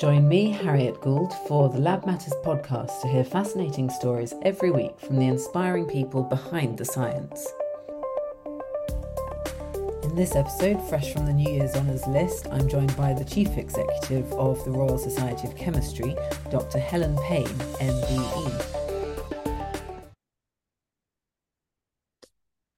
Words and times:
Join 0.00 0.26
me, 0.26 0.48
Harriet 0.48 0.98
Gould, 1.02 1.34
for 1.46 1.68
the 1.68 1.78
Lab 1.78 2.06
Matters 2.06 2.32
podcast 2.42 3.02
to 3.02 3.08
hear 3.08 3.22
fascinating 3.22 3.90
stories 3.90 4.32
every 4.40 4.70
week 4.70 4.98
from 4.98 5.18
the 5.18 5.26
inspiring 5.26 5.84
people 5.84 6.22
behind 6.22 6.78
the 6.78 6.86
science. 6.86 7.46
In 10.02 10.14
this 10.14 10.34
episode, 10.34 10.80
fresh 10.88 11.12
from 11.12 11.26
the 11.26 11.34
New 11.34 11.52
Year's 11.52 11.76
Honours 11.76 12.06
list, 12.06 12.46
I'm 12.50 12.66
joined 12.66 12.96
by 12.96 13.12
the 13.12 13.26
Chief 13.26 13.58
Executive 13.58 14.32
of 14.32 14.64
the 14.64 14.70
Royal 14.70 14.96
Society 14.96 15.46
of 15.46 15.54
Chemistry, 15.54 16.16
Dr. 16.50 16.78
Helen 16.78 17.18
Pain, 17.24 17.44
MBE. 17.44 18.64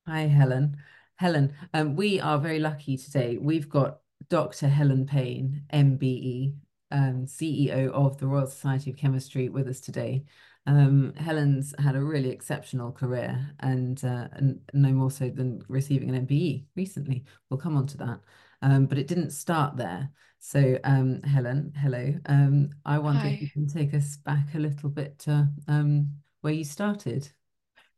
Hi, 0.09 0.23
Helen. 0.23 0.77
Helen, 1.15 1.55
um, 1.73 1.95
we 1.95 2.19
are 2.19 2.41
very 2.41 2.59
lucky 2.59 2.97
today. 2.97 3.39
We've 3.41 3.69
got 3.69 4.01
Dr. 4.29 4.67
Helen 4.67 5.07
Pain, 5.07 5.63
MBE, 5.73 6.55
um, 6.93 7.27
CEO 7.27 7.91
of 7.91 8.19
the 8.19 8.27
Royal 8.27 8.47
Society 8.47 8.91
of 8.91 8.97
Chemistry, 8.97 9.49
with 9.49 9.67
us 9.67 9.81
today. 9.81 10.25
Um, 10.67 11.13
Helen's 11.17 11.75
had 11.79 11.97
a 11.97 12.01
really 12.01 12.31
exceptional 12.31 12.93
career 12.93 13.51
and, 13.61 14.03
uh, 14.05 14.29
and 14.33 14.61
no 14.73 14.91
more 14.91 15.11
so 15.11 15.29
than 15.29 15.63
receiving 15.69 16.15
an 16.15 16.27
MBE 16.27 16.67
recently. 16.77 17.25
We'll 17.51 17.59
come 17.59 17.77
on 17.77 17.87
to 17.89 17.97
that. 17.99 18.21
Um, 18.63 18.87
but 18.87 18.99
it 18.99 19.09
didn't 19.09 19.31
start 19.31 19.77
there. 19.77 20.11
So, 20.39 20.79
um, 20.85 21.23
Helen, 21.23 21.73
hello. 21.77 22.15
Um, 22.27 22.71
I 22.85 22.99
wonder 22.99 23.23
Hi. 23.23 23.29
if 23.29 23.43
you 23.43 23.51
can 23.51 23.67
take 23.67 23.93
us 23.95 24.17
back 24.17 24.55
a 24.55 24.59
little 24.59 24.89
bit 24.89 25.19
to 25.21 25.49
um, 25.67 26.11
where 26.43 26.53
you 26.53 26.65
started. 26.65 27.29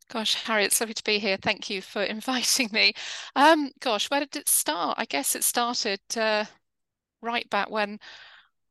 Gosh, 0.08 0.34
Harry, 0.44 0.64
it's 0.64 0.80
lovely 0.80 0.94
to 0.94 1.04
be 1.04 1.18
here. 1.18 1.36
Thank 1.36 1.70
you 1.70 1.82
for 1.82 2.02
inviting 2.04 2.70
me. 2.72 2.94
Um, 3.36 3.70
gosh, 3.80 4.10
where 4.10 4.20
did 4.20 4.36
it 4.36 4.48
start? 4.48 4.96
I 4.98 5.04
guess 5.04 5.34
it 5.34 5.44
started 5.44 6.00
uh, 6.16 6.44
right 7.20 7.48
back 7.50 7.70
when 7.70 7.98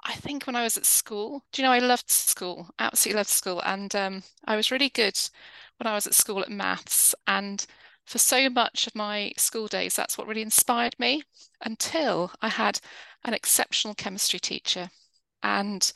I 0.05 0.13
think 0.13 0.45
when 0.45 0.55
I 0.55 0.63
was 0.63 0.77
at 0.77 0.85
school, 0.85 1.43
do 1.51 1.61
you 1.61 1.67
know, 1.67 1.71
I 1.73 1.79
loved 1.79 2.09
school, 2.09 2.69
absolutely 2.79 3.19
loved 3.19 3.29
school. 3.29 3.61
And 3.65 3.95
um, 3.95 4.23
I 4.45 4.55
was 4.55 4.71
really 4.71 4.89
good 4.89 5.17
when 5.77 5.87
I 5.87 5.95
was 5.95 6.05
at 6.07 6.13
school 6.13 6.41
at 6.41 6.51
maths. 6.51 7.15
And 7.25 7.65
for 8.05 8.17
so 8.17 8.49
much 8.49 8.85
of 8.85 8.95
my 8.95 9.31
school 9.37 9.67
days, 9.67 9.95
that's 9.95 10.17
what 10.17 10.27
really 10.27 10.41
inspired 10.41 10.95
me 10.99 11.23
until 11.61 12.31
I 12.41 12.49
had 12.49 12.79
an 13.23 13.33
exceptional 13.33 13.95
chemistry 13.95 14.39
teacher. 14.39 14.89
And 15.41 15.91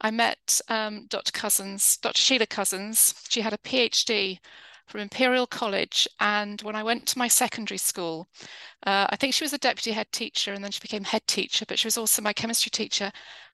I 0.00 0.10
met 0.10 0.60
um, 0.68 1.06
Dr. 1.08 1.32
Cousins, 1.32 1.96
Dr. 1.96 2.18
Sheila 2.20 2.46
Cousins. 2.46 3.14
She 3.28 3.40
had 3.40 3.54
a 3.54 3.58
PhD 3.58 4.38
from 4.86 5.00
Imperial 5.00 5.46
College. 5.46 6.08
And 6.20 6.60
when 6.62 6.76
I 6.76 6.82
went 6.82 7.06
to 7.06 7.18
my 7.18 7.28
secondary 7.28 7.78
school, 7.78 8.28
uh, 8.86 9.06
I 9.10 9.16
think 9.16 9.34
she 9.34 9.44
was 9.44 9.52
a 9.52 9.58
deputy 9.58 9.92
head 9.92 10.10
teacher 10.12 10.52
and 10.52 10.62
then 10.62 10.70
she 10.70 10.80
became 10.80 11.04
head 11.04 11.26
teacher, 11.26 11.64
but 11.66 11.78
she 11.78 11.86
was 11.86 11.98
also 11.98 12.22
my 12.22 12.32
chemistry 12.32 12.70
teacher. 12.70 13.10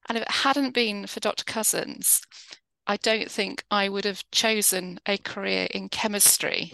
And 0.08 0.19
if 0.19 0.22
it 0.22 0.30
hadn't 0.30 0.75
been 0.75 1.06
for 1.06 1.20
Dr. 1.20 1.44
Cousins, 1.44 2.20
I 2.86 2.97
don't 2.97 3.30
think 3.30 3.64
I 3.70 3.88
would 3.88 4.05
have 4.05 4.25
chosen 4.30 4.98
a 5.06 5.16
career 5.19 5.69
in 5.70 5.88
chemistry. 5.88 6.72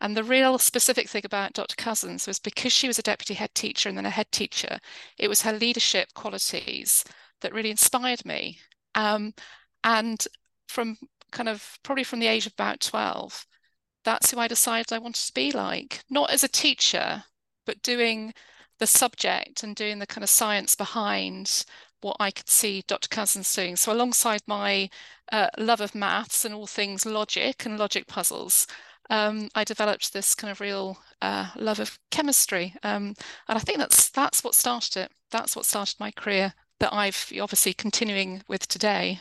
And 0.00 0.16
the 0.16 0.24
real 0.24 0.58
specific 0.58 1.08
thing 1.08 1.22
about 1.24 1.52
Dr. 1.52 1.76
Cousins 1.76 2.26
was 2.26 2.38
because 2.38 2.72
she 2.72 2.88
was 2.88 2.98
a 2.98 3.02
deputy 3.02 3.34
head 3.34 3.54
teacher 3.54 3.88
and 3.88 3.96
then 3.96 4.06
a 4.06 4.10
head 4.10 4.30
teacher, 4.32 4.78
it 5.18 5.28
was 5.28 5.42
her 5.42 5.52
leadership 5.52 6.12
qualities 6.14 7.04
that 7.40 7.54
really 7.54 7.70
inspired 7.70 8.24
me. 8.26 8.58
Um, 8.94 9.34
and 9.84 10.26
from 10.68 10.98
kind 11.30 11.48
of 11.48 11.78
probably 11.82 12.04
from 12.04 12.20
the 12.20 12.26
age 12.26 12.46
of 12.46 12.52
about 12.52 12.80
12, 12.80 13.46
that's 14.04 14.30
who 14.30 14.38
I 14.38 14.48
decided 14.48 14.92
I 14.92 14.98
wanted 14.98 15.26
to 15.26 15.34
be 15.34 15.50
like, 15.52 16.04
not 16.10 16.30
as 16.30 16.44
a 16.44 16.48
teacher, 16.48 17.24
but 17.66 17.82
doing 17.82 18.34
the 18.78 18.86
subject 18.86 19.62
and 19.62 19.74
doing 19.74 19.98
the 19.98 20.06
kind 20.06 20.22
of 20.22 20.30
science 20.30 20.74
behind 20.74 21.64
what 22.00 22.16
I 22.20 22.30
could 22.30 22.48
see 22.48 22.84
Dr. 22.86 23.08
Cousins 23.08 23.52
doing. 23.54 23.76
So 23.76 23.92
alongside 23.92 24.42
my 24.46 24.90
uh, 25.32 25.48
love 25.56 25.80
of 25.80 25.94
maths 25.94 26.44
and 26.44 26.54
all 26.54 26.66
things 26.66 27.06
logic 27.06 27.64
and 27.64 27.78
logic 27.78 28.06
puzzles, 28.06 28.66
um, 29.10 29.48
I 29.54 29.64
developed 29.64 30.12
this 30.12 30.34
kind 30.34 30.50
of 30.50 30.60
real 30.60 30.98
uh, 31.22 31.50
love 31.56 31.80
of 31.80 31.98
chemistry. 32.10 32.74
Um, 32.82 33.14
and 33.48 33.56
I 33.56 33.60
think 33.60 33.78
that's 33.78 34.10
that's 34.10 34.44
what 34.44 34.54
started 34.54 34.96
it. 34.96 35.12
That's 35.30 35.56
what 35.56 35.66
started 35.66 35.96
my 35.98 36.10
career 36.10 36.54
that 36.80 36.92
I've 36.92 37.32
obviously 37.40 37.72
continuing 37.72 38.42
with 38.48 38.68
today. 38.68 39.20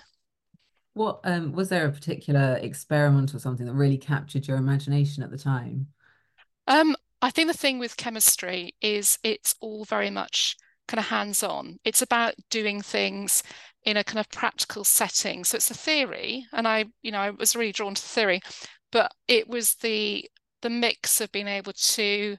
What 0.94 1.22
um, 1.24 1.54
was 1.54 1.70
there 1.70 1.88
a 1.88 1.92
particular 1.92 2.60
experiment 2.62 3.34
or 3.34 3.40
something 3.40 3.66
that 3.66 3.74
really 3.74 3.98
captured 3.98 4.48
your 4.48 4.58
imagination 4.58 5.24
at 5.24 5.32
the 5.32 5.38
time? 5.38 5.88
Um, 6.68 6.96
I 7.22 7.32
think 7.32 7.48
the 7.48 7.58
thing 7.58 7.80
with 7.80 7.98
chemistry 7.98 8.76
is 8.82 9.18
it's 9.24 9.56
all 9.60 9.86
very 9.86 10.10
much 10.10 10.56
kind 10.88 11.00
of 11.00 11.06
hands-on. 11.06 11.80
It's 11.84 12.02
about 12.02 12.36
doing 12.50 12.82
things 12.82 13.44
in 13.86 13.98
a 13.98 14.04
kind 14.04 14.20
of 14.20 14.30
practical 14.30 14.84
setting. 14.84 15.44
So 15.44 15.56
it's 15.56 15.72
a 15.72 15.74
theory, 15.74 16.46
and 16.54 16.68
I, 16.68 16.86
you 17.02 17.12
know, 17.12 17.20
I 17.20 17.32
was 17.32 17.56
really 17.56 17.72
drawn 17.72 17.96
to 17.96 18.02
theory, 18.02 18.42
but 18.92 19.12
it 19.28 19.48
was 19.48 19.76
the 19.76 20.30
the 20.62 20.70
mix 20.70 21.20
of 21.20 21.32
being 21.32 21.48
able 21.48 21.74
to 21.74 22.38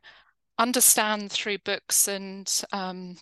understand 0.59 1.31
through 1.33 1.59
books 1.59 2.09
and 2.09 2.63
um, 2.73 3.17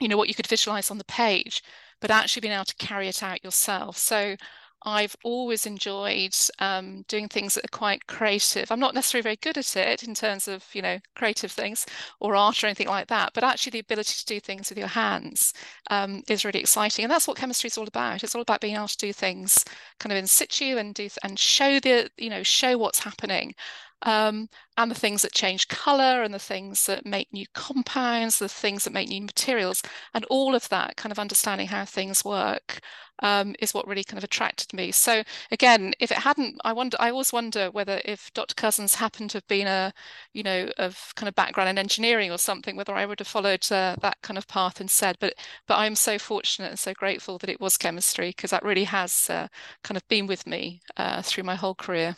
you 0.00 0.08
know 0.08 0.16
what 0.16 0.28
you 0.28 0.34
could 0.34 0.46
visualize 0.46 0.90
on 0.90 0.98
the 0.98 1.04
page, 1.04 1.62
but 2.00 2.10
actually 2.10 2.40
being 2.40 2.54
able 2.54 2.64
to 2.64 2.76
carry 2.76 3.08
it 3.08 3.22
out 3.22 3.44
yourself. 3.44 3.96
So 3.98 4.36
I've 4.84 5.16
always 5.24 5.66
enjoyed 5.66 6.34
um, 6.60 7.04
doing 7.08 7.28
things 7.28 7.54
that 7.54 7.64
are 7.64 7.76
quite 7.76 8.06
creative. 8.06 8.70
I'm 8.70 8.80
not 8.80 8.94
necessarily 8.94 9.22
very 9.22 9.36
good 9.36 9.58
at 9.58 9.76
it 9.76 10.02
in 10.02 10.14
terms 10.14 10.46
of, 10.48 10.64
you 10.72 10.82
know, 10.82 10.98
creative 11.16 11.50
things 11.50 11.84
or 12.20 12.36
art 12.36 12.62
or 12.62 12.68
anything 12.68 12.88
like 12.88 13.08
that, 13.08 13.32
but 13.34 13.44
actually 13.44 13.70
the 13.70 13.80
ability 13.80 14.14
to 14.18 14.26
do 14.26 14.40
things 14.40 14.68
with 14.68 14.78
your 14.78 14.88
hands 14.88 15.52
um, 15.90 16.22
is 16.28 16.44
really 16.44 16.60
exciting. 16.60 17.04
And 17.04 17.12
that's 17.12 17.26
what 17.26 17.36
chemistry 17.36 17.68
is 17.68 17.78
all 17.78 17.88
about. 17.88 18.22
It's 18.22 18.34
all 18.34 18.42
about 18.42 18.60
being 18.60 18.76
able 18.76 18.88
to 18.88 18.96
do 18.96 19.12
things 19.12 19.64
kind 19.98 20.12
of 20.12 20.18
in 20.18 20.26
situ 20.26 20.76
and 20.78 20.94
do 20.94 21.08
and 21.24 21.38
show 21.38 21.80
the, 21.80 22.10
you 22.16 22.30
know, 22.30 22.42
show 22.42 22.78
what's 22.78 23.00
happening. 23.00 23.54
Um, 24.02 24.48
and 24.76 24.90
the 24.90 24.94
things 24.94 25.22
that 25.22 25.32
change 25.32 25.66
color 25.68 26.22
and 26.22 26.32
the 26.32 26.38
things 26.38 26.86
that 26.86 27.04
make 27.04 27.32
new 27.32 27.46
compounds, 27.54 28.38
the 28.38 28.48
things 28.48 28.84
that 28.84 28.92
make 28.92 29.08
new 29.08 29.22
materials, 29.22 29.82
and 30.14 30.24
all 30.26 30.54
of 30.54 30.68
that 30.68 30.96
kind 30.96 31.10
of 31.12 31.18
understanding 31.18 31.66
how 31.68 31.84
things 31.84 32.24
work 32.24 32.80
um, 33.22 33.54
is 33.58 33.74
what 33.74 33.86
really 33.88 34.04
kind 34.04 34.18
of 34.18 34.24
attracted 34.24 34.72
me. 34.72 34.92
So 34.92 35.24
again, 35.50 35.94
if 35.98 36.10
it 36.12 36.18
hadn't, 36.18 36.60
I 36.64 36.72
wonder, 36.72 36.96
I 37.00 37.10
always 37.10 37.32
wonder 37.32 37.70
whether 37.70 38.00
if 38.04 38.32
Dr. 38.34 38.54
Cousins 38.54 38.94
happened 38.94 39.30
to 39.30 39.38
have 39.38 39.46
been 39.48 39.66
a, 39.66 39.92
you 40.32 40.42
know, 40.42 40.70
of 40.78 41.12
kind 41.16 41.28
of 41.28 41.34
background 41.34 41.68
in 41.70 41.78
engineering 41.78 42.30
or 42.30 42.38
something, 42.38 42.76
whether 42.76 42.94
I 42.94 43.06
would 43.06 43.18
have 43.18 43.28
followed 43.28 43.70
uh, 43.72 43.96
that 44.00 44.18
kind 44.22 44.38
of 44.38 44.46
path 44.48 44.80
instead. 44.80 45.16
But 45.20 45.34
but 45.66 45.76
I'm 45.78 45.94
so 45.96 46.18
fortunate 46.18 46.70
and 46.70 46.78
so 46.78 46.94
grateful 46.94 47.38
that 47.38 47.50
it 47.50 47.60
was 47.60 47.76
chemistry 47.76 48.28
because 48.30 48.50
that 48.50 48.64
really 48.64 48.84
has 48.84 49.28
uh, 49.30 49.48
kind 49.82 49.96
of 49.96 50.06
been 50.08 50.26
with 50.26 50.46
me 50.46 50.80
uh, 50.96 51.22
through 51.22 51.44
my 51.44 51.54
whole 51.56 51.74
career. 51.74 52.16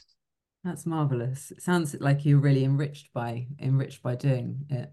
That's 0.65 0.85
marvelous. 0.85 1.51
It 1.51 1.63
sounds 1.63 1.95
like 2.01 2.25
you're 2.25 2.39
really 2.39 2.65
enriched 2.65 3.13
by 3.13 3.47
enriched 3.59 4.03
by 4.03 4.15
doing 4.15 4.67
it. 4.69 4.93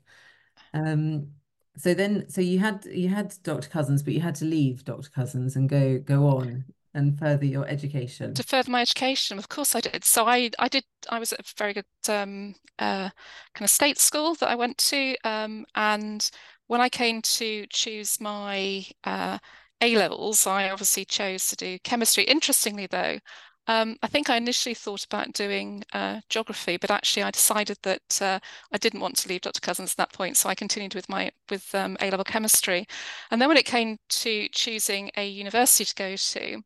Um, 0.73 1.29
so 1.77 1.93
then 1.93 2.29
so 2.29 2.41
you 2.41 2.59
had 2.59 2.85
you 2.85 3.09
had 3.09 3.33
Dr. 3.43 3.69
Cousins, 3.69 4.01
but 4.01 4.13
you 4.13 4.21
had 4.21 4.35
to 4.35 4.45
leave 4.45 4.83
Dr. 4.83 5.09
Cousins 5.09 5.55
and 5.55 5.69
go 5.69 5.99
go 5.99 6.27
on 6.27 6.65
and 6.93 7.17
further 7.19 7.45
your 7.45 7.67
education. 7.67 8.33
To 8.33 8.43
further 8.43 8.71
my 8.71 8.81
education, 8.81 9.37
of 9.37 9.49
course 9.49 9.75
I 9.75 9.81
did. 9.81 10.03
So 10.03 10.25
I 10.25 10.49
I 10.57 10.67
did 10.67 10.83
I 11.09 11.19
was 11.19 11.33
at 11.33 11.41
a 11.41 11.53
very 11.57 11.73
good 11.73 11.85
um, 12.09 12.55
uh, 12.79 13.09
kind 13.53 13.65
of 13.65 13.69
state 13.69 13.99
school 13.99 14.35
that 14.35 14.49
I 14.49 14.55
went 14.55 14.77
to, 14.79 15.15
um, 15.23 15.65
and 15.75 16.29
when 16.67 16.81
I 16.81 16.89
came 16.89 17.21
to 17.21 17.65
choose 17.69 18.19
my 18.19 18.85
uh, 19.03 19.37
A 19.81 19.95
levels, 19.95 20.47
I 20.47 20.69
obviously 20.69 21.05
chose 21.05 21.47
to 21.47 21.55
do 21.55 21.79
chemistry. 21.79 22.23
Interestingly, 22.23 22.87
though, 22.87 23.19
um, 23.67 23.97
I 24.01 24.07
think 24.07 24.29
I 24.29 24.37
initially 24.37 24.75
thought 24.75 25.03
about 25.05 25.33
doing 25.33 25.83
uh, 25.93 26.21
geography, 26.29 26.77
but 26.77 26.91
actually 26.91 27.23
I 27.23 27.31
decided 27.31 27.77
that 27.83 28.21
uh, 28.21 28.39
I 28.71 28.77
didn't 28.77 29.01
want 29.01 29.17
to 29.17 29.29
leave 29.29 29.41
Dr. 29.41 29.59
Cousins 29.59 29.91
at 29.91 29.97
that 29.97 30.13
point, 30.13 30.37
so 30.37 30.49
I 30.49 30.55
continued 30.55 30.95
with 30.95 31.09
my 31.09 31.31
with 31.49 31.73
um, 31.75 31.97
A-level 32.01 32.23
chemistry. 32.23 32.87
And 33.31 33.41
then 33.41 33.47
when 33.47 33.57
it 33.57 33.65
came 33.65 33.97
to 34.09 34.47
choosing 34.51 35.11
a 35.17 35.27
university 35.27 35.85
to 35.85 35.95
go 35.95 36.15
to, 36.15 36.61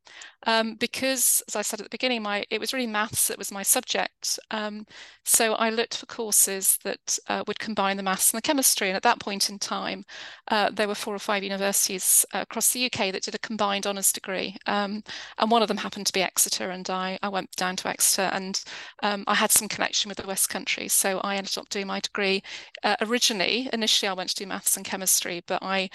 um, 0.48 0.75
because 0.75 1.44
as 1.48 1.56
I 1.56 1.62
said 1.62 1.80
at 1.80 1.86
the 1.86 1.89
beginning, 1.89 2.24
my 2.24 2.45
it 2.50 2.60
was 2.60 2.74
really 2.74 2.88
maths 2.88 3.28
that 3.28 3.38
was 3.38 3.51
my 3.51 3.63
subject. 3.63 4.39
Um, 4.50 4.86
so 5.24 5.54
I 5.54 5.69
looked 5.69 5.98
for 5.98 6.07
courses 6.07 6.80
that 6.83 7.19
uh, 7.28 7.44
would 7.48 7.60
combine 7.60 7.98
the 7.98 8.04
maths 8.04 8.31
and 8.33 8.38
the 8.38 8.42
chemistry. 8.42 8.89
And 8.89 8.98
at 8.98 9.04
that 9.04 9.19
point 9.19 9.50
in 9.50 9.60
time, 9.60 10.04
uh, 10.48 10.72
there 10.72 10.88
were 10.88 10.95
four 10.95 11.13
or 11.13 11.19
five 11.19 11.44
universities 11.44 12.25
uh, 12.33 12.39
across 12.42 12.74
the 12.74 12.86
UK 12.86 13.12
that 13.12 13.22
did 13.22 13.36
a 13.36 13.39
combined 13.39 13.86
honours 13.86 14.12
degree, 14.12 14.56
um, 14.66 15.04
and 15.38 15.51
one 15.51 15.62
of 15.62 15.68
them 15.68 15.78
happened 15.78 16.07
to 16.07 16.13
be 16.13 16.24
Exeter, 16.24 16.69
and 16.72 16.89
I, 16.89 17.19
I 17.22 17.30
went 17.30 17.56
down 17.56 17.75
to 17.78 17.89
Exeter 17.89 18.30
and 18.31 18.63
um, 19.04 19.24
I 19.28 19.36
had 19.36 19.51
some 19.51 19.68
connection 19.68 20.10
with 20.10 20.18
the 20.18 20.28
West 20.28 20.50
Country. 20.50 20.88
So 20.88 21.19
I 21.19 21.36
ended 21.36 21.57
up 21.57 21.69
doing 21.69 21.88
my 21.88 22.00
degree. 22.00 22.44
Uh, 22.83 22.95
originally, 23.01 23.69
initially, 23.72 24.10
I 24.10 24.13
went 24.13 24.30
to 24.30 24.36
do 24.36 24.48
maths 24.48 24.70
physics 24.71 24.77
and 24.77 24.85
chemistry, 24.85 25.41
but 25.47 25.62
I 25.62 25.89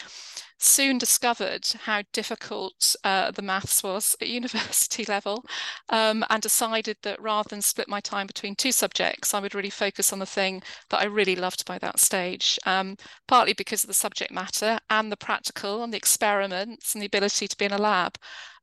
soon 0.58 0.98
discovered 0.98 1.66
how 1.84 2.02
difficult 2.12 2.96
uh, 3.04 3.30
the 3.30 3.42
maths 3.42 3.82
was 3.82 4.16
at 4.20 4.28
university 4.40 5.04
level 5.04 5.44
um, 5.90 6.24
and 6.30 6.42
decided 6.42 6.96
that 7.02 7.20
rather 7.20 7.48
than 7.48 7.62
split 7.62 7.88
my 7.88 8.00
time 8.00 8.26
between 8.26 8.54
two 8.54 8.72
subjects, 8.72 9.34
I 9.34 9.40
would 9.40 9.54
really 9.54 9.70
focus 9.70 10.12
on 10.12 10.18
the 10.18 10.26
thing 10.26 10.62
that 10.90 11.00
I 11.00 11.04
really 11.06 11.36
loved 11.36 11.64
by 11.66 11.78
that 11.78 11.98
stage, 11.98 12.58
um, 12.66 12.96
partly 13.26 13.54
because 13.54 13.84
of 13.84 13.88
the 13.88 13.94
subject 13.94 14.32
matter 14.32 14.78
and 14.88 15.10
the 15.10 15.16
practical 15.16 15.82
and 15.82 15.92
the 15.92 15.98
experiments 15.98 16.94
and 16.94 17.02
the 17.02 17.06
ability 17.06 17.48
to 17.48 17.56
be 17.56 17.66
in 17.66 17.72
a 17.72 17.78
lab, 17.78 18.16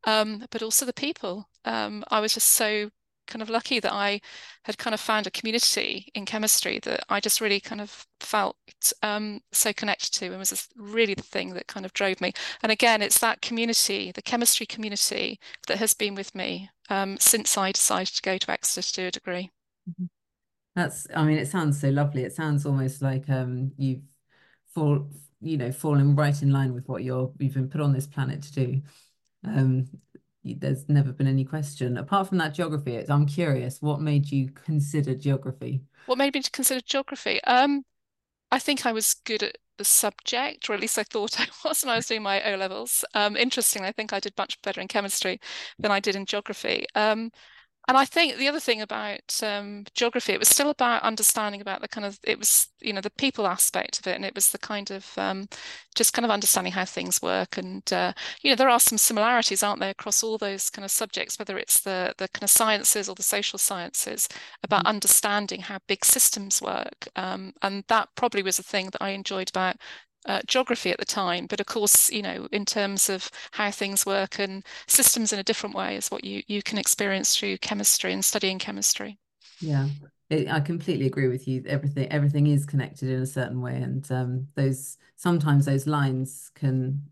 um, 0.05 0.45
but 0.51 0.63
also 0.63 0.85
the 0.85 0.93
people. 0.93 1.47
Um, 1.65 2.03
I 2.11 2.19
was 2.19 2.33
just 2.33 2.49
so 2.49 2.89
kind 3.27 3.41
of 3.41 3.49
lucky 3.49 3.79
that 3.79 3.93
I 3.93 4.21
had 4.63 4.77
kind 4.77 4.93
of 4.93 4.99
found 4.99 5.27
a 5.27 5.31
community 5.31 6.09
in 6.13 6.25
chemistry 6.25 6.79
that 6.83 7.03
I 7.09 7.19
just 7.19 7.41
really 7.41 7.59
kind 7.59 7.81
of 7.81 8.05
felt 8.19 8.55
um, 9.01 9.41
so 9.51 9.73
connected 9.73 10.11
to 10.13 10.27
and 10.27 10.39
was 10.39 10.67
really 10.75 11.13
the 11.13 11.23
thing 11.23 11.53
that 11.53 11.67
kind 11.67 11.85
of 11.85 11.93
drove 11.93 12.21
me. 12.21 12.33
And 12.61 12.71
again, 12.71 13.01
it's 13.01 13.19
that 13.19 13.41
community, 13.41 14.11
the 14.11 14.21
chemistry 14.21 14.65
community 14.65 15.39
that 15.67 15.77
has 15.77 15.93
been 15.93 16.15
with 16.15 16.33
me 16.35 16.69
um, 16.89 17.17
since 17.19 17.57
I 17.57 17.71
decided 17.71 18.15
to 18.15 18.21
go 18.21 18.37
to 18.37 18.51
Exeter 18.51 18.81
to 18.81 18.93
do 18.93 19.07
a 19.07 19.11
degree. 19.11 19.51
Mm-hmm. 19.89 20.05
That's, 20.75 21.07
I 21.15 21.23
mean, 21.23 21.37
it 21.37 21.47
sounds 21.47 21.79
so 21.79 21.89
lovely. 21.89 22.23
It 22.23 22.33
sounds 22.33 22.65
almost 22.65 23.01
like 23.01 23.29
um, 23.29 23.71
you've 23.77 24.01
fall, 24.73 25.07
you 25.39 25.57
know, 25.57 25.71
fallen 25.71 26.15
right 26.15 26.41
in 26.41 26.51
line 26.51 26.73
with 26.73 26.87
what 26.87 27.03
you're, 27.03 27.31
you've 27.37 27.53
been 27.53 27.69
put 27.69 27.81
on 27.81 27.93
this 27.93 28.07
planet 28.07 28.41
to 28.41 28.53
do. 28.53 28.81
Um, 29.45 29.87
there's 30.43 30.87
never 30.89 31.11
been 31.11 31.27
any 31.27 31.45
question. 31.45 31.97
Apart 31.97 32.27
from 32.29 32.37
that 32.39 32.53
geography, 32.53 33.03
I'm 33.09 33.25
curious, 33.25 33.81
what 33.81 34.01
made 34.01 34.31
you 34.31 34.49
consider 34.51 35.15
geography? 35.15 35.81
What 36.05 36.17
made 36.17 36.33
me 36.33 36.41
consider 36.51 36.81
geography? 36.81 37.41
Um, 37.45 37.83
I 38.51 38.59
think 38.59 38.85
I 38.85 38.91
was 38.91 39.15
good 39.25 39.43
at 39.43 39.57
the 39.77 39.85
subject, 39.85 40.69
or 40.69 40.73
at 40.73 40.79
least 40.79 40.97
I 40.97 41.03
thought 41.03 41.39
I 41.39 41.47
was 41.63 41.83
when 41.83 41.93
I 41.93 41.95
was 41.95 42.07
doing 42.07 42.23
my 42.23 42.53
O 42.53 42.55
levels. 42.57 43.05
Um, 43.13 43.35
interestingly, 43.37 43.87
I 43.87 43.93
think 43.93 44.13
I 44.13 44.19
did 44.19 44.33
much 44.37 44.61
better 44.61 44.81
in 44.81 44.87
chemistry 44.87 45.39
than 45.79 45.91
I 45.91 45.99
did 45.99 46.15
in 46.15 46.25
geography. 46.25 46.85
Um, 46.95 47.31
and 47.87 47.97
I 47.97 48.05
think 48.05 48.37
the 48.37 48.47
other 48.47 48.61
thing 48.61 48.81
about 48.81 49.39
um, 49.43 49.85
geography, 49.93 50.31
it 50.31 50.39
was 50.39 50.47
still 50.47 50.69
about 50.69 51.03
understanding 51.03 51.59
about 51.59 51.81
the 51.81 51.87
kind 51.89 52.05
of, 52.05 52.17
it 52.23 52.39
was, 52.39 52.67
you 52.79 52.93
know, 52.93 53.01
the 53.01 53.09
people 53.09 53.45
aspect 53.45 53.99
of 53.99 54.07
it. 54.07 54.15
And 54.15 54.23
it 54.23 54.35
was 54.35 54.51
the 54.51 54.57
kind 54.57 54.89
of, 54.89 55.17
um, 55.17 55.49
just 55.93 56.13
kind 56.13 56.23
of 56.23 56.31
understanding 56.31 56.71
how 56.71 56.85
things 56.85 57.21
work. 57.21 57.57
And, 57.57 57.91
uh, 57.91 58.13
you 58.41 58.49
know, 58.49 58.55
there 58.55 58.69
are 58.69 58.79
some 58.79 58.97
similarities, 58.97 59.63
aren't 59.63 59.81
there, 59.81 59.89
across 59.89 60.23
all 60.23 60.37
those 60.37 60.69
kind 60.69 60.85
of 60.85 60.91
subjects, 60.91 61.37
whether 61.37 61.57
it's 61.57 61.81
the, 61.81 62.13
the 62.17 62.29
kind 62.29 62.43
of 62.43 62.49
sciences 62.49 63.09
or 63.09 63.15
the 63.15 63.23
social 63.23 63.59
sciences, 63.59 64.29
about 64.63 64.81
mm-hmm. 64.81 64.95
understanding 64.95 65.59
how 65.59 65.79
big 65.87 66.05
systems 66.05 66.61
work. 66.61 67.09
Um, 67.17 67.53
and 67.61 67.83
that 67.89 68.07
probably 68.15 68.43
was 68.43 68.59
a 68.59 68.63
thing 68.63 68.91
that 68.91 69.01
I 69.01 69.09
enjoyed 69.09 69.49
about 69.49 69.75
uh, 70.25 70.41
geography 70.47 70.91
at 70.91 70.97
the 70.99 71.05
time, 71.05 71.47
but 71.47 71.59
of 71.59 71.65
course, 71.65 72.11
you 72.11 72.21
know, 72.21 72.47
in 72.51 72.65
terms 72.65 73.09
of 73.09 73.29
how 73.51 73.71
things 73.71 74.05
work 74.05 74.39
and 74.39 74.65
systems 74.87 75.33
in 75.33 75.39
a 75.39 75.43
different 75.43 75.75
way 75.75 75.95
is 75.97 76.09
what 76.09 76.23
you 76.23 76.43
you 76.47 76.61
can 76.63 76.77
experience 76.77 77.37
through 77.37 77.57
chemistry 77.59 78.13
and 78.13 78.23
studying 78.25 78.59
chemistry. 78.59 79.19
Yeah, 79.59 79.89
it, 80.29 80.49
I 80.49 80.59
completely 80.59 81.05
agree 81.07 81.27
with 81.27 81.47
you. 81.47 81.63
Everything 81.67 82.11
everything 82.11 82.47
is 82.47 82.65
connected 82.65 83.09
in 83.09 83.21
a 83.21 83.25
certain 83.25 83.61
way, 83.61 83.75
and 83.77 84.09
um, 84.11 84.47
those 84.55 84.97
sometimes 85.15 85.65
those 85.65 85.87
lines 85.87 86.51
can 86.55 87.03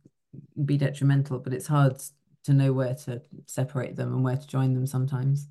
be 0.66 0.78
detrimental, 0.78 1.40
but 1.40 1.54
it's 1.54 1.68
hard 1.68 2.02
to 2.44 2.54
know 2.54 2.74
where 2.74 2.96
to 2.96 3.22
separate 3.48 3.96
them 3.96 4.14
and 4.14 4.24
where 4.24 4.38
to 4.38 4.48
join 4.48 4.74
them 4.74 4.88
sometimes. 4.88 5.48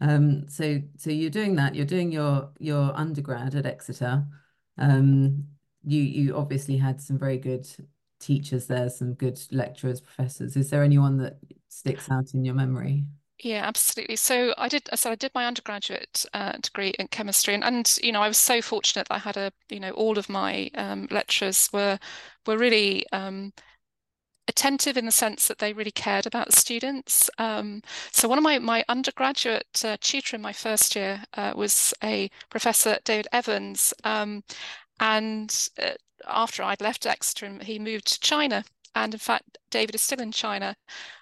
Um, 0.00 0.48
so 0.48 0.82
so 0.96 1.10
you're 1.10 1.30
doing 1.30 1.56
that. 1.56 1.74
You're 1.74 1.86
doing 1.86 2.12
your 2.12 2.50
your 2.58 2.96
undergrad 2.96 3.54
at 3.54 3.66
Exeter. 3.66 4.26
Um, 4.78 5.48
you 5.84 6.02
you 6.02 6.36
obviously 6.36 6.76
had 6.76 7.00
some 7.00 7.18
very 7.18 7.38
good 7.38 7.66
teachers 8.20 8.66
there, 8.66 8.88
some 8.88 9.14
good 9.14 9.40
lecturers, 9.50 10.00
professors. 10.00 10.56
Is 10.56 10.70
there 10.70 10.82
anyone 10.82 11.18
that 11.18 11.38
sticks 11.68 12.10
out 12.10 12.34
in 12.34 12.44
your 12.44 12.54
memory? 12.54 13.04
Yeah, 13.42 13.66
absolutely. 13.66 14.16
So 14.16 14.54
I 14.56 14.68
did. 14.68 14.88
So 14.94 15.10
I 15.10 15.16
did 15.16 15.32
my 15.34 15.46
undergraduate 15.46 16.24
uh, 16.34 16.52
degree 16.52 16.94
in 16.98 17.08
chemistry, 17.08 17.54
and 17.54 17.64
and 17.64 17.98
you 18.02 18.12
know 18.12 18.22
I 18.22 18.28
was 18.28 18.38
so 18.38 18.62
fortunate 18.62 19.08
that 19.08 19.14
I 19.14 19.18
had 19.18 19.36
a 19.36 19.52
you 19.68 19.80
know 19.80 19.90
all 19.90 20.18
of 20.18 20.28
my 20.28 20.70
um, 20.74 21.08
lecturers 21.10 21.68
were 21.72 21.98
were 22.46 22.56
really 22.56 23.04
um, 23.12 23.52
attentive 24.46 24.96
in 24.96 25.06
the 25.06 25.12
sense 25.12 25.48
that 25.48 25.58
they 25.58 25.72
really 25.72 25.90
cared 25.90 26.26
about 26.26 26.46
the 26.46 26.56
students. 26.56 27.28
Um, 27.38 27.82
so 28.12 28.28
one 28.28 28.38
of 28.38 28.44
my 28.44 28.58
my 28.58 28.84
undergraduate 28.88 29.84
uh, 29.84 29.96
tutor 30.00 30.36
in 30.36 30.42
my 30.42 30.52
first 30.52 30.94
year 30.94 31.24
uh, 31.34 31.52
was 31.56 31.92
a 32.02 32.30
professor 32.50 32.98
David 33.04 33.28
Evans, 33.32 33.92
um, 34.04 34.44
and 35.00 35.68
uh, 35.82 35.92
after 36.26 36.62
I'd 36.62 36.80
left 36.80 37.06
Exeter, 37.06 37.58
he 37.62 37.78
moved 37.78 38.06
to 38.06 38.20
China. 38.20 38.64
And 38.94 39.14
in 39.14 39.20
fact, 39.20 39.58
David 39.74 39.96
is 39.96 40.02
still 40.02 40.20
in 40.20 40.30
China 40.30 40.76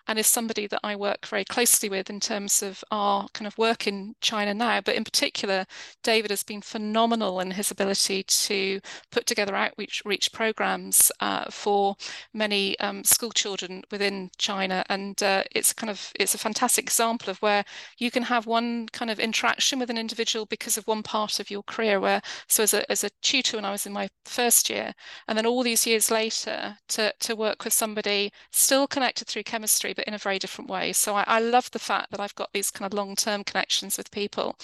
and 0.06 0.18
is 0.18 0.26
somebody 0.26 0.66
that 0.66 0.80
I 0.82 0.94
work 0.94 1.26
very 1.26 1.44
closely 1.44 1.88
with 1.88 2.10
in 2.10 2.20
terms 2.20 2.62
of 2.62 2.84
our 2.90 3.28
kind 3.32 3.46
of 3.46 3.56
work 3.56 3.86
in 3.86 4.14
China 4.20 4.52
now. 4.52 4.80
But 4.80 4.96
in 4.96 5.04
particular, 5.04 5.64
David 6.02 6.30
has 6.30 6.42
been 6.42 6.60
phenomenal 6.60 7.40
in 7.40 7.52
his 7.52 7.70
ability 7.70 8.24
to 8.24 8.80
put 9.10 9.26
together 9.26 9.54
outreach 9.54 10.02
reach 10.04 10.32
programs 10.32 11.10
uh, 11.20 11.44
for 11.50 11.96
many 12.34 12.78
um, 12.80 13.04
school 13.04 13.30
children 13.30 13.84
within 13.90 14.30
China, 14.36 14.84
and 14.90 15.22
uh, 15.22 15.44
it's 15.54 15.72
kind 15.72 15.90
of 15.90 16.12
it's 16.18 16.34
a 16.34 16.38
fantastic 16.38 16.84
example 16.84 17.30
of 17.30 17.38
where 17.38 17.64
you 17.96 18.10
can 18.10 18.24
have 18.24 18.46
one 18.46 18.88
kind 18.88 19.10
of 19.10 19.18
interaction 19.18 19.78
with 19.78 19.88
an 19.88 19.98
individual 19.98 20.44
because 20.46 20.76
of 20.76 20.86
one 20.86 21.02
part 21.02 21.40
of 21.40 21.50
your 21.50 21.62
career. 21.62 22.00
Where 22.00 22.20
so 22.48 22.64
as 22.64 22.74
a 22.74 22.90
as 22.90 23.02
a 23.02 23.10
tutor 23.22 23.56
when 23.56 23.64
I 23.64 23.70
was 23.70 23.86
in 23.86 23.92
my 23.92 24.08
first 24.26 24.68
year, 24.68 24.92
and 25.28 25.38
then 25.38 25.46
all 25.46 25.62
these 25.62 25.86
years 25.86 26.10
later 26.10 26.76
to 26.88 27.14
to 27.20 27.36
work 27.36 27.64
with 27.64 27.72
somebody 27.72 28.32
still 28.50 28.86
connected 28.86 29.28
through 29.28 29.44
chemistry, 29.44 29.92
but 29.94 30.04
in 30.06 30.14
a 30.14 30.18
very 30.18 30.38
different 30.38 30.70
way. 30.70 30.92
So 30.92 31.14
I, 31.14 31.24
I 31.26 31.40
love 31.40 31.70
the 31.70 31.78
fact 31.78 32.10
that 32.10 32.20
I've 32.20 32.34
got 32.34 32.52
these 32.52 32.70
kind 32.70 32.90
of 32.90 32.96
long 32.96 33.16
term 33.16 33.44
connections 33.44 33.96
with 33.98 34.10
people. 34.10 34.56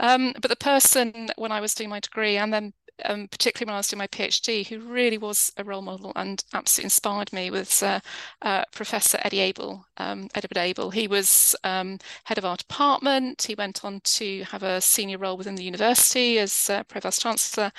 Um, 0.00 0.32
but 0.40 0.48
the 0.48 0.56
person 0.56 1.28
when 1.36 1.52
I 1.52 1.60
was 1.60 1.74
doing 1.74 1.90
my 1.90 2.00
degree 2.00 2.36
and 2.36 2.52
then 2.52 2.72
um, 3.04 3.28
particularly 3.28 3.70
when 3.70 3.74
I 3.74 3.78
was 3.78 3.88
doing 3.88 3.98
my 3.98 4.06
PhD, 4.06 4.66
who 4.66 4.78
really 4.80 5.18
was 5.18 5.52
a 5.56 5.64
role 5.64 5.82
model 5.82 6.12
and 6.16 6.44
absolutely 6.52 6.86
inspired 6.86 7.32
me 7.32 7.50
was 7.50 7.82
uh, 7.82 8.00
uh, 8.42 8.64
Professor 8.72 9.18
Eddie 9.22 9.40
Abel, 9.40 9.86
um, 9.96 10.28
Edward 10.34 10.58
Abel. 10.58 10.90
He 10.90 11.08
was 11.08 11.56
um, 11.64 11.98
head 12.24 12.38
of 12.38 12.44
our 12.44 12.56
department. 12.56 13.42
He 13.42 13.54
went 13.54 13.84
on 13.84 14.00
to 14.04 14.42
have 14.44 14.62
a 14.62 14.80
senior 14.80 15.18
role 15.18 15.36
within 15.36 15.54
the 15.54 15.64
university 15.64 16.38
as 16.38 16.70
uh, 16.70 16.82
Provost 16.84 17.22
Chancellor. 17.22 17.72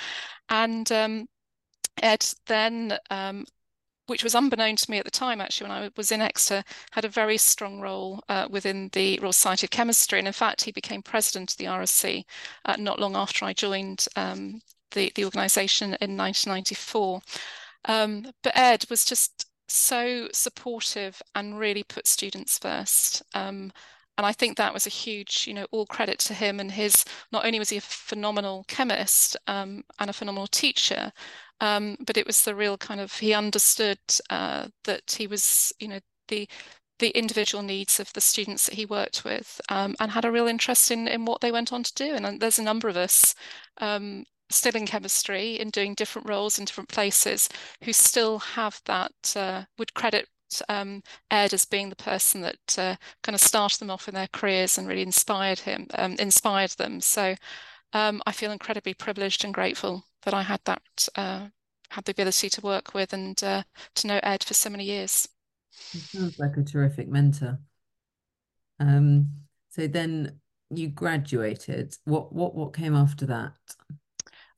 And 0.49 0.91
um, 0.91 1.27
Ed 2.01 2.25
then 2.47 2.97
um, 3.09 3.45
which 4.07 4.23
was 4.23 4.35
unbeknown 4.35 4.75
to 4.75 4.91
me 4.91 4.97
at 4.97 5.05
the 5.05 5.11
time, 5.11 5.39
actually, 5.39 5.69
when 5.69 5.77
I 5.77 5.89
was 5.95 6.11
in 6.11 6.21
Exeter, 6.21 6.63
had 6.91 7.05
a 7.05 7.09
very 7.09 7.37
strong 7.37 7.79
role 7.79 8.23
uh, 8.29 8.47
within 8.49 8.89
the 8.93 9.19
Royal 9.19 9.33
Society 9.33 9.65
of 9.65 9.71
Chemistry. 9.71 10.19
And 10.19 10.27
in 10.27 10.33
fact, 10.33 10.63
he 10.63 10.71
became 10.71 11.01
president 11.01 11.51
of 11.51 11.57
the 11.57 11.65
RSC 11.65 12.25
uh, 12.65 12.75
not 12.77 12.99
long 12.99 13.15
after 13.15 13.45
I 13.45 13.53
joined 13.53 14.07
um, 14.15 14.61
the, 14.91 15.11
the 15.15 15.25
organisation 15.25 15.95
in 16.01 16.17
1994. 16.17 17.21
Um, 17.85 18.31
but 18.43 18.57
Ed 18.57 18.85
was 18.89 19.05
just 19.05 19.47
so 19.67 20.27
supportive 20.33 21.21
and 21.35 21.57
really 21.57 21.83
put 21.83 22.07
students 22.07 22.57
first. 22.57 23.23
Um, 23.33 23.71
and 24.17 24.25
I 24.27 24.31
think 24.31 24.57
that 24.57 24.73
was 24.73 24.85
a 24.85 24.89
huge, 24.89 25.45
you 25.47 25.53
know, 25.53 25.65
all 25.71 25.85
credit 25.85 26.19
to 26.19 26.33
him 26.33 26.59
and 26.59 26.71
his. 26.71 27.03
Not 27.31 27.45
only 27.45 27.59
was 27.59 27.69
he 27.69 27.77
a 27.77 27.81
phenomenal 27.81 28.63
chemist 28.67 29.37
um, 29.47 29.83
and 29.99 30.09
a 30.09 30.13
phenomenal 30.13 30.47
teacher, 30.47 31.11
um, 31.61 31.97
but 32.05 32.17
it 32.17 32.27
was 32.27 32.43
the 32.43 32.55
real 32.55 32.77
kind 32.77 32.99
of 33.01 33.13
he 33.19 33.33
understood 33.33 33.99
uh, 34.29 34.67
that 34.85 35.15
he 35.17 35.27
was, 35.27 35.73
you 35.79 35.87
know, 35.87 35.99
the 36.27 36.47
the 36.99 37.09
individual 37.17 37.63
needs 37.63 37.99
of 37.99 38.13
the 38.13 38.21
students 38.21 38.65
that 38.65 38.75
he 38.75 38.85
worked 38.85 39.25
with, 39.25 39.59
um, 39.69 39.95
and 39.99 40.11
had 40.11 40.25
a 40.25 40.31
real 40.31 40.47
interest 40.47 40.91
in 40.91 41.07
in 41.07 41.25
what 41.25 41.41
they 41.41 41.51
went 41.51 41.73
on 41.73 41.83
to 41.83 41.93
do. 41.95 42.13
And 42.13 42.39
there's 42.39 42.59
a 42.59 42.63
number 42.63 42.87
of 42.89 42.97
us 42.97 43.35
um, 43.79 44.25
still 44.49 44.75
in 44.75 44.85
chemistry 44.85 45.59
in 45.59 45.69
doing 45.69 45.93
different 45.95 46.29
roles 46.29 46.59
in 46.59 46.65
different 46.65 46.89
places 46.89 47.49
who 47.83 47.93
still 47.93 48.39
have 48.39 48.81
that 48.85 49.11
uh, 49.35 49.63
would 49.77 49.93
credit 49.93 50.27
um, 50.69 51.01
Ed 51.31 51.53
as 51.53 51.65
being 51.65 51.89
the 51.89 51.95
person 51.95 52.41
that 52.41 52.77
uh, 52.77 52.95
kind 53.23 53.35
of 53.35 53.41
started 53.41 53.79
them 53.79 53.89
off 53.89 54.07
in 54.07 54.13
their 54.13 54.27
careers 54.31 54.77
and 54.77 54.87
really 54.87 55.01
inspired 55.01 55.59
him, 55.59 55.87
um, 55.95 56.13
inspired 56.13 56.71
them. 56.71 57.01
So 57.01 57.35
um, 57.93 58.21
I 58.25 58.31
feel 58.31 58.51
incredibly 58.51 58.93
privileged 58.93 59.43
and 59.43 59.53
grateful 59.53 60.05
that 60.23 60.33
I 60.33 60.41
had 60.41 60.61
that, 60.65 61.07
uh, 61.15 61.47
had 61.89 62.05
the 62.05 62.11
ability 62.11 62.49
to 62.49 62.61
work 62.61 62.93
with 62.93 63.13
and 63.13 63.41
uh, 63.43 63.63
to 63.95 64.07
know 64.07 64.19
Ed 64.23 64.43
for 64.43 64.53
so 64.53 64.69
many 64.69 64.83
years. 64.83 65.27
He 65.91 65.99
sounds 65.99 66.39
like 66.39 66.57
a 66.57 66.63
terrific 66.63 67.07
mentor. 67.07 67.59
Um, 68.79 69.29
so 69.69 69.87
then 69.87 70.39
you 70.69 70.87
graduated. 70.89 71.95
What 72.05 72.33
what 72.33 72.55
what 72.55 72.73
came 72.73 72.95
after 72.95 73.25
that? 73.27 73.53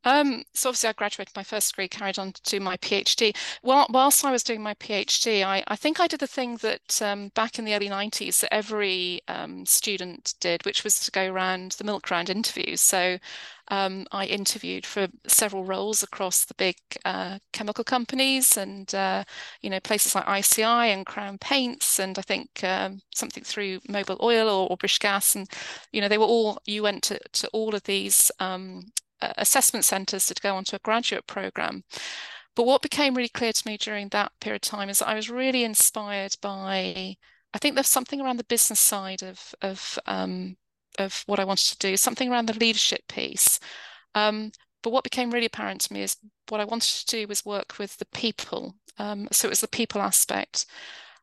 Um, 0.06 0.44
so 0.54 0.70
obviously 0.70 0.90
I 0.90 0.94
graduated 0.94 1.36
my 1.36 1.44
first 1.44 1.72
degree, 1.72 1.88
carried 1.88 2.20
on 2.20 2.32
to 2.32 2.42
do 2.44 2.60
my 2.60 2.78
PhD. 2.78 3.36
Whilst 3.64 4.24
I 4.24 4.32
was 4.32 4.44
doing 4.44 4.62
my 4.62 4.76
PhD, 4.76 5.44
I, 5.44 5.64
I 5.68 5.76
think 5.76 6.00
I 6.00 6.08
did 6.08 6.20
the 6.20 6.28
thing 6.28 6.58
that 6.58 7.02
um, 7.02 7.30
back 7.30 7.58
in 7.58 7.66
the 7.66 7.74
early 7.74 7.90
90s 7.90 8.40
that 8.42 8.54
every 8.54 9.22
um, 9.28 9.66
student 9.66 10.36
did, 10.40 10.64
which 10.64 10.84
was 10.84 11.00
to 11.02 11.12
go 11.12 11.32
around 11.32 11.74
the 11.74 11.84
milk 11.84 12.12
round 12.12 12.30
interviews. 12.30 12.82
So 12.82 13.18
um, 13.70 14.06
I 14.12 14.26
interviewed 14.26 14.86
for 14.86 15.08
several 15.28 15.64
roles 15.64 16.04
across 16.04 16.46
the 16.46 16.54
big 16.54 16.76
uh, 17.04 17.40
chemical 17.52 17.84
companies 17.84 18.58
and 18.58 18.94
uh, 18.94 19.24
you 19.62 19.70
know 19.70 19.80
places 19.80 20.14
like 20.14 20.28
ICI 20.28 20.64
and 20.64 21.06
Crown 21.06 21.40
Paints 21.40 22.00
and 22.00 22.20
I 22.20 22.22
think 22.22 22.64
um, 22.64 23.02
something 23.14 23.44
through 23.44 23.80
Mobil 23.82 24.22
Oil 24.22 24.48
or, 24.48 24.70
or, 24.70 24.78
British 24.78 25.00
Gas 25.00 25.36
and 25.36 25.50
you 25.92 26.00
know 26.00 26.08
they 26.08 26.20
were 26.20 26.26
all 26.26 26.60
you 26.66 26.84
went 26.84 27.04
to, 27.06 27.20
to 27.34 27.48
all 27.54 27.74
of 27.74 27.84
these 27.84 28.32
um, 28.40 28.86
assessment 29.38 29.86
centres 29.86 30.26
to 30.28 30.36
go 30.42 30.56
onto 30.56 30.76
a 30.76 30.80
graduate 30.80 31.28
program. 31.28 31.84
But 32.56 32.66
what 32.66 32.82
became 32.82 33.16
really 33.16 33.30
clear 33.30 33.52
to 33.52 33.68
me 33.68 33.78
during 33.78 34.10
that 34.10 34.32
period 34.40 34.64
of 34.64 34.70
time 34.70 34.90
is 34.90 35.00
that 35.00 35.10
I 35.10 35.16
was 35.16 35.30
really 35.30 35.64
inspired 35.64 36.36
by, 36.42 37.16
I 37.54 37.58
think 37.60 37.76
there's 37.76 37.88
something 37.88 38.22
around 38.22 38.38
the 38.38 38.46
business 38.46 38.80
side 38.80 39.24
of, 39.24 39.54
of, 39.62 40.00
um, 40.06 40.56
of 40.98 41.24
what 41.26 41.40
I 41.40 41.46
wanted 41.46 41.68
to 41.72 41.78
do, 41.80 41.98
something 41.98 42.32
around 42.32 42.48
the 42.48 42.60
leadership 42.60 43.02
piece. 43.10 43.60
Um, 44.14 44.52
but 44.82 44.92
what 44.92 45.04
became 45.04 45.32
really 45.32 45.48
apparent 45.48 45.82
to 45.82 45.94
me 45.94 46.04
is 46.04 46.16
what 46.50 46.62
I 46.62 46.66
wanted 46.66 46.90
to 47.00 47.06
do 47.08 47.28
was 47.28 47.44
work 47.44 47.78
with 47.80 47.98
the 47.98 48.06
people. 48.06 48.76
Um, 48.98 49.28
so 49.32 49.48
it 49.48 49.52
was 49.52 49.62
the 49.62 49.68
people 49.68 50.02
aspect. 50.02 50.66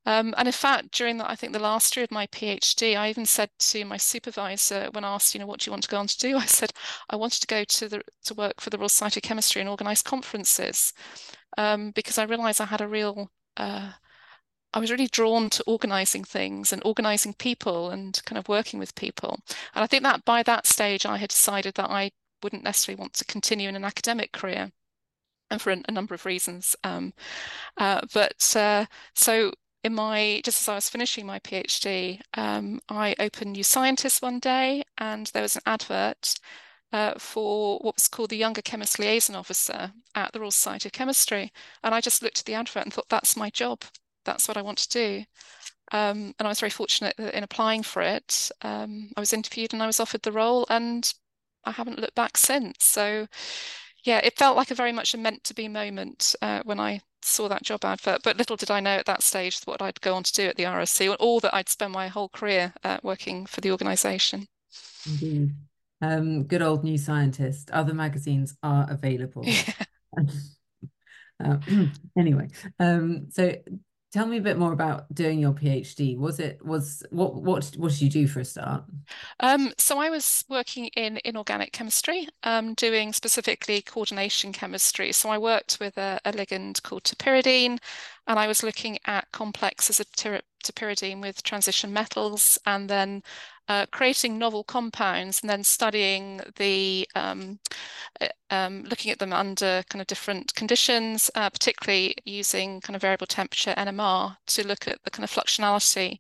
Um, 0.04 0.34
and 0.36 0.48
in 0.48 0.52
fact, 0.52 0.92
during 0.92 1.18
that, 1.18 1.30
I 1.30 1.36
think 1.36 1.52
the 1.52 1.58
last 1.58 1.96
year 1.96 2.04
of 2.04 2.10
my 2.10 2.26
PhD, 2.28 2.96
I 2.96 3.08
even 3.08 3.26
said 3.26 3.50
to 3.58 3.84
my 3.84 3.96
supervisor 3.96 4.88
when 4.92 5.04
asked, 5.04 5.34
you 5.34 5.40
know, 5.40 5.46
what 5.46 5.60
do 5.60 5.68
you 5.68 5.72
want 5.72 5.84
to 5.84 5.88
go 5.88 5.98
on 5.98 6.08
to 6.08 6.18
do? 6.18 6.36
I 6.38 6.46
said, 6.46 6.72
I 7.10 7.16
wanted 7.16 7.40
to 7.40 7.46
go 7.46 7.64
to 7.64 7.88
the 7.88 8.02
to 8.24 8.34
work 8.34 8.60
for 8.60 8.70
the 8.70 8.78
Royal 8.78 8.88
Society 8.88 9.20
of 9.20 9.24
Chemistry 9.24 9.60
and 9.60 9.68
organise 9.70 10.02
conferences 10.02 10.92
um, 11.58 11.90
because 11.92 12.18
I 12.18 12.24
realised 12.24 12.60
I 12.60 12.66
had 12.66 12.80
a 12.80 12.88
real 12.88 13.30
uh, 13.56 13.92
I 14.74 14.78
was 14.78 14.90
really 14.90 15.08
drawn 15.08 15.50
to 15.50 15.64
organising 15.66 16.24
things 16.24 16.72
and 16.72 16.82
organising 16.84 17.34
people 17.34 17.90
and 17.90 18.18
kind 18.24 18.38
of 18.38 18.48
working 18.48 18.78
with 18.80 18.94
people. 18.94 19.38
And 19.74 19.84
I 19.84 19.86
think 19.86 20.02
that 20.04 20.24
by 20.24 20.42
that 20.44 20.66
stage, 20.66 21.04
I 21.04 21.18
had 21.18 21.28
decided 21.28 21.74
that 21.74 21.90
I 21.90 22.12
wouldn't 22.42 22.64
necessarily 22.64 22.98
want 22.98 23.12
to 23.14 23.24
continue 23.26 23.68
in 23.68 23.76
an 23.76 23.84
academic 23.84 24.32
career 24.32 24.72
and 25.50 25.60
for 25.60 25.72
a, 25.72 25.82
a 25.88 25.92
number 25.92 26.14
of 26.14 26.24
reasons. 26.24 26.74
Um, 26.84 27.12
uh, 27.76 28.00
but 28.14 28.56
uh, 28.56 28.86
so 29.14 29.52
in 29.84 29.94
my 29.94 30.40
just 30.44 30.62
as 30.62 30.68
I 30.68 30.74
was 30.76 30.88
finishing 30.90 31.26
my 31.26 31.38
PhD, 31.40 32.20
um, 32.34 32.80
I 32.88 33.14
opened 33.18 33.52
New 33.52 33.64
Scientist 33.64 34.22
one 34.22 34.38
day, 34.38 34.84
and 34.98 35.26
there 35.28 35.42
was 35.42 35.56
an 35.56 35.62
advert 35.66 36.34
uh, 36.92 37.14
for 37.18 37.78
what 37.80 37.96
was 37.96 38.08
called 38.08 38.30
the 38.30 38.36
Younger 38.36 38.62
Chemist 38.62 38.98
Liaison 38.98 39.36
Officer 39.36 39.92
at 40.14 40.32
the 40.32 40.40
Royal 40.40 40.50
Society 40.50 40.88
of 40.88 40.92
Chemistry, 40.92 41.52
and 41.82 41.94
I 41.94 42.00
just 42.00 42.22
looked 42.22 42.40
at 42.40 42.44
the 42.46 42.54
advert 42.54 42.84
and 42.84 42.92
thought, 42.94 43.08
"That's 43.08 43.36
my 43.36 43.50
job. 43.50 43.84
That's 44.24 44.48
what 44.48 44.56
I 44.56 44.62
want 44.62 44.78
to 44.78 44.88
do." 44.88 45.24
Um, 45.92 46.34
and 46.38 46.46
I 46.46 46.48
was 46.48 46.60
very 46.60 46.70
fortunate 46.70 47.18
in 47.18 47.44
applying 47.44 47.82
for 47.82 48.02
it. 48.02 48.50
Um, 48.62 49.10
I 49.16 49.20
was 49.20 49.32
interviewed 49.32 49.72
and 49.74 49.82
I 49.82 49.86
was 49.86 50.00
offered 50.00 50.22
the 50.22 50.32
role, 50.32 50.66
and 50.70 51.12
I 51.64 51.72
haven't 51.72 51.98
looked 52.00 52.14
back 52.14 52.36
since. 52.38 52.84
So, 52.84 53.28
yeah, 54.04 54.18
it 54.22 54.36
felt 54.36 54.56
like 54.56 54.70
a 54.70 54.74
very 54.74 54.92
much 54.92 55.14
a 55.14 55.18
meant 55.18 55.44
to 55.44 55.54
be 55.54 55.68
moment 55.68 56.34
uh, 56.42 56.62
when 56.64 56.80
I 56.80 57.00
saw 57.22 57.48
that 57.48 57.62
job 57.62 57.84
advert, 57.84 58.22
but 58.22 58.36
little 58.36 58.56
did 58.56 58.70
I 58.70 58.80
know 58.80 58.96
at 58.96 59.06
that 59.06 59.22
stage 59.22 59.60
what 59.64 59.80
I'd 59.80 60.00
go 60.00 60.14
on 60.14 60.24
to 60.24 60.32
do 60.32 60.48
at 60.48 60.56
the 60.56 60.64
RSC, 60.64 61.16
or 61.20 61.40
that 61.40 61.54
I'd 61.54 61.68
spend 61.68 61.92
my 61.92 62.08
whole 62.08 62.28
career 62.28 62.74
uh, 62.82 62.98
working 63.02 63.46
for 63.46 63.60
the 63.60 63.70
organisation. 63.70 64.48
Indeed. 65.06 65.52
Um, 66.00 66.44
good 66.44 66.62
old 66.62 66.82
New 66.82 66.98
Scientist. 66.98 67.70
Other 67.70 67.94
magazines 67.94 68.56
are 68.62 68.86
available. 68.90 69.44
Yeah. 70.14 70.24
uh, 71.44 71.56
anyway, 72.18 72.48
um, 72.78 73.28
so 73.30 73.56
tell 74.12 74.26
me 74.26 74.36
a 74.36 74.42
bit 74.42 74.58
more 74.58 74.72
about 74.72 75.12
doing 75.14 75.38
your 75.38 75.52
PhD. 75.52 76.16
Was 76.18 76.38
it 76.38 76.64
was 76.64 77.02
what 77.10 77.34
what 77.34 77.72
what 77.76 77.90
did 77.90 78.02
you 78.02 78.10
do 78.10 78.26
for 78.26 78.40
a 78.40 78.44
start? 78.44 78.84
Um, 79.40 79.72
so 79.78 79.98
I 79.98 80.10
was 80.10 80.44
working 80.48 80.86
in 80.88 81.18
inorganic 81.24 81.72
chemistry, 81.72 82.28
um, 82.42 82.74
doing 82.74 83.12
specifically 83.12 83.80
coordination 83.82 84.52
chemistry. 84.52 85.12
So 85.12 85.30
I 85.30 85.38
worked 85.38 85.78
with 85.80 85.96
a, 85.96 86.20
a 86.24 86.32
ligand 86.32 86.82
called 86.82 87.04
terpyridine, 87.04 87.78
and 88.26 88.38
I 88.38 88.46
was 88.46 88.62
looking 88.62 88.98
at 89.06 89.32
complexes 89.32 89.98
of 89.98 90.10
terpyridine 90.62 91.20
with 91.20 91.42
transition 91.42 91.92
metals, 91.92 92.58
and 92.66 92.88
then 92.88 93.22
uh, 93.68 93.86
creating 93.92 94.38
novel 94.38 94.64
compounds 94.64 95.40
and 95.40 95.48
then 95.48 95.62
studying 95.62 96.40
the, 96.56 97.08
um, 97.14 97.58
uh, 98.20 98.28
um, 98.50 98.82
looking 98.84 99.10
at 99.10 99.18
them 99.18 99.32
under 99.32 99.82
kind 99.88 100.00
of 100.00 100.06
different 100.06 100.52
conditions, 100.54 101.30
uh, 101.36 101.48
particularly 101.48 102.14
using 102.24 102.80
kind 102.80 102.96
of 102.96 103.02
variable 103.02 103.26
temperature 103.26 103.74
NMR 103.76 104.36
to 104.46 104.66
look 104.66 104.88
at 104.88 104.98
the 105.04 105.10
kind 105.10 105.24
of 105.24 105.30
fluxionality. 105.30 106.18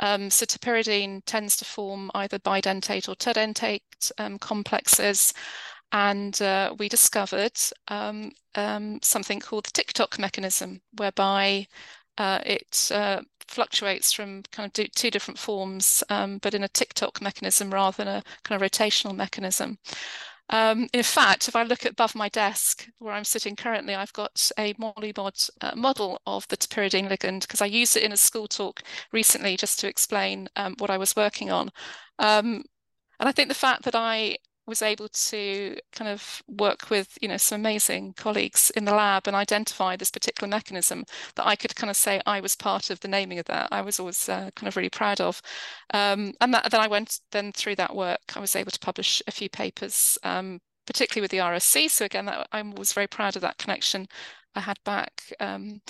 Um, 0.00 0.30
so 0.30 0.46
terpyridine 0.46 1.22
tends 1.26 1.56
to 1.56 1.64
form 1.64 2.10
either 2.14 2.38
bidentate 2.38 3.08
or 3.08 3.16
terdentate 3.16 3.82
um, 4.18 4.38
complexes. 4.38 5.34
And 5.92 6.40
uh, 6.42 6.74
we 6.78 6.88
discovered 6.88 7.56
um, 7.88 8.32
um, 8.54 8.98
something 9.02 9.40
called 9.40 9.66
the 9.66 9.70
TikTok 9.70 10.18
mechanism, 10.18 10.80
whereby 10.96 11.68
uh, 12.18 12.40
it 12.44 12.90
uh, 12.92 13.20
fluctuates 13.48 14.12
from 14.12 14.42
kind 14.52 14.66
of 14.66 14.92
two 14.92 15.10
different 15.10 15.38
forms, 15.38 16.02
um, 16.10 16.38
but 16.38 16.54
in 16.54 16.64
a 16.64 16.68
TikTok 16.68 17.20
mechanism 17.20 17.70
rather 17.70 17.96
than 17.96 18.08
a 18.08 18.22
kind 18.42 18.60
of 18.60 18.70
rotational 18.70 19.14
mechanism. 19.14 19.78
Um, 20.50 20.88
in 20.92 21.02
fact, 21.02 21.48
if 21.48 21.56
I 21.56 21.62
look 21.62 21.86
above 21.86 22.14
my 22.14 22.28
desk 22.28 22.86
where 22.98 23.14
I'm 23.14 23.24
sitting 23.24 23.56
currently, 23.56 23.94
I've 23.94 24.12
got 24.12 24.50
a 24.58 24.74
Molymod 24.74 25.50
uh, 25.62 25.72
model 25.74 26.20
of 26.26 26.46
the 26.48 26.56
terpyridine 26.56 27.08
ligand 27.08 27.42
because 27.42 27.62
I 27.62 27.66
used 27.66 27.96
it 27.96 28.02
in 28.02 28.12
a 28.12 28.16
school 28.16 28.46
talk 28.46 28.82
recently 29.12 29.56
just 29.56 29.80
to 29.80 29.88
explain 29.88 30.48
um, 30.56 30.74
what 30.78 30.90
I 30.90 30.98
was 30.98 31.16
working 31.16 31.50
on. 31.50 31.70
Um, 32.18 32.62
and 33.20 33.28
I 33.28 33.32
think 33.32 33.48
the 33.48 33.54
fact 33.54 33.84
that 33.84 33.94
I 33.94 34.36
was 34.66 34.82
able 34.82 35.08
to 35.08 35.76
kind 35.92 36.10
of 36.10 36.42
work 36.48 36.90
with 36.90 37.18
you 37.20 37.28
know 37.28 37.36
some 37.36 37.60
amazing 37.60 38.14
colleagues 38.14 38.70
in 38.70 38.84
the 38.84 38.94
lab 38.94 39.26
and 39.26 39.36
identify 39.36 39.96
this 39.96 40.10
particular 40.10 40.48
mechanism 40.48 41.04
that 41.36 41.46
I 41.46 41.56
could 41.56 41.76
kind 41.76 41.90
of 41.90 41.96
say 41.96 42.20
I 42.26 42.40
was 42.40 42.56
part 42.56 42.90
of 42.90 43.00
the 43.00 43.08
naming 43.08 43.38
of 43.38 43.46
that 43.46 43.68
I 43.72 43.80
was 43.82 44.00
always 44.00 44.28
uh, 44.28 44.50
kind 44.56 44.68
of 44.68 44.76
really 44.76 44.90
proud 44.90 45.20
of. 45.20 45.40
Um, 45.92 46.34
and 46.40 46.54
that, 46.54 46.70
then 46.70 46.80
I 46.80 46.86
went 46.86 47.20
then 47.32 47.52
through 47.52 47.76
that 47.76 47.94
work 47.94 48.20
I 48.36 48.40
was 48.40 48.56
able 48.56 48.70
to 48.70 48.78
publish 48.80 49.22
a 49.26 49.32
few 49.32 49.48
papers 49.48 50.18
um, 50.22 50.60
particularly 50.86 51.22
with 51.22 51.30
the 51.30 51.38
RSC 51.38 51.90
so 51.90 52.04
again 52.04 52.26
that, 52.26 52.48
I 52.52 52.62
was 52.62 52.92
very 52.92 53.06
proud 53.06 53.36
of 53.36 53.42
that 53.42 53.58
connection 53.58 54.06
I 54.54 54.60
had 54.60 54.78
back 54.84 55.22
um, 55.40 55.80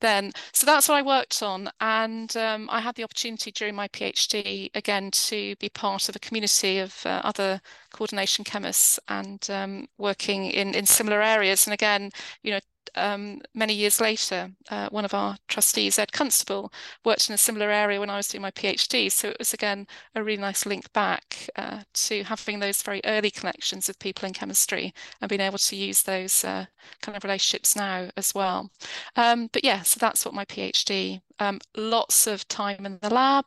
then. 0.00 0.32
So 0.52 0.66
that's 0.66 0.88
what 0.88 0.96
I 0.96 1.02
worked 1.02 1.42
on. 1.42 1.70
And 1.80 2.34
um, 2.36 2.68
I 2.70 2.80
had 2.80 2.94
the 2.94 3.04
opportunity 3.04 3.50
during 3.52 3.74
my 3.74 3.88
PhD, 3.88 4.70
again, 4.74 5.10
to 5.10 5.56
be 5.56 5.68
part 5.68 6.08
of 6.08 6.16
a 6.16 6.20
community 6.20 6.78
of 6.78 7.04
uh, 7.04 7.20
other 7.24 7.60
coordination 7.92 8.44
chemists 8.44 8.98
and 9.08 9.48
um, 9.50 9.86
working 9.98 10.46
in, 10.46 10.74
in 10.74 10.86
similar 10.86 11.22
areas. 11.22 11.66
And 11.66 11.74
again, 11.74 12.10
you 12.42 12.52
know, 12.52 12.60
um, 12.94 13.40
many 13.54 13.74
years 13.74 14.00
later, 14.00 14.50
uh, 14.70 14.88
one 14.90 15.04
of 15.04 15.14
our 15.14 15.36
trustees, 15.48 15.98
Ed 15.98 16.12
Constable, 16.12 16.72
worked 17.04 17.28
in 17.28 17.34
a 17.34 17.38
similar 17.38 17.70
area 17.70 18.00
when 18.00 18.10
I 18.10 18.16
was 18.16 18.28
doing 18.28 18.42
my 18.42 18.50
PhD. 18.50 19.10
So 19.10 19.28
it 19.28 19.38
was 19.38 19.54
again 19.54 19.86
a 20.14 20.22
really 20.22 20.40
nice 20.40 20.66
link 20.66 20.92
back 20.92 21.48
uh, 21.56 21.82
to 21.94 22.22
having 22.24 22.58
those 22.58 22.82
very 22.82 23.00
early 23.04 23.30
connections 23.30 23.88
with 23.88 23.98
people 23.98 24.26
in 24.26 24.34
chemistry 24.34 24.92
and 25.20 25.28
being 25.28 25.40
able 25.40 25.58
to 25.58 25.76
use 25.76 26.02
those 26.02 26.44
uh, 26.44 26.66
kind 27.00 27.16
of 27.16 27.24
relationships 27.24 27.76
now 27.76 28.08
as 28.16 28.34
well. 28.34 28.70
Um, 29.16 29.48
but 29.52 29.64
yeah, 29.64 29.82
so 29.82 29.98
that's 29.98 30.24
what 30.24 30.34
my 30.34 30.44
PhD. 30.44 31.22
Um, 31.38 31.60
lots 31.76 32.26
of 32.26 32.46
time 32.48 32.86
in 32.86 32.98
the 33.00 33.12
lab, 33.12 33.46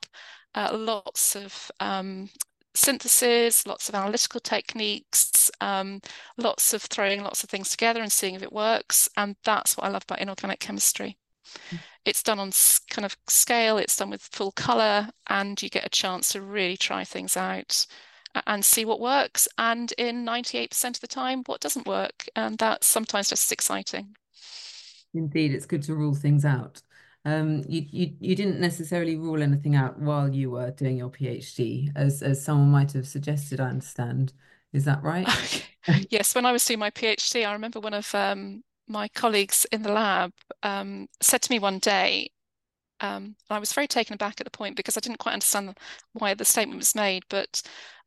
uh, 0.56 0.70
lots 0.74 1.36
of 1.36 1.72
um, 1.80 2.30
synthesis, 2.74 3.66
lots 3.66 3.90
of 3.90 3.96
analytical 3.96 4.40
techniques, 4.40 5.32
um, 5.62 6.02
lots 6.38 6.74
of 6.74 6.84
throwing 6.84 7.24
lots 7.24 7.44
of 7.44 7.50
things 7.50 7.70
together 7.70 8.02
and 8.02 8.12
seeing 8.12 8.36
if 8.36 8.44
it 8.44 8.54
works. 8.54 9.10
And 9.18 9.36
that's 9.44 9.78
what 9.78 9.86
I 9.86 9.90
love 9.90 10.04
about 10.04 10.20
inorganic 10.20 10.60
chemistry. 10.60 11.18
Mm. 11.72 11.80
It's 12.06 12.24
done 12.24 12.40
on 12.40 12.52
kind 12.90 13.06
of 13.06 13.18
scale, 13.28 13.78
it's 13.78 13.98
done 13.98 14.10
with 14.10 14.22
full 14.22 14.52
color, 14.52 15.10
and 15.28 15.62
you 15.62 15.70
get 15.70 15.86
a 15.86 15.90
chance 15.90 16.30
to 16.30 16.42
really 16.42 16.78
try 16.78 17.04
things 17.04 17.36
out 17.36 17.88
and 18.48 18.64
see 18.64 18.86
what 18.86 19.00
works. 19.00 19.48
And 19.58 19.92
in 19.98 20.26
98% 20.26 20.86
of 20.86 21.02
the 21.02 21.08
time, 21.08 21.44
what 21.46 21.62
doesn't 21.62 21.88
work. 21.88 22.28
And 22.36 22.58
that's 22.58 22.88
sometimes 22.88 23.30
just 23.30 23.48
as 23.48 23.52
exciting. 23.52 24.16
Indeed, 25.14 25.54
it's 25.54 25.66
good 25.66 25.84
to 25.84 25.96
rule 25.96 26.14
things 26.14 26.46
out. 26.46 26.82
Um, 27.24 27.64
you, 27.68 27.86
you 27.90 28.14
you 28.20 28.36
didn't 28.36 28.60
necessarily 28.60 29.16
rule 29.16 29.42
anything 29.42 29.76
out 29.76 30.00
while 30.00 30.30
you 30.30 30.52
were 30.52 30.70
doing 30.70 30.98
your 30.98 31.10
PhD, 31.10 31.92
as 31.96 32.22
as 32.22 32.44
someone 32.44 32.70
might 32.70 32.92
have 32.92 33.08
suggested. 33.08 33.60
I 33.60 33.70
understand. 33.70 34.34
Is 34.76 34.84
that 34.84 35.02
right? 35.02 35.26
yes. 36.10 36.36
When 36.36 36.46
I 36.46 36.52
was 36.52 36.66
doing 36.66 36.80
my 36.80 36.92
PhD, 36.92 37.48
I 37.48 37.54
remember 37.54 37.80
one 37.80 37.94
of 37.94 38.14
um, 38.14 38.62
my 38.90 39.08
colleagues 39.08 39.66
in 39.72 39.84
the 39.84 39.92
lab 39.94 40.34
um, 40.64 41.08
said 41.22 41.42
to 41.44 41.52
me 41.52 41.60
one 41.60 41.80
day, 41.80 42.30
um, 43.00 43.38
I 43.50 43.58
was 43.58 43.72
very 43.72 43.88
taken 43.88 44.16
aback 44.16 44.42
at 44.42 44.46
the 44.46 44.52
point 44.52 44.76
because 44.76 44.98
I 44.98 45.00
didn't 45.00 45.20
quite 45.20 45.32
understand 45.32 45.78
why 46.12 46.34
the 46.34 46.44
statement 46.44 46.80
was 46.80 46.94
made, 46.94 47.24
but 47.30 47.62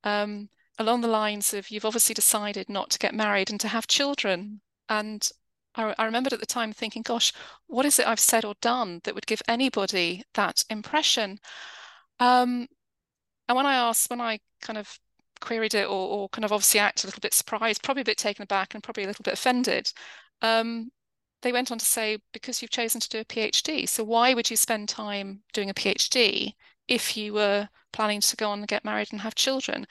um, 0.05 0.51
along 0.79 1.01
the 1.01 1.09
lines 1.09 1.55
of 1.55 1.71
you've 1.71 1.87
obviously 1.87 2.15
decided 2.15 2.69
not 2.69 2.91
to 2.91 2.99
get 2.99 3.15
married 3.15 3.51
and 3.51 3.59
to 3.61 3.69
have 3.69 3.87
children. 3.87 4.61
And 4.91 5.27
I, 5.75 5.95
I 5.99 6.05
remembered 6.05 6.35
at 6.35 6.41
the 6.41 6.47
time 6.47 6.75
thinking, 6.75 7.01
gosh, 7.01 7.33
what 7.67 7.87
is 7.87 7.99
it 7.99 8.07
I've 8.07 8.21
said 8.21 8.45
or 8.45 8.55
done 8.61 9.01
that 9.05 9.15
would 9.15 9.27
give 9.27 9.41
anybody 9.49 10.23
that 10.35 10.65
impression? 10.69 11.39
Um, 12.21 12.69
and 13.49 13.57
when 13.57 13.65
I 13.65 13.77
asked, 13.77 14.11
when 14.11 14.21
I 14.21 14.41
kind 14.61 14.79
of 14.79 14.99
queried 15.41 15.75
it 15.75 15.87
or, 15.87 16.09
or 16.09 16.29
kind 16.31 16.45
of 16.45 16.53
obviously 16.53 16.81
acted 16.81 17.05
a 17.05 17.09
little 17.09 17.21
bit 17.21 17.35
surprised, 17.35 17.83
probably 17.83 18.03
a 18.03 18.05
bit 18.05 18.19
taken 18.19 18.43
aback 18.43 18.75
and 18.75 18.83
probably 18.83 19.05
a 19.05 19.07
little 19.07 19.23
bit 19.23 19.35
offended, 19.35 19.91
um, 20.43 20.91
they 21.43 21.53
went 21.53 21.71
on 21.71 21.79
to 21.79 21.85
say, 21.85 22.19
because 22.33 22.61
you've 22.61 22.71
chosen 22.71 23.01
to 23.01 23.09
do 23.09 23.21
a 23.21 23.25
PhD. 23.25 23.89
So 23.89 24.03
why 24.05 24.35
would 24.35 24.51
you 24.51 24.57
spend 24.57 24.89
time 24.89 25.43
doing 25.53 25.71
a 25.71 25.75
PhD 25.75 26.53
if 26.89 27.17
you 27.17 27.33
were 27.33 27.69
planning 27.93 28.21
to 28.21 28.37
go 28.37 28.51
on 28.51 28.61
and 28.61 28.69
get 28.69 28.85
married 28.85 29.09
and 29.13 29.21
have 29.21 29.35
children? 29.35 29.87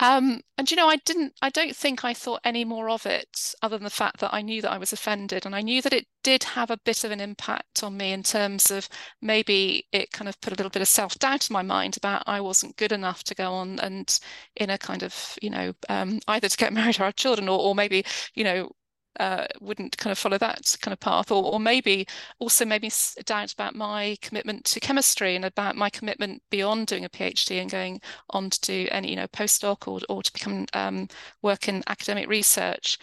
Um, 0.00 0.40
and 0.56 0.70
you 0.70 0.76
know, 0.78 0.88
I 0.88 0.96
didn't, 0.96 1.34
I 1.42 1.50
don't 1.50 1.76
think 1.76 2.04
I 2.04 2.14
thought 2.14 2.40
any 2.42 2.64
more 2.64 2.88
of 2.88 3.04
it 3.04 3.54
other 3.62 3.76
than 3.76 3.84
the 3.84 3.90
fact 3.90 4.20
that 4.20 4.32
I 4.32 4.40
knew 4.40 4.62
that 4.62 4.72
I 4.72 4.78
was 4.78 4.94
offended 4.94 5.44
and 5.44 5.54
I 5.54 5.60
knew 5.60 5.82
that 5.82 5.92
it 5.92 6.06
did 6.22 6.42
have 6.42 6.70
a 6.70 6.78
bit 6.78 7.04
of 7.04 7.10
an 7.10 7.20
impact 7.20 7.82
on 7.82 7.98
me 7.98 8.12
in 8.12 8.22
terms 8.22 8.70
of 8.70 8.88
maybe 9.20 9.86
it 9.92 10.10
kind 10.12 10.28
of 10.28 10.40
put 10.40 10.54
a 10.54 10.56
little 10.56 10.70
bit 10.70 10.82
of 10.82 10.88
self-doubt 10.88 11.50
in 11.50 11.54
my 11.54 11.62
mind 11.62 11.98
about 11.98 12.22
I 12.26 12.40
wasn't 12.40 12.76
good 12.76 12.92
enough 12.92 13.22
to 13.24 13.34
go 13.34 13.52
on 13.52 13.78
and 13.80 14.18
in 14.56 14.70
a 14.70 14.78
kind 14.78 15.02
of, 15.02 15.38
you 15.42 15.50
know, 15.50 15.74
um, 15.90 16.20
either 16.28 16.48
to 16.48 16.56
get 16.56 16.72
married 16.72 16.98
or 16.98 17.04
have 17.04 17.16
children 17.16 17.48
or, 17.48 17.58
or 17.58 17.74
maybe, 17.74 18.04
you 18.34 18.44
know, 18.44 18.70
uh, 19.18 19.46
wouldn't 19.60 19.96
kind 19.98 20.12
of 20.12 20.18
follow 20.18 20.38
that 20.38 20.76
kind 20.80 20.92
of 20.92 21.00
path, 21.00 21.30
or, 21.30 21.42
or 21.52 21.60
maybe 21.60 22.06
also 22.38 22.64
maybe 22.64 22.90
doubt 23.24 23.52
about 23.52 23.74
my 23.74 24.16
commitment 24.22 24.64
to 24.64 24.80
chemistry 24.80 25.36
and 25.36 25.44
about 25.44 25.76
my 25.76 25.90
commitment 25.90 26.42
beyond 26.50 26.86
doing 26.86 27.04
a 27.04 27.08
PhD 27.10 27.60
and 27.60 27.70
going 27.70 28.00
on 28.30 28.50
to 28.50 28.60
do 28.60 28.88
any, 28.90 29.10
you 29.10 29.16
know, 29.16 29.26
postdoc 29.28 29.88
or, 29.88 30.00
or 30.08 30.22
to 30.22 30.32
become 30.32 30.66
um, 30.74 31.08
work 31.42 31.68
in 31.68 31.82
academic 31.88 32.28
research. 32.28 32.98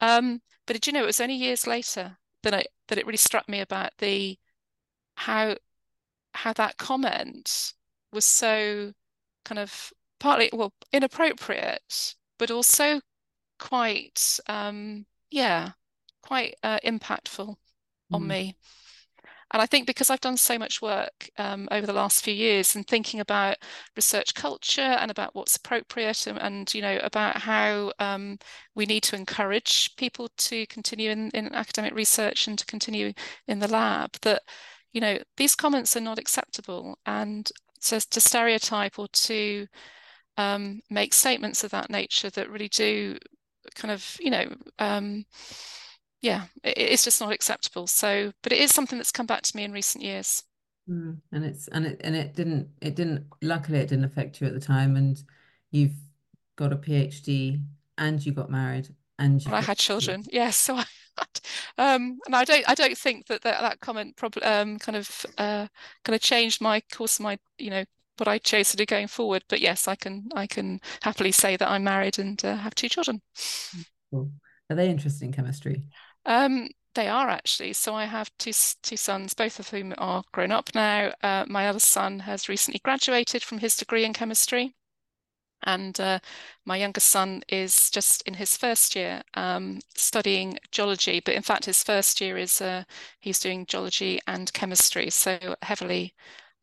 Um, 0.00 0.40
but 0.66 0.74
did 0.74 0.86
you 0.86 0.92
know 0.92 1.02
it 1.02 1.06
was 1.06 1.20
only 1.20 1.34
years 1.34 1.66
later 1.66 2.18
that 2.42 2.54
I 2.54 2.64
that 2.88 2.98
it 2.98 3.06
really 3.06 3.16
struck 3.16 3.48
me 3.48 3.60
about 3.60 3.90
the 3.98 4.38
how 5.16 5.56
how 6.34 6.52
that 6.54 6.76
comment 6.76 7.74
was 8.12 8.24
so 8.24 8.92
kind 9.44 9.58
of 9.58 9.92
partly 10.20 10.50
well 10.52 10.72
inappropriate, 10.92 12.14
but 12.38 12.50
also 12.50 13.00
quite 13.58 14.38
um, 14.48 15.06
yeah, 15.30 15.72
quite 16.22 16.56
uh, 16.62 16.78
impactful 16.84 17.56
on 18.12 18.22
Mm. 18.22 18.28
me. 18.28 18.56
And 19.50 19.62
I 19.62 19.66
think 19.66 19.86
because 19.86 20.10
I've 20.10 20.20
done 20.20 20.36
so 20.36 20.58
much 20.58 20.82
work 20.82 21.30
um, 21.38 21.68
over 21.70 21.86
the 21.86 21.92
last 21.94 22.22
few 22.22 22.34
years 22.34 22.76
and 22.76 22.86
thinking 22.86 23.18
about 23.20 23.56
research 23.96 24.34
culture 24.34 24.82
and 24.82 25.10
about 25.10 25.34
what's 25.34 25.56
appropriate 25.56 26.26
and, 26.26 26.38
and 26.38 26.74
you 26.74 26.82
know 26.82 26.98
about 27.02 27.38
how 27.38 27.92
um, 27.98 28.38
we 28.74 28.84
need 28.84 29.02
to 29.04 29.16
encourage 29.16 29.96
people 29.96 30.28
to 30.36 30.66
continue 30.66 31.10
in, 31.10 31.30
in 31.30 31.54
academic 31.54 31.94
research 31.94 32.46
and 32.46 32.58
to 32.58 32.66
continue 32.66 33.12
in 33.46 33.58
the 33.60 33.68
lab, 33.68 34.12
that 34.22 34.42
you 34.92 35.00
know 35.00 35.18
these 35.38 35.54
comments 35.54 35.96
are 35.96 36.00
not 36.00 36.18
acceptable 36.18 36.98
and 37.06 37.50
to, 37.82 38.00
to 38.10 38.20
stereotype 38.20 38.98
or 38.98 39.08
to 39.08 39.66
um, 40.36 40.80
make 40.90 41.14
statements 41.14 41.64
of 41.64 41.70
that 41.70 41.90
nature 41.90 42.30
that 42.30 42.50
really 42.50 42.68
do 42.68 43.18
kind 43.74 43.92
of, 43.92 44.16
you 44.20 44.30
know, 44.30 44.46
um, 44.78 45.24
yeah, 46.20 46.44
it, 46.62 46.78
it's 46.78 47.04
just 47.04 47.20
not 47.20 47.32
acceptable. 47.32 47.86
So, 47.86 48.32
but 48.42 48.52
it 48.52 48.58
is 48.58 48.72
something 48.72 48.98
that's 48.98 49.12
come 49.12 49.26
back 49.26 49.42
to 49.42 49.56
me 49.56 49.64
in 49.64 49.72
recent 49.72 50.04
years. 50.04 50.44
Mm. 50.88 51.18
And 51.32 51.44
it's 51.44 51.68
and 51.68 51.86
it 51.86 52.00
and 52.02 52.16
it 52.16 52.34
didn't 52.34 52.68
it 52.80 52.96
didn't 52.96 53.26
luckily 53.42 53.78
it 53.78 53.88
didn't 53.88 54.06
affect 54.06 54.40
you 54.40 54.46
at 54.46 54.54
the 54.54 54.60
time 54.60 54.96
and 54.96 55.22
you've 55.70 55.96
got 56.56 56.72
a 56.72 56.76
PhD 56.76 57.62
and 57.98 58.24
you 58.24 58.32
got 58.32 58.50
married 58.50 58.88
and 59.18 59.44
you've 59.44 59.52
I 59.54 59.60
had 59.60 59.78
children, 59.78 60.24
yes. 60.30 60.56
So 60.56 60.76
I, 60.76 60.84
um, 61.78 62.18
and 62.26 62.34
I 62.34 62.44
don't, 62.44 62.64
I 62.68 62.74
don't 62.74 62.96
think 62.96 63.26
that 63.26 63.42
that, 63.42 63.60
that 63.60 63.80
comment 63.80 64.16
probably 64.16 64.42
um, 64.42 64.78
kind 64.78 64.96
of 64.96 65.26
uh, 65.36 65.66
kind 66.04 66.14
of 66.14 66.20
changed 66.20 66.60
my 66.60 66.80
course, 66.92 67.18
of 67.18 67.24
my, 67.24 67.38
you 67.58 67.70
know, 67.70 67.84
what 68.18 68.28
I 68.28 68.38
chose 68.38 68.70
to 68.70 68.76
do 68.76 68.86
going 68.86 69.08
forward. 69.08 69.44
But 69.48 69.60
yes, 69.60 69.88
I 69.88 69.94
can, 69.94 70.28
I 70.34 70.46
can 70.46 70.80
happily 71.02 71.32
say 71.32 71.56
that 71.56 71.68
I'm 71.68 71.84
married 71.84 72.18
and 72.18 72.42
uh, 72.44 72.56
have 72.56 72.74
two 72.74 72.88
children. 72.88 73.20
Cool. 74.10 74.30
Are 74.70 74.76
they 74.76 74.90
interested 74.90 75.24
in 75.24 75.32
chemistry? 75.32 75.82
Um, 76.26 76.68
they 76.94 77.08
are 77.08 77.28
actually. 77.28 77.72
So 77.72 77.94
I 77.94 78.04
have 78.04 78.30
two 78.38 78.52
two 78.82 78.96
sons, 78.96 79.34
both 79.34 79.58
of 79.60 79.68
whom 79.68 79.94
are 79.98 80.24
grown 80.32 80.50
up 80.50 80.70
now. 80.74 81.12
Uh, 81.22 81.44
my 81.48 81.68
other 81.68 81.78
son 81.78 82.20
has 82.20 82.48
recently 82.48 82.80
graduated 82.84 83.42
from 83.42 83.58
his 83.58 83.76
degree 83.76 84.04
in 84.04 84.12
chemistry. 84.12 84.74
And 85.64 85.98
uh, 86.00 86.20
my 86.64 86.76
youngest 86.76 87.08
son 87.08 87.42
is 87.48 87.90
just 87.90 88.22
in 88.22 88.34
his 88.34 88.56
first 88.56 88.94
year 88.94 89.22
um, 89.34 89.80
studying 89.96 90.58
geology, 90.70 91.20
but 91.24 91.34
in 91.34 91.42
fact, 91.42 91.64
his 91.64 91.82
first 91.82 92.20
year 92.20 92.38
is 92.38 92.60
uh, 92.60 92.84
he's 93.20 93.40
doing 93.40 93.66
geology 93.66 94.20
and 94.26 94.52
chemistry, 94.52 95.10
so 95.10 95.56
heavily 95.62 96.14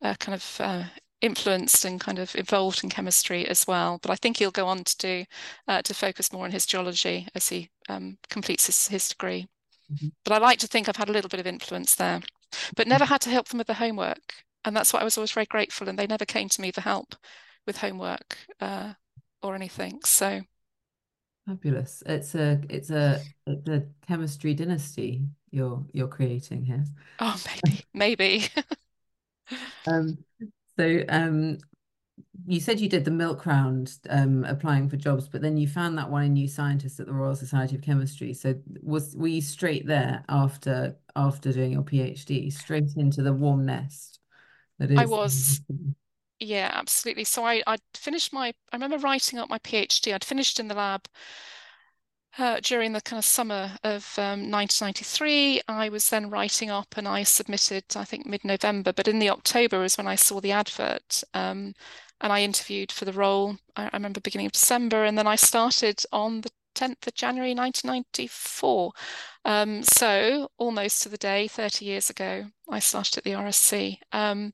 uh, 0.02 0.14
kind 0.14 0.34
of 0.34 0.56
uh, 0.60 0.84
influenced 1.20 1.84
and 1.84 2.00
kind 2.00 2.18
of 2.18 2.34
involved 2.36 2.82
in 2.84 2.90
chemistry 2.90 3.46
as 3.48 3.66
well. 3.66 3.98
But 4.02 4.10
I 4.10 4.16
think 4.16 4.38
he'll 4.38 4.50
go 4.50 4.66
on 4.68 4.84
to 4.84 4.96
do 4.98 5.24
uh, 5.68 5.82
to 5.82 5.94
focus 5.94 6.32
more 6.32 6.44
on 6.44 6.52
his 6.52 6.66
geology 6.66 7.28
as 7.34 7.48
he 7.48 7.70
um, 7.88 8.18
completes 8.28 8.66
his, 8.66 8.88
his 8.88 9.08
degree. 9.08 9.48
Mhm. 9.88 10.10
But 10.24 10.34
I 10.34 10.38
like 10.38 10.58
to 10.60 10.66
think 10.66 10.88
I've 10.88 10.96
had 10.96 11.08
a 11.08 11.12
little 11.12 11.28
bit 11.30 11.40
of 11.40 11.46
influence 11.46 11.94
there, 11.94 12.20
but 12.76 12.88
never 12.88 13.04
had 13.06 13.20
to 13.22 13.30
help 13.30 13.48
them 13.48 13.58
with 13.58 13.66
the 13.68 13.74
homework. 13.74 14.34
And 14.64 14.76
that's 14.76 14.92
what 14.92 15.02
I 15.02 15.04
was 15.06 15.16
always 15.18 15.32
very 15.32 15.46
grateful. 15.46 15.88
And 15.88 15.98
they 15.98 16.06
never 16.08 16.24
came 16.26 16.48
to 16.50 16.60
me 16.60 16.72
for 16.72 16.82
help 16.82 17.16
with 17.66 17.78
homework 17.78 18.38
uh, 18.60 18.94
or 19.42 19.54
anything. 19.54 20.00
So 20.04 20.42
Fabulous. 21.46 22.02
It's 22.06 22.34
a 22.34 22.60
it's 22.68 22.90
a 22.90 23.24
it's 23.46 23.68
a 23.68 23.86
chemistry 24.06 24.52
dynasty 24.54 25.28
you're 25.50 25.86
you're 25.92 26.08
creating 26.08 26.64
here. 26.64 26.84
oh, 27.18 27.40
maybe, 27.46 27.84
maybe. 27.94 28.48
Um, 29.86 30.18
so 30.78 31.02
um, 31.08 31.58
you 32.46 32.60
said 32.60 32.80
you 32.80 32.88
did 32.88 33.04
the 33.04 33.10
milk 33.10 33.46
round 33.46 33.98
um, 34.08 34.44
applying 34.44 34.88
for 34.88 34.96
jobs, 34.96 35.28
but 35.28 35.42
then 35.42 35.56
you 35.56 35.66
found 35.66 35.98
that 35.98 36.10
one 36.10 36.24
in 36.24 36.32
New 36.32 36.48
Scientist 36.48 37.00
at 37.00 37.06
the 37.06 37.12
Royal 37.12 37.34
Society 37.34 37.74
of 37.76 37.82
Chemistry. 37.82 38.34
So 38.34 38.54
was 38.82 39.14
were 39.16 39.26
you 39.28 39.42
straight 39.42 39.86
there 39.86 40.24
after 40.28 40.96
after 41.14 41.52
doing 41.52 41.72
your 41.72 41.82
PhD, 41.82 42.52
straight 42.52 42.96
into 42.96 43.22
the 43.22 43.32
warm 43.32 43.66
nest 43.66 44.20
that 44.78 44.90
I 44.96 45.06
was, 45.06 45.60
yeah, 46.38 46.70
absolutely. 46.72 47.24
So 47.24 47.44
I 47.44 47.62
I'd 47.66 47.80
finished 47.94 48.32
my 48.32 48.48
I 48.72 48.76
remember 48.76 48.98
writing 48.98 49.38
up 49.38 49.48
my 49.48 49.58
PhD. 49.58 50.14
I'd 50.14 50.24
finished 50.24 50.60
in 50.60 50.68
the 50.68 50.74
lab 50.74 51.08
uh, 52.38 52.60
during 52.62 52.92
the 52.92 53.00
kind 53.00 53.18
of 53.18 53.24
summer 53.24 53.72
of 53.84 54.14
um, 54.18 54.50
1993. 54.50 55.62
I 55.68 55.88
was 55.88 56.10
then 56.10 56.30
writing 56.30 56.70
up 56.70 56.94
and 56.96 57.08
I 57.08 57.22
submitted, 57.22 57.84
I 57.94 58.04
think, 58.04 58.26
mid-November, 58.26 58.92
but 58.92 59.08
in 59.08 59.18
the 59.18 59.30
October 59.30 59.84
is 59.84 59.96
when 59.96 60.06
I 60.06 60.14
saw 60.14 60.40
the 60.40 60.52
advert. 60.52 61.22
Um, 61.34 61.74
and 62.20 62.32
I 62.32 62.42
interviewed 62.42 62.92
for 62.92 63.04
the 63.04 63.12
role. 63.12 63.56
I, 63.76 63.84
I 63.86 63.90
remember 63.92 64.20
beginning 64.20 64.46
of 64.46 64.52
December, 64.52 65.04
and 65.04 65.18
then 65.18 65.26
I 65.26 65.36
started 65.36 66.02
on 66.12 66.40
the 66.40 66.50
10th 66.74 67.06
of 67.06 67.14
January 67.14 67.54
1994. 67.54 68.92
Um, 69.44 69.82
so 69.82 70.50
almost 70.58 71.02
to 71.02 71.08
the 71.08 71.16
day, 71.16 71.48
30 71.48 71.84
years 71.84 72.10
ago, 72.10 72.46
I 72.68 72.78
started 72.78 73.18
at 73.18 73.24
the 73.24 73.32
RSC. 73.32 73.98
Um, 74.12 74.52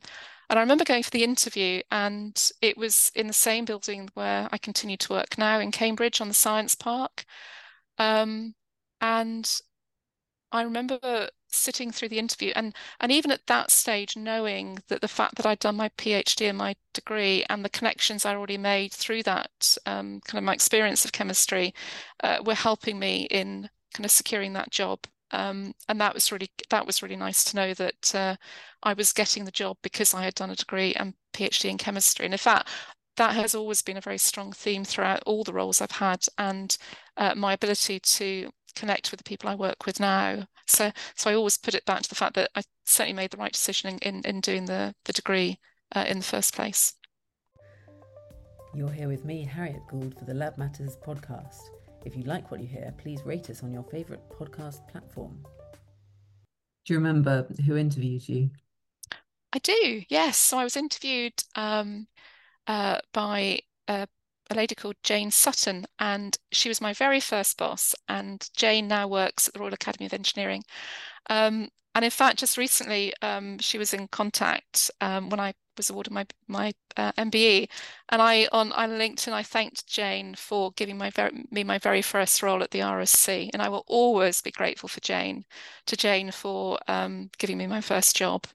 and 0.49 0.59
I 0.59 0.63
remember 0.63 0.85
going 0.85 1.03
for 1.03 1.11
the 1.11 1.25
interview, 1.25 1.83
and 1.91 2.51
it 2.61 2.77
was 2.77 3.11
in 3.15 3.27
the 3.27 3.33
same 3.33 3.65
building 3.65 4.11
where 4.15 4.49
I 4.53 4.59
continue 4.59 4.97
to 4.99 5.13
work 5.13 5.39
now 5.39 5.61
in 5.61 5.71
Cambridge 5.71 6.21
on 6.21 6.29
the 6.29 6.35
Science 6.35 6.75
Park. 6.75 7.25
Um, 7.99 8.55
and 9.01 9.51
I 10.51 10.63
remember 10.63 11.29
sitting 11.49 11.91
through 11.91 12.09
the 12.09 12.19
interview 12.19 12.53
and 12.57 12.75
and 13.01 13.13
even 13.13 13.31
at 13.31 13.47
that 13.47 13.71
stage 13.71 14.17
knowing 14.17 14.83
that 14.89 15.03
the 15.03 15.09
fact 15.09 15.35
that 15.37 15.45
I'd 15.47 15.59
done 15.59 15.77
my 15.77 15.91
PhD 15.91 16.49
and 16.49 16.57
my 16.57 16.77
degree 16.95 17.45
and 17.51 17.65
the 17.65 17.69
connections 17.71 18.25
I 18.25 18.35
already 18.35 18.57
made 18.59 18.93
through 18.93 19.23
that 19.25 19.77
um, 19.87 20.21
kind 20.23 20.39
of 20.39 20.45
my 20.45 20.55
experience 20.55 21.05
of 21.05 21.13
chemistry 21.13 21.75
uh, 22.23 22.43
were 22.45 22.55
helping 22.55 22.99
me 22.99 23.25
in 23.31 23.69
kind 23.95 24.05
of 24.05 24.11
securing 24.11 24.55
that 24.55 24.71
job. 24.71 25.01
Um, 25.31 25.75
and 25.89 26.01
that 26.01 26.15
was 26.15 26.31
really 26.33 26.51
that 26.71 26.87
was 26.87 27.03
really 27.03 27.17
nice 27.17 27.45
to 27.45 27.57
know 27.57 27.75
that 27.75 28.15
uh, 28.15 28.37
I 28.83 28.93
was 28.95 29.13
getting 29.13 29.45
the 29.45 29.51
job 29.51 29.79
because 29.83 30.15
I 30.15 30.25
had 30.25 30.35
done 30.35 30.51
a 30.51 30.57
degree 30.57 30.95
and 30.95 31.15
PhD 31.35 31.71
in 31.71 31.79
chemistry. 31.79 32.25
And 32.27 32.35
in 32.35 32.39
fact, 32.39 32.69
that 33.17 33.35
has 33.35 33.55
always 33.55 33.83
been 33.83 33.97
a 33.97 34.03
very 34.03 34.19
strong 34.19 34.53
theme 34.53 34.85
throughout 34.85 35.23
all 35.27 35.45
the 35.45 35.53
roles 35.53 35.81
I've 35.81 35.91
had 35.91 36.25
and 36.39 36.77
uh, 37.17 37.35
my 37.35 37.53
ability 37.53 38.01
to 38.01 38.51
connect 38.75 39.11
with 39.11 39.19
the 39.19 39.25
people 39.25 39.49
I 39.49 39.55
work 39.55 39.85
with 39.85 40.01
now. 40.01 40.47
So, 40.67 40.93
so 41.15 41.31
I 41.31 41.35
always 41.35 41.59
put 41.59 41.75
it 41.75 41.85
back 41.85 42.03
to 42.03 42.09
the 42.09 42.15
fact 42.15 42.35
that 42.35 42.51
I 42.55 42.63
certainly 42.85 43.17
made 43.17 43.31
the 43.31 43.37
right 43.37 43.53
decision 43.53 43.91
in, 43.91 43.99
in, 43.99 44.23
in 44.25 44.41
doing 44.41 44.65
the, 44.65 44.95
the 45.05 45.13
degree 45.13 45.59
uh, 45.95 46.05
in 46.09 46.19
the 46.19 46.25
first 46.25 46.55
place. 46.55 46.95
You're 48.75 48.91
here 48.91 49.09
with 49.09 49.27
me, 49.27 49.45
Harriet 49.45 49.83
Gould, 49.91 50.19
for 50.19 50.25
the 50.25 50.33
Lab 50.33 50.57
Matters 50.57 50.97
podcast. 51.07 51.61
If 52.07 52.17
you 52.17 52.23
like 52.23 52.51
what 52.51 52.61
you 52.61 52.67
hear, 52.67 52.95
please 52.97 53.21
rate 53.27 53.51
us 53.51 53.63
on 53.63 53.73
your 53.73 53.85
favourite 53.85 54.23
podcast 54.31 54.89
platform. 54.89 55.45
Do 56.87 56.95
you 56.95 56.99
remember 56.99 57.47
who 57.67 57.77
interviewed 57.77 58.27
you? 58.27 58.51
I 59.53 59.59
do, 59.59 60.03
yes. 60.09 60.39
So 60.39 60.59
I 60.59 60.65
was 60.65 60.77
interviewed 60.77 61.35
um, 61.55 62.07
uh, 62.67 62.99
by 63.13 63.61
a, 63.89 64.07
a 64.51 64.55
lady 64.55 64.75
called 64.75 64.97
Jane 65.03 65.31
Sutton, 65.31 65.87
and 65.99 66.37
she 66.53 66.69
was 66.69 66.81
my 66.81 66.93
very 66.93 67.21
first 67.21 67.57
boss. 67.59 67.95
And 68.09 68.49
Jane 68.57 68.89
now 68.89 69.09
works 69.09 69.49
at 69.49 69.55
the 69.55 69.61
Royal 69.61 69.75
Academy 69.75 70.07
of 70.07 70.13
Engineering. 70.13 70.63
Um, 71.29 71.69
and 71.95 72.05
in 72.05 72.11
fact, 72.11 72.39
just 72.39 72.57
recently, 72.57 73.13
um, 73.21 73.59
she 73.59 73.79
was 73.79 73.93
in 73.93 74.09
contact 74.09 74.91
um, 75.01 75.29
when 75.29 75.41
I 75.41 75.55
was 75.77 75.91
awarded 75.91 76.13
my 76.13 76.27
my 76.49 76.73
uh, 76.97 77.13
MBE, 77.13 77.69
and 78.09 78.23
I 78.23 78.49
on 78.51 78.73
on 78.73 78.91
LinkedIn 78.91 79.33
I 79.33 79.43
thanked 79.43 79.87
Jane 79.87 80.35
for 80.35 80.73
giving 80.73 80.97
my 80.97 81.11
very, 81.11 81.45
me 81.51 81.65
my 81.65 81.79
very 81.79 82.03
first 82.03 82.43
role 82.43 82.63
at 82.63 82.71
the 82.71 82.81
RSC, 82.81 83.51
and 83.53 83.61
I 83.61 83.69
will 83.69 83.85
always 83.87 84.41
be 84.41 84.51
grateful 84.51 84.89
for 84.89 85.01
Jane 85.01 85.45
to 85.87 85.97
Jane 85.97 86.31
for 86.31 86.79
um, 86.89 87.31
giving 87.39 87.59
me 87.59 87.67
my 87.67 87.81
first 87.81 88.17
job. 88.17 88.47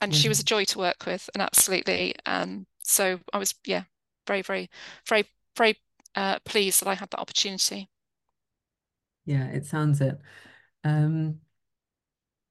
And 0.00 0.12
mm-hmm. 0.12 0.20
she 0.20 0.28
was 0.28 0.40
a 0.40 0.44
joy 0.44 0.64
to 0.66 0.78
work 0.78 1.06
with, 1.06 1.28
and 1.34 1.42
absolutely. 1.42 2.14
Um, 2.26 2.66
so 2.84 3.20
I 3.32 3.38
was 3.38 3.54
yeah 3.64 3.84
very 4.26 4.42
very 4.42 4.70
very 5.06 5.24
very 5.56 5.78
uh, 6.14 6.38
pleased 6.40 6.80
that 6.80 6.88
I 6.88 6.94
had 6.94 7.10
that 7.10 7.20
opportunity. 7.20 7.88
Yeah, 9.26 9.46
it 9.48 9.66
sounds 9.66 10.00
it. 10.00 10.20
Um, 10.84 11.40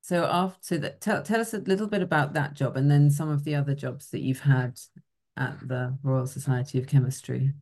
so 0.01 0.25
after 0.25 0.77
that, 0.79 1.01
tell 1.01 1.23
tell 1.23 1.39
us 1.39 1.53
a 1.53 1.59
little 1.59 1.87
bit 1.87 2.01
about 2.01 2.33
that 2.33 2.55
job 2.55 2.75
and 2.75 2.91
then 2.91 3.09
some 3.09 3.29
of 3.29 3.43
the 3.43 3.55
other 3.55 3.73
jobs 3.73 4.09
that 4.09 4.21
you've 4.21 4.41
had 4.41 4.79
at 5.37 5.67
the 5.67 5.97
Royal 6.03 6.27
Society 6.27 6.77
of 6.77 6.87
Chemistry. 6.87 7.53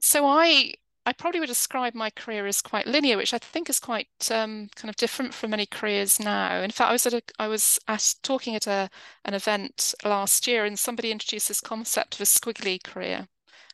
So 0.00 0.26
I 0.26 0.74
I 1.06 1.12
probably 1.12 1.40
would 1.40 1.46
describe 1.46 1.94
my 1.94 2.10
career 2.10 2.46
as 2.46 2.60
quite 2.60 2.86
linear, 2.86 3.16
which 3.16 3.32
I 3.32 3.38
think 3.38 3.70
is 3.70 3.78
quite 3.78 4.08
um, 4.30 4.68
kind 4.74 4.90
of 4.90 4.96
different 4.96 5.34
from 5.34 5.50
many 5.50 5.64
careers 5.64 6.18
now. 6.18 6.60
In 6.60 6.72
fact, 6.72 6.90
I 6.90 6.92
was 6.92 7.06
at 7.06 7.14
a, 7.14 7.22
I 7.38 7.46
was 7.48 7.78
at, 7.88 8.16
talking 8.22 8.56
at 8.56 8.66
a 8.66 8.90
an 9.24 9.34
event 9.34 9.94
last 10.04 10.46
year, 10.48 10.64
and 10.64 10.78
somebody 10.78 11.12
introduced 11.12 11.48
this 11.48 11.60
concept 11.60 12.16
of 12.16 12.20
a 12.22 12.24
squiggly 12.24 12.82
career 12.82 13.28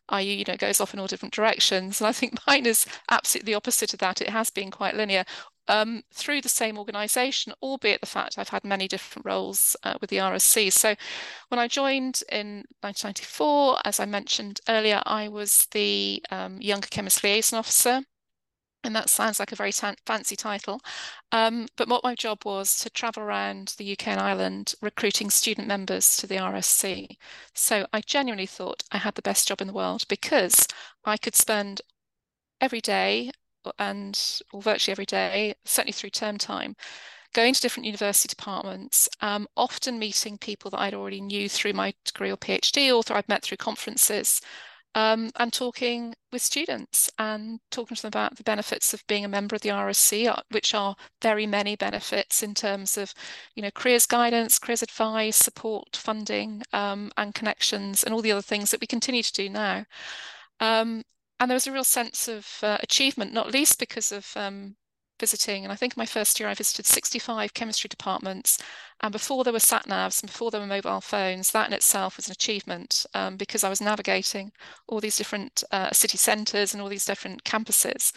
i.e., 0.08 0.34
you 0.34 0.44
know, 0.46 0.56
goes 0.56 0.80
off 0.80 0.94
in 0.94 1.00
all 1.00 1.06
different 1.06 1.34
directions. 1.34 2.00
And 2.00 2.08
I 2.08 2.12
think 2.12 2.38
mine 2.46 2.66
is 2.66 2.86
absolutely 3.10 3.52
the 3.52 3.56
opposite 3.56 3.92
of 3.94 4.00
that. 4.00 4.20
It 4.20 4.30
has 4.30 4.50
been 4.50 4.70
quite 4.70 4.94
linear 4.94 5.24
um, 5.72 6.02
through 6.12 6.42
the 6.42 6.48
same 6.50 6.78
organisation, 6.78 7.54
albeit 7.62 8.02
the 8.02 8.06
fact 8.06 8.38
I've 8.38 8.50
had 8.50 8.62
many 8.62 8.86
different 8.86 9.24
roles 9.24 9.74
uh, 9.82 9.94
with 10.00 10.10
the 10.10 10.18
RSC. 10.18 10.70
So 10.70 10.94
when 11.48 11.58
I 11.58 11.66
joined 11.66 12.22
in 12.30 12.64
1994, 12.82 13.78
as 13.86 13.98
I 13.98 14.04
mentioned 14.04 14.60
earlier, 14.68 15.02
I 15.06 15.28
was 15.28 15.66
the 15.70 16.22
um, 16.30 16.60
Younger 16.60 16.88
Chemist 16.88 17.24
Liaison 17.24 17.58
Officer. 17.58 18.02
And 18.84 18.96
that 18.96 19.08
sounds 19.08 19.38
like 19.38 19.52
a 19.52 19.56
very 19.56 19.70
fancy 19.70 20.34
title. 20.34 20.80
Um, 21.30 21.68
but 21.76 21.88
what 21.88 22.02
my 22.02 22.16
job 22.16 22.44
was 22.44 22.76
to 22.78 22.90
travel 22.90 23.22
around 23.22 23.74
the 23.78 23.92
UK 23.92 24.08
and 24.08 24.20
Ireland 24.20 24.74
recruiting 24.82 25.30
student 25.30 25.68
members 25.68 26.16
to 26.16 26.26
the 26.26 26.34
RSC. 26.36 27.16
So 27.54 27.86
I 27.92 28.00
genuinely 28.00 28.46
thought 28.46 28.82
I 28.90 28.98
had 28.98 29.14
the 29.14 29.22
best 29.22 29.46
job 29.46 29.60
in 29.60 29.68
the 29.68 29.72
world 29.72 30.02
because 30.08 30.66
I 31.04 31.16
could 31.16 31.36
spend 31.36 31.80
every 32.60 32.80
day 32.80 33.30
and 33.78 34.40
or 34.52 34.62
virtually 34.62 34.92
every 34.92 35.06
day, 35.06 35.54
certainly 35.64 35.92
through 35.92 36.10
term 36.10 36.38
time, 36.38 36.76
going 37.32 37.54
to 37.54 37.60
different 37.60 37.86
university 37.86 38.28
departments, 38.28 39.08
um, 39.20 39.46
often 39.56 39.98
meeting 39.98 40.38
people 40.38 40.70
that 40.70 40.80
I'd 40.80 40.94
already 40.94 41.20
knew 41.20 41.48
through 41.48 41.72
my 41.72 41.94
degree 42.04 42.30
or 42.30 42.36
PhD, 42.36 42.92
or 42.92 43.16
I'd 43.16 43.28
met 43.28 43.42
through 43.42 43.56
conferences, 43.58 44.40
um, 44.94 45.30
and 45.36 45.52
talking 45.52 46.14
with 46.32 46.42
students 46.42 47.10
and 47.18 47.60
talking 47.70 47.96
to 47.96 48.02
them 48.02 48.08
about 48.08 48.36
the 48.36 48.42
benefits 48.42 48.92
of 48.92 49.06
being 49.06 49.24
a 49.24 49.28
member 49.28 49.56
of 49.56 49.62
the 49.62 49.70
RSC, 49.70 50.28
uh, 50.28 50.42
which 50.50 50.74
are 50.74 50.94
very 51.22 51.46
many 51.46 51.76
benefits 51.76 52.42
in 52.42 52.54
terms 52.54 52.98
of, 52.98 53.14
you 53.54 53.62
know, 53.62 53.70
careers 53.70 54.06
guidance, 54.06 54.58
careers 54.58 54.82
advice, 54.82 55.36
support, 55.36 55.96
funding, 55.96 56.62
um, 56.72 57.10
and 57.16 57.34
connections, 57.34 58.04
and 58.04 58.12
all 58.12 58.22
the 58.22 58.32
other 58.32 58.42
things 58.42 58.70
that 58.70 58.80
we 58.80 58.86
continue 58.86 59.22
to 59.22 59.32
do 59.32 59.48
now. 59.48 59.84
Um, 60.60 61.02
and 61.42 61.50
there 61.50 61.56
was 61.56 61.66
a 61.66 61.72
real 61.72 61.82
sense 61.82 62.28
of 62.28 62.46
uh, 62.62 62.78
achievement, 62.84 63.32
not 63.32 63.50
least 63.50 63.80
because 63.80 64.12
of 64.12 64.32
um, 64.36 64.76
visiting. 65.18 65.64
And 65.64 65.72
I 65.72 65.74
think 65.74 65.96
my 65.96 66.06
first 66.06 66.38
year 66.38 66.48
I 66.48 66.54
visited 66.54 66.86
65 66.86 67.52
chemistry 67.52 67.88
departments. 67.88 68.58
And 69.00 69.10
before 69.10 69.42
there 69.42 69.52
were 69.52 69.58
sat 69.58 69.86
navs 69.86 70.22
and 70.22 70.30
before 70.30 70.52
there 70.52 70.60
were 70.60 70.68
mobile 70.68 71.00
phones, 71.00 71.50
that 71.50 71.66
in 71.66 71.72
itself 71.72 72.16
was 72.16 72.28
an 72.28 72.32
achievement 72.32 73.04
um, 73.14 73.36
because 73.36 73.64
I 73.64 73.68
was 73.68 73.80
navigating 73.80 74.52
all 74.86 75.00
these 75.00 75.16
different 75.16 75.64
uh, 75.72 75.90
city 75.90 76.16
centres 76.16 76.74
and 76.74 76.80
all 76.80 76.88
these 76.88 77.06
different 77.06 77.42
campuses. 77.42 78.12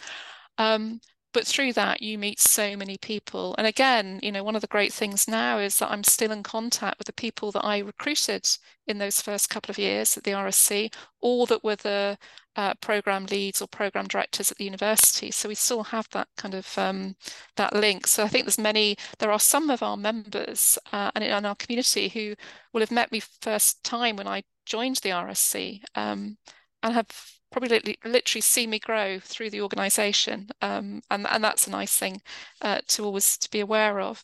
Um, 0.56 1.00
but 1.36 1.46
through 1.46 1.74
that 1.74 2.00
you 2.00 2.16
meet 2.16 2.40
so 2.40 2.74
many 2.74 2.96
people. 2.96 3.54
And 3.58 3.66
again 3.66 4.20
you 4.22 4.32
know 4.32 4.42
one 4.42 4.56
of 4.56 4.62
the 4.62 4.66
great 4.66 4.90
things 4.90 5.28
now 5.28 5.58
is 5.58 5.78
that 5.78 5.90
i'm 5.90 6.02
still 6.02 6.32
in 6.32 6.42
contact 6.42 6.96
with 6.98 7.06
the 7.06 7.12
people 7.12 7.52
that 7.52 7.64
i 7.64 7.78
recruited 7.78 8.48
in 8.86 8.96
those 8.96 9.20
first 9.20 9.50
couple 9.50 9.70
of 9.70 9.78
years 9.78 10.16
at 10.16 10.24
the 10.24 10.30
rsc 10.30 10.94
or 11.20 11.46
that 11.46 11.62
were 11.62 11.76
the 11.76 12.16
uh, 12.56 12.72
program 12.80 13.26
leads 13.26 13.60
or 13.60 13.68
program 13.68 14.06
directors 14.06 14.50
at 14.50 14.56
the 14.56 14.64
university. 14.64 15.30
So 15.30 15.50
we 15.50 15.54
still 15.54 15.82
have 15.82 16.08
that 16.12 16.28
kind 16.38 16.54
of 16.54 16.78
um, 16.78 17.16
that 17.56 17.74
link. 17.74 18.06
So 18.06 18.24
i 18.24 18.28
think 18.28 18.46
there's 18.46 18.58
many 18.58 18.96
there 19.18 19.30
are 19.30 19.38
some 19.38 19.68
of 19.68 19.82
our 19.82 19.98
members 19.98 20.78
uh, 20.90 21.10
and 21.14 21.22
in 21.22 21.44
our 21.44 21.56
community 21.56 22.08
who 22.08 22.34
will 22.72 22.80
have 22.80 22.90
met 22.90 23.12
me 23.12 23.20
first 23.20 23.84
time 23.84 24.16
when 24.16 24.26
i 24.26 24.42
joined 24.64 24.96
the 24.96 25.10
rsc 25.10 25.82
um, 25.94 26.38
and 26.82 26.94
have 26.94 27.35
probably 27.56 27.96
literally 28.04 28.42
see 28.42 28.66
me 28.66 28.78
grow 28.78 29.18
through 29.18 29.48
the 29.48 29.62
organization 29.62 30.46
um, 30.60 31.00
and, 31.10 31.26
and 31.26 31.42
that's 31.42 31.66
a 31.66 31.70
nice 31.70 31.96
thing 31.96 32.20
uh, 32.60 32.80
to 32.86 33.02
always 33.02 33.38
to 33.38 33.50
be 33.50 33.60
aware 33.60 33.98
of. 33.98 34.22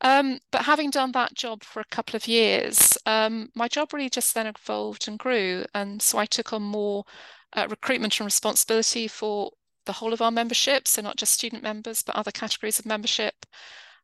Um, 0.00 0.38
but 0.52 0.62
having 0.62 0.90
done 0.90 1.10
that 1.10 1.34
job 1.34 1.64
for 1.64 1.80
a 1.80 1.90
couple 1.90 2.14
of 2.14 2.28
years 2.28 2.96
um, 3.04 3.50
my 3.56 3.66
job 3.66 3.92
really 3.92 4.08
just 4.08 4.32
then 4.32 4.46
evolved 4.46 5.08
and 5.08 5.18
grew 5.18 5.64
and 5.74 6.00
so 6.00 6.18
I 6.18 6.26
took 6.26 6.52
on 6.52 6.62
more 6.62 7.02
uh, 7.52 7.66
recruitment 7.68 8.20
and 8.20 8.24
responsibility 8.24 9.08
for 9.08 9.50
the 9.86 9.94
whole 9.94 10.12
of 10.12 10.22
our 10.22 10.30
membership 10.30 10.86
so 10.86 11.02
not 11.02 11.16
just 11.16 11.32
student 11.32 11.64
members 11.64 12.02
but 12.02 12.14
other 12.14 12.30
categories 12.30 12.78
of 12.78 12.86
membership. 12.86 13.44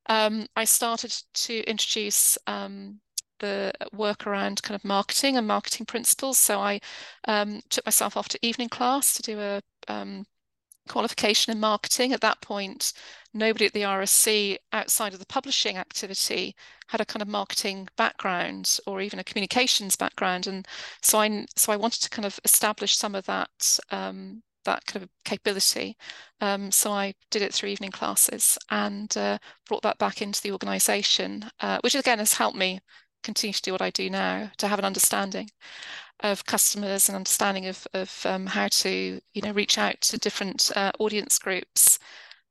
Um, 0.07 0.47
I 0.57 0.65
started 0.65 1.15
to 1.35 1.63
introduce 1.63 2.37
um, 2.49 2.99
the 3.45 3.73
work 3.93 4.27
around 4.27 4.63
kind 4.63 4.75
of 4.75 4.85
marketing 4.85 5.37
and 5.37 5.47
marketing 5.47 5.87
principles. 5.87 6.39
So 6.39 6.61
I 6.61 6.81
um, 7.29 7.61
took 7.71 7.87
myself 7.87 8.17
off 8.17 8.29
to 8.31 8.47
evening 8.47 8.69
class 8.69 9.15
to 9.15 9.23
do 9.23 9.41
a 9.41 9.61
um, 9.89 10.25
qualification 10.89 11.53
in 11.53 11.61
marketing. 11.61 12.13
At 12.13 12.21
that 12.23 12.41
point, 12.41 12.93
nobody 13.33 13.67
at 13.67 13.73
the 13.73 13.83
RSC 13.83 14.57
outside 14.73 15.13
of 15.13 15.19
the 15.19 15.27
publishing 15.27 15.77
activity 15.77 16.55
had 16.89 17.01
a 17.01 17.05
kind 17.07 17.23
of 17.23 17.29
marketing 17.29 17.89
background 17.97 18.79
or 18.87 19.01
even 19.01 19.19
a 19.19 19.25
communications 19.25 19.97
background. 19.97 20.47
And 20.47 20.67
so 21.03 21.21
I 21.21 21.47
so 21.57 21.73
I 21.73 21.77
wanted 21.77 22.03
to 22.03 22.11
kind 22.11 22.27
of 22.27 22.39
establish 22.45 22.97
some 22.97 23.15
of 23.15 23.27
that 23.27 23.79
um, 23.91 24.43
that 24.65 24.85
kind 24.87 25.03
of 25.03 25.11
capability. 25.25 25.97
Um, 26.41 26.71
so 26.71 26.91
I 26.93 27.15
did 27.31 27.43
it 27.43 27.53
through 27.55 27.71
evening 27.71 27.91
classes 27.91 28.59
and 28.71 29.15
uh, 29.17 29.39
brought 29.69 29.83
that 29.83 29.99
back 29.99 30.23
into 30.23 30.41
the 30.41 30.53
organisation, 30.53 31.51
uh, 31.61 31.79
which 31.83 31.95
again 31.95 32.19
has 32.19 32.35
helped 32.35 32.57
me 32.57 32.81
continue 33.25 33.55
to 33.55 33.63
do 33.63 33.73
what 33.73 33.83
I 33.83 33.91
do 33.91 34.11
now, 34.11 34.51
to 34.59 34.69
have 34.69 34.79
an 34.79 34.85
understanding 34.85 35.51
of 36.21 36.47
customers 36.47 37.09
and 37.09 37.17
understanding 37.17 37.67
of, 37.67 37.87
of 37.95 38.25
um, 38.27 38.47
how 38.47 38.69
to 38.69 39.21
you 39.33 39.43
know 39.43 39.53
reach 39.53 39.79
out 39.79 40.01
to 40.03 40.19
different 40.19 40.71
uh, 40.77 40.93
audience 40.99 41.39
groups. 41.39 41.99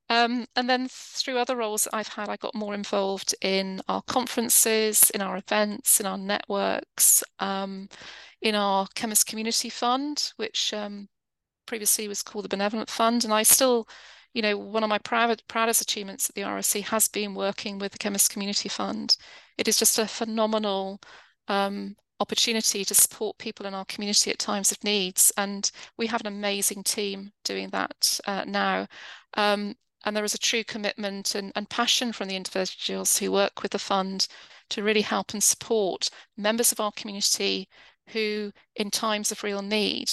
Um, 0.10 0.46
and 0.56 0.70
then 0.70 0.88
through 0.90 1.38
other 1.38 1.56
roles 1.56 1.88
I've 1.94 2.10
had, 2.10 2.30
I 2.30 2.36
got 2.36 2.54
more 2.56 2.74
involved 2.74 3.34
in 3.42 3.82
our 3.88 4.02
conferences, 4.04 5.10
in 5.12 5.22
our 5.22 5.38
events, 5.38 6.00
in 6.00 6.06
our 6.06 6.18
networks, 6.18 7.24
um, 7.40 7.90
in 8.42 8.54
our 8.54 8.88
Chemist 8.96 9.26
Community 9.28 9.70
Fund, 9.70 10.34
which 10.36 10.74
um, 10.74 11.08
previously 11.66 12.08
was 12.08 12.22
called 12.22 12.46
the 12.46 12.50
Benevolent 12.50 12.90
Fund. 12.90 13.24
And 13.24 13.34
I 13.34 13.44
still 13.44 13.88
you 14.34 14.42
know, 14.42 14.58
one 14.58 14.84
of 14.84 14.90
my 14.90 14.98
proud, 14.98 15.42
proudest 15.48 15.82
achievements 15.82 16.30
at 16.30 16.36
the 16.36 16.42
RSC 16.42 16.84
has 16.86 17.08
been 17.08 17.36
working 17.36 17.80
with 17.80 17.92
the 17.92 17.98
Chemist 17.98 18.32
Community 18.32 18.70
Fund. 18.70 19.16
It 19.58 19.68
is 19.68 19.78
just 19.78 20.00
a 20.00 20.08
phenomenal 20.08 21.00
um, 21.48 21.96
opportunity 22.20 22.84
to 22.86 22.94
support 22.94 23.38
people 23.38 23.66
in 23.66 23.74
our 23.74 23.86
community 23.86 24.32
at 24.32 24.40
times 24.40 24.72
of 24.72 24.84
needs. 24.84 25.32
And 25.38 25.70
we 25.98 26.08
have 26.08 26.22
an 26.22 26.28
amazing 26.28 26.84
team 26.84 27.32
doing 27.44 27.70
that 27.70 28.20
uh, 28.26 28.44
now. 28.46 28.88
Um, 29.36 29.76
and 30.06 30.16
there 30.16 30.24
is 30.24 30.34
a 30.34 30.40
true 30.40 30.64
commitment 30.64 31.36
and, 31.36 31.52
and 31.56 31.70
passion 31.70 32.12
from 32.12 32.28
the 32.28 32.36
individuals 32.36 33.18
who 33.18 33.32
work 33.32 33.62
with 33.62 33.72
the 33.72 33.80
fund 33.80 34.28
to 34.70 34.84
really 34.84 35.02
help 35.02 35.34
and 35.34 35.44
support 35.44 36.10
members 36.38 36.72
of 36.72 36.80
our 36.80 36.92
community 36.92 37.70
who, 38.10 38.52
in 38.76 38.92
times 38.92 39.32
of 39.32 39.44
real 39.44 39.62
need, 39.62 40.12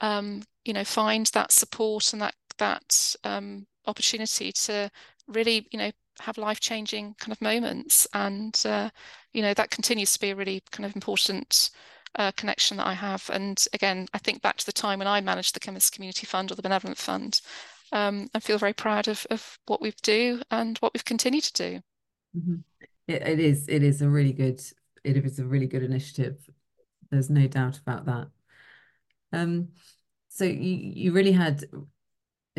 um, 0.00 0.42
you 0.64 0.72
know, 0.72 0.84
find 0.84 1.26
that 1.26 1.52
support 1.52 2.12
and 2.12 2.22
that 2.22 2.34
that 2.58 3.16
um, 3.24 3.66
opportunity 3.86 4.52
to 4.52 4.90
really, 5.26 5.66
you 5.70 5.78
know, 5.78 5.90
have 6.20 6.38
life-changing 6.38 7.14
kind 7.18 7.32
of 7.32 7.40
moments. 7.40 8.06
And, 8.12 8.60
uh, 8.64 8.90
you 9.32 9.42
know, 9.42 9.54
that 9.54 9.70
continues 9.70 10.12
to 10.12 10.20
be 10.20 10.30
a 10.30 10.36
really 10.36 10.62
kind 10.70 10.84
of 10.84 10.94
important 10.94 11.70
uh, 12.18 12.32
connection 12.32 12.76
that 12.76 12.86
I 12.86 12.94
have. 12.94 13.30
And 13.32 13.64
again, 13.72 14.06
I 14.14 14.18
think 14.18 14.42
back 14.42 14.56
to 14.56 14.66
the 14.66 14.72
time 14.72 14.98
when 14.98 15.08
I 15.08 15.20
managed 15.20 15.54
the 15.54 15.60
Chemist 15.60 15.94
Community 15.94 16.26
Fund 16.26 16.50
or 16.50 16.54
the 16.54 16.62
Benevolent 16.62 16.98
Fund, 16.98 17.40
um, 17.92 18.28
and 18.34 18.42
feel 18.42 18.58
very 18.58 18.74
proud 18.74 19.08
of, 19.08 19.26
of 19.30 19.58
what 19.66 19.80
we 19.80 19.92
do 20.02 20.42
and 20.50 20.78
what 20.78 20.92
we've 20.92 21.04
continued 21.04 21.44
to 21.44 21.70
do. 21.70 21.80
Mm-hmm. 22.36 22.56
It, 23.06 23.22
it 23.22 23.40
is, 23.40 23.68
it 23.68 23.82
is 23.82 24.02
a 24.02 24.08
really 24.08 24.32
good, 24.32 24.60
it 25.04 25.16
is 25.16 25.38
a 25.38 25.44
really 25.44 25.66
good 25.66 25.82
initiative. 25.82 26.36
There's 27.10 27.30
no 27.30 27.46
doubt 27.46 27.78
about 27.78 28.06
that. 28.06 28.28
Um, 29.32 29.68
So 30.30 30.44
you 30.44 30.92
you 30.94 31.12
really 31.12 31.32
had 31.32 31.64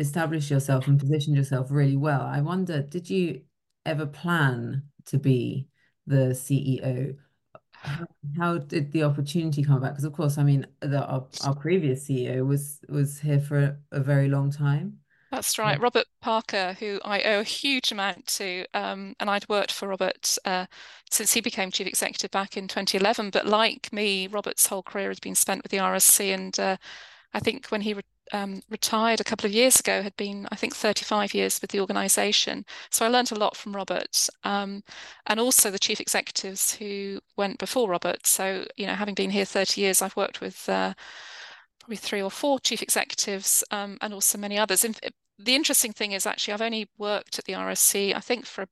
established 0.00 0.50
yourself 0.50 0.88
and 0.88 0.98
positioned 0.98 1.36
yourself 1.36 1.68
really 1.70 1.96
well. 1.96 2.22
I 2.22 2.40
wonder, 2.40 2.82
did 2.82 3.08
you 3.08 3.42
ever 3.84 4.06
plan 4.06 4.82
to 5.06 5.18
be 5.18 5.68
the 6.06 6.34
CEO? 6.34 7.16
How, 7.72 8.06
how 8.38 8.58
did 8.58 8.92
the 8.92 9.04
opportunity 9.04 9.62
come 9.62 9.76
about? 9.76 9.92
Because 9.92 10.04
of 10.04 10.12
course, 10.12 10.38
I 10.38 10.42
mean, 10.42 10.66
the, 10.80 11.04
our, 11.04 11.26
our 11.44 11.54
previous 11.54 12.08
CEO 12.08 12.46
was 12.46 12.80
was 12.88 13.20
here 13.20 13.40
for 13.40 13.58
a, 13.58 13.76
a 13.92 14.00
very 14.00 14.28
long 14.28 14.50
time. 14.50 14.98
That's 15.30 15.58
right. 15.60 15.80
Robert 15.80 16.06
Parker, 16.20 16.76
who 16.80 17.00
I 17.04 17.22
owe 17.22 17.40
a 17.40 17.44
huge 17.44 17.92
amount 17.92 18.26
to, 18.38 18.66
um, 18.74 19.14
and 19.20 19.30
I'd 19.30 19.48
worked 19.48 19.70
for 19.70 19.86
Robert 19.86 20.36
uh, 20.44 20.66
since 21.08 21.32
he 21.32 21.40
became 21.40 21.70
chief 21.70 21.86
executive 21.86 22.32
back 22.32 22.56
in 22.56 22.66
2011. 22.66 23.30
But 23.30 23.46
like 23.46 23.92
me, 23.92 24.26
Robert's 24.26 24.66
whole 24.66 24.82
career 24.82 25.08
has 25.08 25.20
been 25.20 25.36
spent 25.36 25.62
with 25.62 25.70
the 25.70 25.78
RSC, 25.78 26.34
and 26.34 26.58
uh, 26.58 26.76
I 27.32 27.38
think 27.38 27.68
when 27.68 27.82
he 27.82 27.94
re 27.94 28.02
um, 28.32 28.60
retired 28.68 29.20
a 29.20 29.24
couple 29.24 29.46
of 29.46 29.52
years 29.52 29.80
ago, 29.80 30.02
had 30.02 30.16
been 30.16 30.46
I 30.50 30.56
think 30.56 30.74
35 30.74 31.34
years 31.34 31.60
with 31.60 31.70
the 31.70 31.80
organisation. 31.80 32.64
So 32.90 33.04
I 33.04 33.08
learned 33.08 33.32
a 33.32 33.38
lot 33.38 33.56
from 33.56 33.74
Robert, 33.76 34.28
um, 34.44 34.82
and 35.26 35.40
also 35.40 35.70
the 35.70 35.78
chief 35.78 36.00
executives 36.00 36.74
who 36.74 37.20
went 37.36 37.58
before 37.58 37.88
Robert. 37.88 38.26
So 38.26 38.64
you 38.76 38.86
know, 38.86 38.94
having 38.94 39.14
been 39.14 39.30
here 39.30 39.44
30 39.44 39.80
years, 39.80 40.02
I've 40.02 40.16
worked 40.16 40.40
with. 40.40 40.68
Uh, 40.68 40.94
probably 41.80 41.96
three 41.96 42.22
or 42.22 42.30
four 42.30 42.60
chief 42.60 42.82
executives 42.82 43.64
um, 43.70 43.96
and 44.02 44.12
also 44.12 44.38
many 44.38 44.58
others. 44.58 44.84
And 44.84 45.00
the 45.38 45.54
interesting 45.54 45.92
thing 45.92 46.12
is 46.12 46.26
actually 46.26 46.54
I've 46.54 46.62
only 46.62 46.88
worked 46.98 47.38
at 47.38 47.46
the 47.46 47.54
RSC, 47.54 48.14
I 48.14 48.20
think 48.20 48.46
for, 48.46 48.66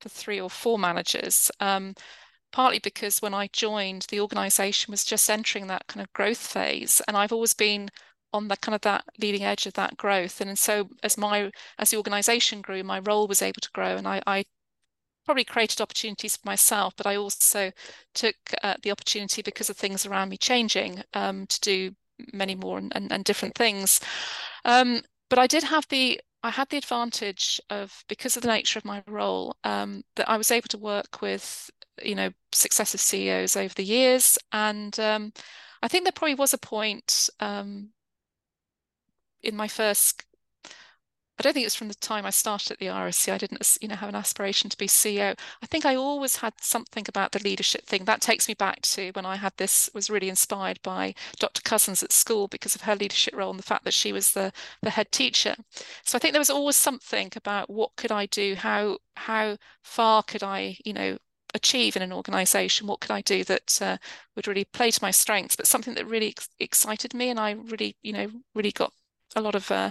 for 0.00 0.08
three 0.08 0.40
or 0.40 0.50
four 0.50 0.78
managers, 0.78 1.50
um, 1.60 1.94
partly 2.50 2.78
because 2.78 3.20
when 3.20 3.34
I 3.34 3.48
joined, 3.52 4.06
the 4.10 4.20
organization 4.20 4.90
was 4.90 5.04
just 5.04 5.28
entering 5.28 5.66
that 5.66 5.86
kind 5.86 6.02
of 6.02 6.12
growth 6.12 6.38
phase. 6.38 7.02
And 7.06 7.16
I've 7.16 7.32
always 7.32 7.54
been 7.54 7.90
on 8.32 8.48
the 8.48 8.56
kind 8.56 8.74
of 8.74 8.80
that 8.82 9.04
leading 9.20 9.44
edge 9.44 9.66
of 9.66 9.74
that 9.74 9.96
growth. 9.96 10.40
And, 10.40 10.50
and 10.50 10.58
so 10.58 10.88
as 11.02 11.16
my 11.16 11.50
as 11.78 11.90
the 11.90 11.96
organization 11.96 12.60
grew, 12.60 12.82
my 12.82 13.00
role 13.00 13.26
was 13.26 13.42
able 13.42 13.60
to 13.60 13.70
grow. 13.72 13.96
And 13.96 14.06
I, 14.06 14.22
I 14.26 14.44
probably 15.24 15.44
created 15.44 15.80
opportunities 15.80 16.36
for 16.36 16.48
myself, 16.48 16.94
but 16.96 17.06
I 17.06 17.16
also 17.16 17.70
took 18.14 18.36
uh, 18.62 18.74
the 18.82 18.90
opportunity 18.90 19.42
because 19.42 19.68
of 19.68 19.76
things 19.76 20.06
around 20.06 20.30
me 20.30 20.38
changing 20.38 21.02
um, 21.12 21.46
to 21.48 21.60
do 21.60 21.90
many 22.32 22.54
more 22.54 22.78
and, 22.78 22.90
and, 22.94 23.12
and 23.12 23.24
different 23.24 23.54
things. 23.54 24.00
Um, 24.64 25.02
but 25.28 25.38
I 25.38 25.46
did 25.46 25.64
have 25.64 25.86
the 25.88 26.20
I 26.42 26.50
had 26.50 26.68
the 26.70 26.78
advantage 26.78 27.60
of 27.68 28.04
because 28.08 28.36
of 28.36 28.42
the 28.42 28.48
nature 28.48 28.78
of 28.78 28.84
my 28.84 29.02
role 29.06 29.56
um, 29.64 30.02
that 30.16 30.28
I 30.28 30.36
was 30.36 30.50
able 30.50 30.68
to 30.68 30.78
work 30.78 31.20
with 31.20 31.70
you 32.02 32.14
know 32.14 32.30
successive 32.52 33.00
CEOs 33.00 33.56
over 33.56 33.74
the 33.74 33.84
years, 33.84 34.38
and 34.52 34.98
um, 35.00 35.32
I 35.82 35.88
think 35.88 36.04
there 36.04 36.12
probably 36.12 36.36
was 36.36 36.54
a 36.54 36.58
point 36.58 37.28
um, 37.40 37.90
in 39.42 39.56
my 39.56 39.68
first 39.68 40.24
I 41.38 41.44
don't 41.44 41.52
think 41.52 41.66
it's 41.66 41.74
from 41.76 41.86
the 41.88 41.94
time 41.94 42.26
I 42.26 42.30
started 42.30 42.72
at 42.72 42.78
the 42.80 42.90
RSC. 42.90 43.32
I 43.32 43.38
didn't, 43.38 43.78
you 43.80 43.86
know, 43.86 43.94
have 43.94 44.08
an 44.08 44.16
aspiration 44.16 44.68
to 44.70 44.76
be 44.76 44.88
CEO. 44.88 45.38
I 45.62 45.66
think 45.66 45.86
I 45.86 45.94
always 45.94 46.36
had 46.36 46.54
something 46.60 47.04
about 47.08 47.30
the 47.30 47.38
leadership 47.38 47.86
thing. 47.86 48.04
That 48.04 48.20
takes 48.20 48.48
me 48.48 48.54
back 48.54 48.82
to 48.82 49.10
when 49.12 49.24
I 49.24 49.36
had 49.36 49.52
this, 49.56 49.88
was 49.94 50.10
really 50.10 50.28
inspired 50.28 50.80
by 50.82 51.14
Dr. 51.38 51.62
Cousins 51.62 52.02
at 52.02 52.10
school 52.10 52.48
because 52.48 52.74
of 52.74 52.80
her 52.82 52.96
leadership 52.96 53.36
role 53.36 53.50
and 53.50 53.58
the 53.58 53.62
fact 53.64 53.84
that 53.84 53.94
she 53.94 54.12
was 54.12 54.32
the, 54.32 54.52
the 54.82 54.90
head 54.90 55.12
teacher. 55.12 55.54
So 56.04 56.16
I 56.16 56.18
think 56.18 56.32
there 56.32 56.40
was 56.40 56.50
always 56.50 56.74
something 56.74 57.30
about 57.36 57.70
what 57.70 57.94
could 57.94 58.10
I 58.10 58.26
do? 58.26 58.56
How, 58.56 58.98
how 59.16 59.58
far 59.84 60.24
could 60.24 60.42
I, 60.42 60.78
you 60.84 60.92
know, 60.92 61.18
achieve 61.54 61.94
in 61.94 62.02
an 62.02 62.12
organization? 62.12 62.88
What 62.88 62.98
could 62.98 63.12
I 63.12 63.20
do 63.20 63.44
that 63.44 63.80
uh, 63.80 63.98
would 64.34 64.48
really 64.48 64.64
play 64.64 64.90
to 64.90 65.02
my 65.02 65.12
strengths, 65.12 65.54
but 65.54 65.68
something 65.68 65.94
that 65.94 66.06
really 66.06 66.28
ex 66.30 66.48
excited 66.58 67.14
me 67.14 67.30
and 67.30 67.38
I 67.38 67.52
really, 67.52 67.96
you 68.02 68.12
know, 68.12 68.28
really 68.56 68.72
got 68.72 68.92
a 69.36 69.40
lot 69.40 69.54
of 69.54 69.70
uh, 69.70 69.90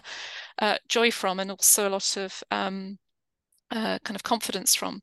uh, 0.60 0.78
joy 0.88 1.12
from 1.12 1.40
and 1.40 1.52
also 1.52 1.88
a 1.88 1.92
lot 1.92 2.18
of 2.18 2.44
um, 2.52 2.98
uh, 3.72 4.00
kind 4.00 4.16
of 4.16 4.24
confidence 4.24 4.76
from. 4.76 5.02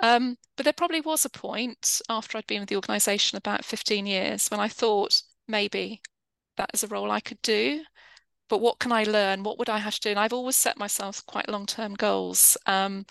Um, 0.00 0.36
but 0.56 0.64
there 0.64 0.72
probably 0.72 1.00
was 1.00 1.24
a 1.24 1.30
point 1.30 2.00
after 2.08 2.38
I'd 2.38 2.46
been 2.46 2.60
with 2.60 2.68
the 2.68 2.76
organization 2.76 3.36
about 3.36 3.64
15 3.64 4.06
years 4.06 4.48
when 4.48 4.60
I 4.60 4.68
thought 4.68 5.22
maybe 5.48 6.00
that 6.56 6.70
is 6.74 6.82
a 6.82 6.88
role 6.88 7.10
I 7.10 7.20
could 7.20 7.40
do. 7.42 7.84
But 8.48 8.60
what 8.60 8.78
can 8.78 8.92
I 8.92 9.04
learn? 9.04 9.42
What 9.42 9.58
would 9.58 9.68
I 9.68 9.78
have 9.78 9.94
to 9.96 10.00
do? 10.00 10.10
And 10.10 10.18
I've 10.18 10.32
always 10.32 10.56
set 10.56 10.78
myself 10.78 11.24
quite 11.26 11.48
long 11.48 11.66
term 11.66 11.94
goals. 11.94 12.56
Um, 12.66 13.06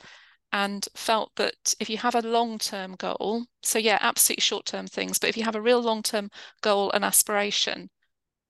and 0.56 0.88
felt 0.96 1.36
that 1.36 1.74
if 1.82 1.90
you 1.90 1.98
have 1.98 2.16
a 2.16 2.22
long-term 2.22 2.96
goal, 2.96 3.46
so 3.62 3.78
yeah, 3.78 3.98
absolutely 4.00 4.42
short-term 4.42 4.88
things, 4.88 5.20
but 5.20 5.30
if 5.30 5.36
you 5.36 5.44
have 5.44 5.56
a 5.56 5.62
real 5.62 5.82
long-term 5.82 6.30
goal 6.62 6.90
and 6.92 7.04
aspiration, 7.04 7.90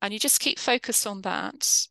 and 0.03 0.13
you 0.13 0.19
just 0.19 0.39
keep 0.39 0.59
focused 0.59 1.07
on 1.07 1.21
that, 1.23 1.87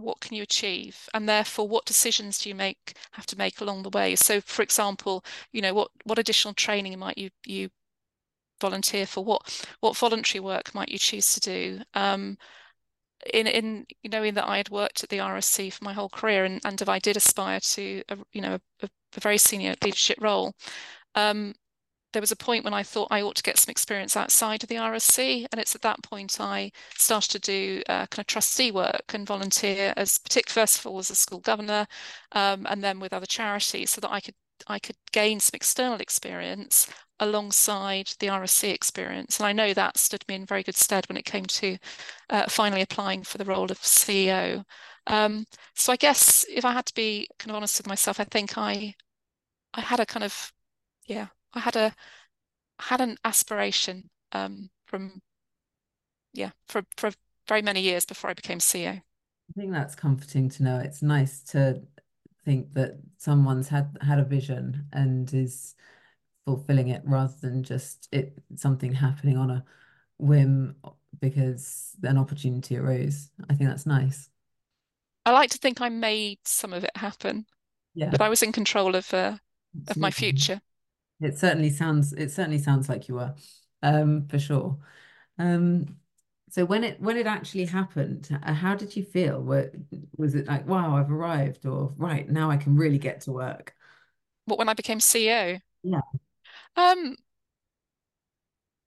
what 0.00 0.20
can 0.20 0.36
you 0.36 0.42
achieve? 0.42 1.08
And 1.14 1.28
therefore 1.28 1.68
what 1.68 1.86
decisions 1.86 2.38
do 2.38 2.48
you 2.48 2.54
make 2.54 2.94
have 3.12 3.26
to 3.26 3.38
make 3.38 3.60
along 3.60 3.82
the 3.82 3.90
way? 3.90 4.16
So 4.16 4.40
for 4.40 4.62
example 4.62 5.24
you 5.52 5.62
know 5.62 5.74
what 5.74 5.90
what 6.04 6.18
additional 6.18 6.54
training 6.54 6.98
might 6.98 7.18
you 7.18 7.30
you 7.46 7.70
volunteer 8.60 9.06
for? 9.06 9.24
What 9.24 9.66
what 9.80 9.96
voluntary 9.96 10.40
work 10.40 10.74
might 10.74 10.90
you 10.90 10.98
choose 10.98 11.32
to 11.34 11.40
do? 11.40 11.80
Um, 11.94 12.38
in 13.34 13.46
in 13.46 13.86
knowing 14.04 14.34
that 14.34 14.48
I 14.48 14.56
had 14.56 14.70
worked 14.70 15.02
at 15.04 15.10
the 15.10 15.20
RSC 15.20 15.70
for 15.70 15.84
my 15.84 15.92
whole 15.92 16.08
career 16.08 16.44
and, 16.44 16.60
and 16.64 16.80
if 16.80 16.88
I 16.88 16.98
did 16.98 17.16
aspire 17.16 17.60
to 17.60 18.02
a, 18.08 18.18
you 18.32 18.40
know 18.40 18.58
a, 18.82 18.88
a 19.16 19.20
very 19.20 19.38
senior 19.38 19.74
leadership 19.84 20.18
role 20.20 20.54
um, 21.14 21.54
there 22.12 22.22
was 22.22 22.32
a 22.32 22.36
point 22.36 22.64
when 22.64 22.74
I 22.74 22.82
thought 22.82 23.08
I 23.10 23.22
ought 23.22 23.36
to 23.36 23.42
get 23.42 23.58
some 23.58 23.70
experience 23.70 24.16
outside 24.16 24.62
of 24.62 24.68
the 24.68 24.78
RSC, 24.78 25.46
and 25.52 25.60
it's 25.60 25.74
at 25.74 25.82
that 25.82 26.02
point 26.02 26.40
I 26.40 26.72
started 26.96 27.30
to 27.32 27.38
do 27.38 27.82
uh, 27.88 28.06
kind 28.06 28.20
of 28.20 28.26
trustee 28.26 28.70
work 28.72 29.14
and 29.14 29.26
volunteer 29.26 29.94
as, 29.96 30.18
particularly 30.18 30.62
first 30.62 30.78
of 30.78 30.86
all 30.86 30.98
as 30.98 31.10
a 31.10 31.14
school 31.14 31.40
governor, 31.40 31.86
um, 32.32 32.66
and 32.68 32.82
then 32.82 33.00
with 33.00 33.12
other 33.12 33.26
charities, 33.26 33.90
so 33.90 34.00
that 34.00 34.10
I 34.10 34.20
could 34.20 34.34
I 34.66 34.78
could 34.78 34.96
gain 35.12 35.40
some 35.40 35.52
external 35.54 36.00
experience 36.00 36.86
alongside 37.18 38.10
the 38.18 38.28
RSC 38.28 38.72
experience, 38.72 39.38
and 39.38 39.46
I 39.46 39.52
know 39.52 39.72
that 39.74 39.98
stood 39.98 40.24
me 40.28 40.34
in 40.36 40.46
very 40.46 40.62
good 40.62 40.76
stead 40.76 41.06
when 41.08 41.16
it 41.16 41.24
came 41.24 41.46
to 41.46 41.78
uh, 42.30 42.46
finally 42.48 42.82
applying 42.82 43.22
for 43.24 43.38
the 43.38 43.44
role 43.44 43.70
of 43.70 43.78
CEO. 43.80 44.64
Um, 45.06 45.46
so 45.74 45.92
I 45.92 45.96
guess 45.96 46.44
if 46.48 46.64
I 46.64 46.72
had 46.72 46.86
to 46.86 46.94
be 46.94 47.28
kind 47.38 47.50
of 47.50 47.56
honest 47.56 47.78
with 47.78 47.86
myself, 47.86 48.20
I 48.20 48.24
think 48.24 48.58
I 48.58 48.94
I 49.74 49.80
had 49.82 50.00
a 50.00 50.06
kind 50.06 50.24
of 50.24 50.52
yeah 51.06 51.28
I 51.54 51.60
had 51.60 51.76
a 51.76 51.94
had 52.78 53.00
an 53.00 53.16
aspiration 53.24 54.10
um, 54.32 54.70
from 54.86 55.20
yeah 56.32 56.50
for 56.68 56.82
for 56.96 57.10
very 57.48 57.62
many 57.62 57.80
years 57.80 58.04
before 58.04 58.30
I 58.30 58.34
became 58.34 58.58
CEO. 58.58 59.02
I 59.50 59.60
think 59.60 59.72
that's 59.72 59.94
comforting 59.94 60.48
to 60.50 60.62
know. 60.62 60.78
It's 60.78 61.02
nice 61.02 61.42
to 61.50 61.82
think 62.44 62.72
that 62.74 62.98
someone's 63.18 63.68
had 63.68 63.96
had 64.00 64.18
a 64.18 64.24
vision 64.24 64.86
and 64.92 65.32
is 65.34 65.74
fulfilling 66.44 66.88
it 66.88 67.02
rather 67.04 67.34
than 67.40 67.62
just 67.62 68.08
it 68.12 68.34
something 68.56 68.92
happening 68.92 69.36
on 69.36 69.50
a 69.50 69.64
whim 70.18 70.76
because 71.20 71.92
an 72.02 72.18
opportunity 72.18 72.76
arose. 72.76 73.30
I 73.48 73.54
think 73.54 73.68
that's 73.68 73.86
nice. 73.86 74.28
I 75.26 75.32
like 75.32 75.50
to 75.50 75.58
think 75.58 75.80
I 75.80 75.88
made 75.88 76.38
some 76.44 76.72
of 76.72 76.84
it 76.84 76.96
happen. 76.96 77.46
Yeah. 77.94 78.10
That 78.10 78.22
I 78.22 78.28
was 78.28 78.42
in 78.42 78.52
control 78.52 78.94
of 78.94 79.12
uh, 79.12 79.36
of 79.88 79.96
my 79.96 80.10
future. 80.10 80.60
It 81.20 81.38
certainly 81.38 81.70
sounds 81.70 82.12
it 82.12 82.30
certainly 82.30 82.58
sounds 82.58 82.88
like 82.88 83.08
you 83.08 83.16
were, 83.16 83.34
um, 83.82 84.26
for 84.28 84.38
sure. 84.38 84.78
Um, 85.38 85.96
so 86.50 86.64
when 86.64 86.82
it 86.84 87.00
when 87.00 87.16
it 87.16 87.26
actually 87.26 87.66
happened, 87.66 88.28
uh, 88.42 88.52
how 88.52 88.74
did 88.74 88.96
you 88.96 89.04
feel? 89.04 89.40
Were, 89.42 89.70
was 90.16 90.34
it 90.34 90.46
like, 90.46 90.66
wow, 90.66 90.96
I've 90.96 91.10
arrived, 91.10 91.66
or 91.66 91.92
right 91.96 92.28
now 92.28 92.50
I 92.50 92.56
can 92.56 92.76
really 92.76 92.98
get 92.98 93.22
to 93.22 93.32
work? 93.32 93.74
What 94.46 94.58
when 94.58 94.68
I 94.68 94.74
became 94.74 95.00
CEO? 95.00 95.60
Yeah. 95.82 96.00
Um, 96.76 97.16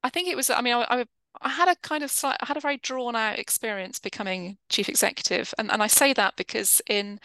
I 0.03 0.09
think 0.09 0.27
it 0.27 0.35
was. 0.35 0.49
I 0.49 0.61
mean, 0.61 0.73
I, 0.73 0.85
I 0.89 1.05
I 1.41 1.49
had 1.49 1.67
a 1.67 1.75
kind 1.77 2.03
of 2.03 2.11
slight, 2.11 2.37
I 2.41 2.45
had 2.45 2.57
a 2.57 2.61
very 2.61 2.77
drawn 2.77 3.15
out 3.15 3.39
experience 3.39 3.99
becoming 3.99 4.57
chief 4.69 4.89
executive, 4.89 5.53
and 5.57 5.71
and 5.71 5.81
I 5.83 5.87
say 5.87 6.13
that 6.13 6.35
because 6.35 6.81
in 6.87 7.19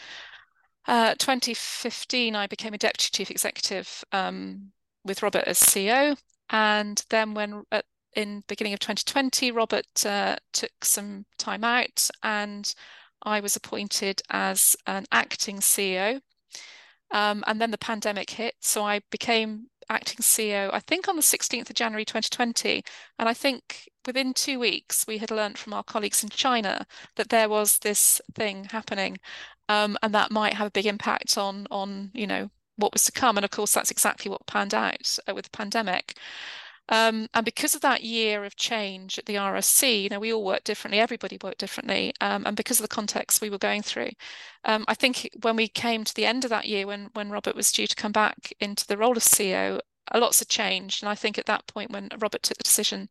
uh, 0.86 1.14
2015 1.16 2.36
I 2.36 2.46
became 2.46 2.74
a 2.74 2.78
deputy 2.78 3.10
chief 3.12 3.30
executive 3.30 4.04
um, 4.12 4.72
with 5.04 5.22
Robert 5.22 5.44
as 5.46 5.60
CEO. 5.60 6.16
And 6.50 7.02
then 7.10 7.34
when 7.34 7.64
at, 7.72 7.84
in 8.14 8.42
beginning 8.48 8.72
of 8.72 8.80
2020, 8.80 9.50
Robert 9.52 10.06
uh, 10.06 10.36
took 10.52 10.72
some 10.82 11.26
time 11.38 11.64
out 11.64 12.08
and 12.22 12.74
I 13.22 13.40
was 13.40 13.56
appointed 13.56 14.22
as 14.30 14.76
an 14.86 15.06
acting 15.12 15.58
CEO. 15.58 16.20
Um, 17.10 17.42
and 17.46 17.60
then 17.60 17.70
the 17.70 17.78
pandemic 17.78 18.30
hit. 18.30 18.54
So 18.60 18.84
I 18.84 19.00
became 19.10 19.68
acting 19.88 20.18
CEO, 20.18 20.70
I 20.72 20.80
think 20.80 21.08
on 21.08 21.16
the 21.16 21.22
16th 21.22 21.70
of 21.70 21.76
January 21.76 22.04
2020. 22.04 22.82
And 23.18 23.28
I 23.28 23.34
think 23.34 23.88
within 24.06 24.34
two 24.34 24.58
weeks, 24.58 25.06
we 25.06 25.18
had 25.18 25.30
learned 25.30 25.58
from 25.58 25.72
our 25.72 25.82
colleagues 25.82 26.22
in 26.22 26.28
China 26.28 26.86
that 27.16 27.30
there 27.30 27.48
was 27.48 27.78
this 27.78 28.20
thing 28.34 28.64
happening. 28.64 29.18
Um, 29.68 29.98
and 30.02 30.14
that 30.14 30.30
might 30.30 30.54
have 30.54 30.68
a 30.68 30.72
big 30.72 30.86
impact 30.86 31.36
on, 31.36 31.66
on, 31.70 32.10
you 32.14 32.26
know, 32.26 32.50
what 32.78 32.92
was 32.92 33.04
to 33.04 33.12
come. 33.12 33.36
And 33.36 33.44
of 33.44 33.50
course, 33.50 33.74
that's 33.74 33.90
exactly 33.90 34.30
what 34.30 34.46
panned 34.46 34.74
out 34.74 35.18
uh, 35.28 35.34
with 35.34 35.44
the 35.44 35.50
pandemic. 35.50 36.16
Um, 36.90 37.28
and 37.34 37.44
because 37.44 37.74
of 37.74 37.82
that 37.82 38.02
year 38.02 38.44
of 38.44 38.56
change 38.56 39.18
at 39.18 39.26
the 39.26 39.34
RSC, 39.34 40.04
you 40.04 40.08
know, 40.08 40.20
we 40.20 40.32
all 40.32 40.44
worked 40.44 40.64
differently, 40.64 41.00
everybody 41.00 41.38
worked 41.42 41.58
differently. 41.58 42.14
Um, 42.22 42.46
and 42.46 42.56
because 42.56 42.80
of 42.80 42.84
the 42.84 42.94
context 42.94 43.42
we 43.42 43.50
were 43.50 43.58
going 43.58 43.82
through, 43.82 44.10
um, 44.64 44.84
I 44.88 44.94
think 44.94 45.28
when 45.42 45.56
we 45.56 45.68
came 45.68 46.04
to 46.04 46.14
the 46.14 46.24
end 46.24 46.44
of 46.44 46.50
that 46.50 46.66
year, 46.66 46.86
when 46.86 47.10
when 47.12 47.30
Robert 47.30 47.54
was 47.54 47.70
due 47.72 47.86
to 47.86 47.94
come 47.94 48.12
back 48.12 48.54
into 48.60 48.86
the 48.86 48.96
role 48.96 49.16
of 49.16 49.22
CEO, 49.22 49.80
lots 50.14 50.38
had 50.38 50.48
changed. 50.48 51.02
And 51.02 51.10
I 51.10 51.14
think 51.14 51.36
at 51.38 51.46
that 51.46 51.66
point, 51.66 51.90
when 51.90 52.08
Robert 52.18 52.42
took 52.42 52.56
the 52.56 52.64
decision 52.64 53.08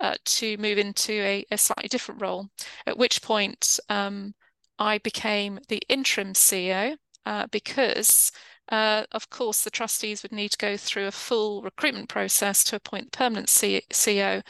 uh, 0.00 0.16
to 0.24 0.56
move 0.56 0.78
into 0.78 1.12
a, 1.12 1.44
a, 1.50 1.58
slightly 1.58 1.88
different 1.88 2.20
role, 2.22 2.48
at 2.86 2.98
which 2.98 3.22
point 3.22 3.78
um, 3.88 4.34
I 4.78 4.98
became 4.98 5.60
the 5.68 5.82
interim 5.88 6.32
CEO 6.32 6.96
uh, 7.26 7.46
because 7.52 8.32
uh, 8.70 9.04
of 9.12 9.30
course, 9.30 9.62
the 9.62 9.70
trustees 9.70 10.22
would 10.22 10.32
need 10.32 10.50
to 10.52 10.58
go 10.58 10.76
through 10.76 11.06
a 11.06 11.12
full 11.12 11.62
recruitment 11.62 12.08
process 12.08 12.62
to 12.64 12.76
appoint 12.76 13.10
the 13.10 13.16
permanent 13.16 13.48
C 13.48 13.82
CEO. 13.90 14.42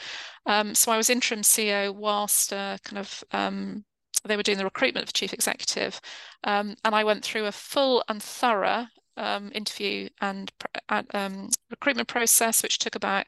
Um, 0.45 0.75
so 0.75 0.91
I 0.91 0.97
was 0.97 1.09
interim 1.09 1.41
CEO 1.41 1.93
whilst 1.93 2.53
uh, 2.53 2.77
kind 2.83 2.99
of 2.99 3.23
um, 3.31 3.85
they 4.23 4.37
were 4.37 4.43
doing 4.43 4.57
the 4.57 4.63
recruitment 4.63 5.07
for 5.07 5.13
chief 5.13 5.33
executive, 5.33 5.99
um, 6.43 6.75
and 6.85 6.93
I 6.95 7.03
went 7.03 7.23
through 7.23 7.45
a 7.45 7.51
full 7.51 8.03
and 8.07 8.21
thorough 8.21 8.87
um, 9.17 9.51
interview 9.53 10.09
and 10.21 10.51
um, 10.89 11.49
recruitment 11.69 12.07
process, 12.07 12.63
which 12.63 12.79
took 12.79 12.95
about 12.95 13.25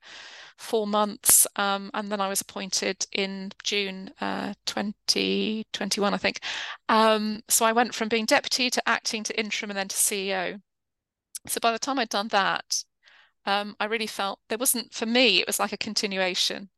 four 0.58 0.88
months. 0.88 1.48
Um, 1.56 1.92
and 1.94 2.12
then 2.12 2.22
I 2.22 2.28
was 2.30 2.42
appointed 2.42 3.06
in 3.12 3.52
June 3.64 4.12
uh, 4.22 4.54
2021, 4.66 6.14
I 6.14 6.18
think. 6.18 6.40
Um, 6.90 7.42
so 7.50 7.66
I 7.66 7.72
went 7.72 7.94
from 7.94 8.10
being 8.10 8.26
deputy 8.26 8.70
to 8.70 8.90
acting 8.90 9.24
to 9.24 9.40
interim 9.40 9.72
and 9.72 9.78
then 9.78 9.88
to 9.88 9.96
CEO. 9.96 10.62
So 11.48 11.60
by 11.62 11.72
the 11.72 11.80
time 11.80 12.00
I'd 12.00 12.10
done 12.10 12.30
that, 12.30 12.84
um, 13.46 13.76
I 13.80 13.86
really 13.86 14.08
felt 14.08 14.40
there 14.50 14.58
wasn't, 14.58 14.94
for 14.94 15.06
me, 15.06 15.40
it 15.40 15.48
was 15.48 15.60
like 15.60 15.74
a 15.74 15.78
continuation. 15.78 16.70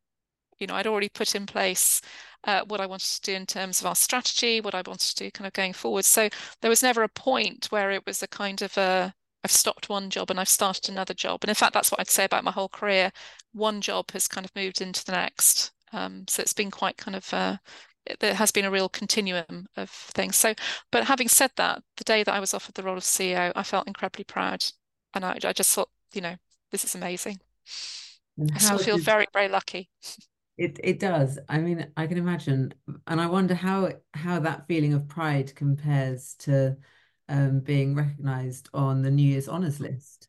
You 0.58 0.66
know, 0.66 0.74
I'd 0.74 0.86
already 0.86 1.08
put 1.08 1.34
in 1.34 1.46
place 1.46 2.00
uh, 2.44 2.62
what 2.66 2.80
I 2.80 2.86
wanted 2.86 3.08
to 3.08 3.20
do 3.20 3.34
in 3.34 3.46
terms 3.46 3.80
of 3.80 3.86
our 3.86 3.94
strategy, 3.94 4.60
what 4.60 4.74
I 4.74 4.82
wanted 4.86 5.16
to 5.16 5.24
do 5.24 5.30
kind 5.30 5.46
of 5.46 5.52
going 5.52 5.72
forward. 5.72 6.04
So 6.04 6.28
there 6.60 6.70
was 6.70 6.82
never 6.82 7.02
a 7.02 7.08
point 7.08 7.66
where 7.70 7.90
it 7.90 8.06
was 8.06 8.22
a 8.22 8.28
kind 8.28 8.62
of 8.62 8.76
a, 8.78 9.14
I've 9.44 9.50
stopped 9.50 9.88
one 9.88 10.10
job 10.10 10.30
and 10.30 10.40
I've 10.40 10.48
started 10.48 10.88
another 10.88 11.14
job. 11.14 11.40
And 11.42 11.50
in 11.50 11.54
fact, 11.54 11.74
that's 11.74 11.90
what 11.90 12.00
I'd 12.00 12.08
say 12.08 12.24
about 12.24 12.44
my 12.44 12.50
whole 12.52 12.68
career. 12.68 13.12
One 13.52 13.80
job 13.80 14.10
has 14.12 14.28
kind 14.28 14.44
of 14.44 14.54
moved 14.56 14.80
into 14.80 15.04
the 15.04 15.12
next. 15.12 15.72
Um, 15.92 16.24
so 16.28 16.42
it's 16.42 16.52
been 16.52 16.70
quite 16.70 16.96
kind 16.96 17.16
of 17.16 17.32
uh, 17.32 17.56
there 18.20 18.34
has 18.34 18.50
been 18.50 18.64
a 18.64 18.70
real 18.70 18.88
continuum 18.88 19.66
of 19.76 19.90
things. 19.90 20.36
So, 20.36 20.54
but 20.90 21.04
having 21.06 21.28
said 21.28 21.50
that, 21.56 21.82
the 21.96 22.04
day 22.04 22.22
that 22.22 22.34
I 22.34 22.40
was 22.40 22.54
offered 22.54 22.74
the 22.74 22.82
role 22.82 22.96
of 22.96 23.04
CEO, 23.04 23.52
I 23.54 23.62
felt 23.62 23.86
incredibly 23.86 24.24
proud, 24.24 24.64
and 25.14 25.24
I, 25.24 25.38
I 25.44 25.52
just 25.52 25.74
thought, 25.74 25.90
you 26.12 26.20
know, 26.20 26.36
this 26.70 26.84
is 26.84 26.94
amazing. 26.94 27.40
And 28.38 28.50
I 28.54 28.58
still 28.58 28.78
feel 28.78 28.96
did, 28.96 29.04
very, 29.04 29.26
very 29.32 29.48
lucky. 29.48 29.90
It 30.58 30.80
it 30.82 30.98
does. 30.98 31.38
I 31.48 31.58
mean, 31.58 31.92
I 31.96 32.06
can 32.06 32.18
imagine, 32.18 32.72
and 33.06 33.20
I 33.20 33.26
wonder 33.26 33.54
how 33.54 33.92
how 34.14 34.40
that 34.40 34.66
feeling 34.66 34.94
of 34.94 35.08
pride 35.08 35.54
compares 35.54 36.34
to 36.40 36.76
um, 37.28 37.60
being 37.60 37.94
recognised 37.94 38.68
on 38.72 39.02
the 39.02 39.10
New 39.10 39.28
Year's 39.28 39.48
Honours 39.48 39.80
List. 39.80 40.28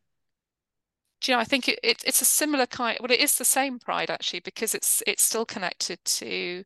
Do 1.22 1.32
you 1.32 1.36
know, 1.36 1.42
I 1.42 1.46
think 1.46 1.68
it, 1.68 1.80
it, 1.84 2.04
it's 2.06 2.22
a 2.22 2.26
similar 2.26 2.66
kind. 2.68 2.98
Well, 3.02 3.12
it 3.12 3.20
is 3.20 3.38
the 3.38 3.46
same 3.46 3.80
pride 3.80 4.10
actually 4.10 4.42
because 4.42 4.76
it's 4.76 5.02
it's 5.08 5.24
still 5.24 5.46
connected 5.46 6.04
to 6.06 6.64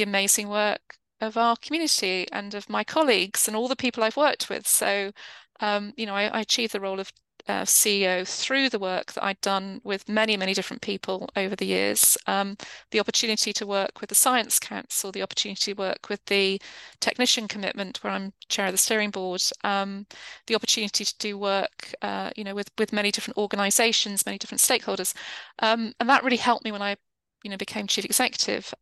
the 0.00 0.08
amazing 0.08 0.48
work 0.48 0.96
of 1.20 1.36
our 1.36 1.56
community 1.56 2.26
and 2.32 2.54
of 2.54 2.70
my 2.70 2.82
colleagues 2.82 3.46
and 3.46 3.54
all 3.54 3.68
the 3.68 3.76
people 3.76 4.02
I've 4.02 4.16
worked 4.16 4.48
with. 4.48 4.66
So, 4.66 5.12
um, 5.60 5.92
you 5.98 6.06
know, 6.06 6.14
I, 6.14 6.24
I 6.28 6.40
achieved 6.40 6.72
the 6.72 6.80
role 6.80 6.98
of 6.98 7.12
uh, 7.46 7.64
CEO 7.66 8.26
through 8.26 8.70
the 8.70 8.78
work 8.78 9.12
that 9.12 9.22
I'd 9.22 9.40
done 9.42 9.82
with 9.84 10.08
many, 10.08 10.38
many 10.38 10.54
different 10.54 10.80
people 10.80 11.28
over 11.36 11.54
the 11.54 11.66
years. 11.66 12.16
Um, 12.26 12.56
the 12.92 13.00
opportunity 13.00 13.52
to 13.52 13.66
work 13.66 14.00
with 14.00 14.08
the 14.08 14.14
Science 14.14 14.58
Council, 14.58 15.12
the 15.12 15.22
opportunity 15.22 15.74
to 15.74 15.78
work 15.78 16.08
with 16.08 16.24
the 16.26 16.58
Technician 17.00 17.46
Commitment, 17.46 18.02
where 18.02 18.14
I'm 18.14 18.32
chair 18.48 18.66
of 18.66 18.72
the 18.72 18.78
steering 18.78 19.10
board, 19.10 19.42
um, 19.64 20.06
the 20.46 20.54
opportunity 20.54 21.04
to 21.04 21.14
do 21.18 21.36
work, 21.36 21.92
uh, 22.00 22.30
you 22.36 22.44
know, 22.44 22.54
with 22.54 22.70
with 22.78 22.90
many 22.90 23.10
different 23.10 23.36
organisations, 23.36 24.24
many 24.24 24.38
different 24.38 24.60
stakeholders, 24.62 25.14
um, 25.58 25.92
and 26.00 26.08
that 26.08 26.24
really 26.24 26.38
helped 26.38 26.64
me 26.64 26.72
when 26.72 26.82
I, 26.82 26.96
you 27.42 27.50
know, 27.50 27.58
became 27.58 27.86
chief 27.86 28.06
executive. 28.06 28.72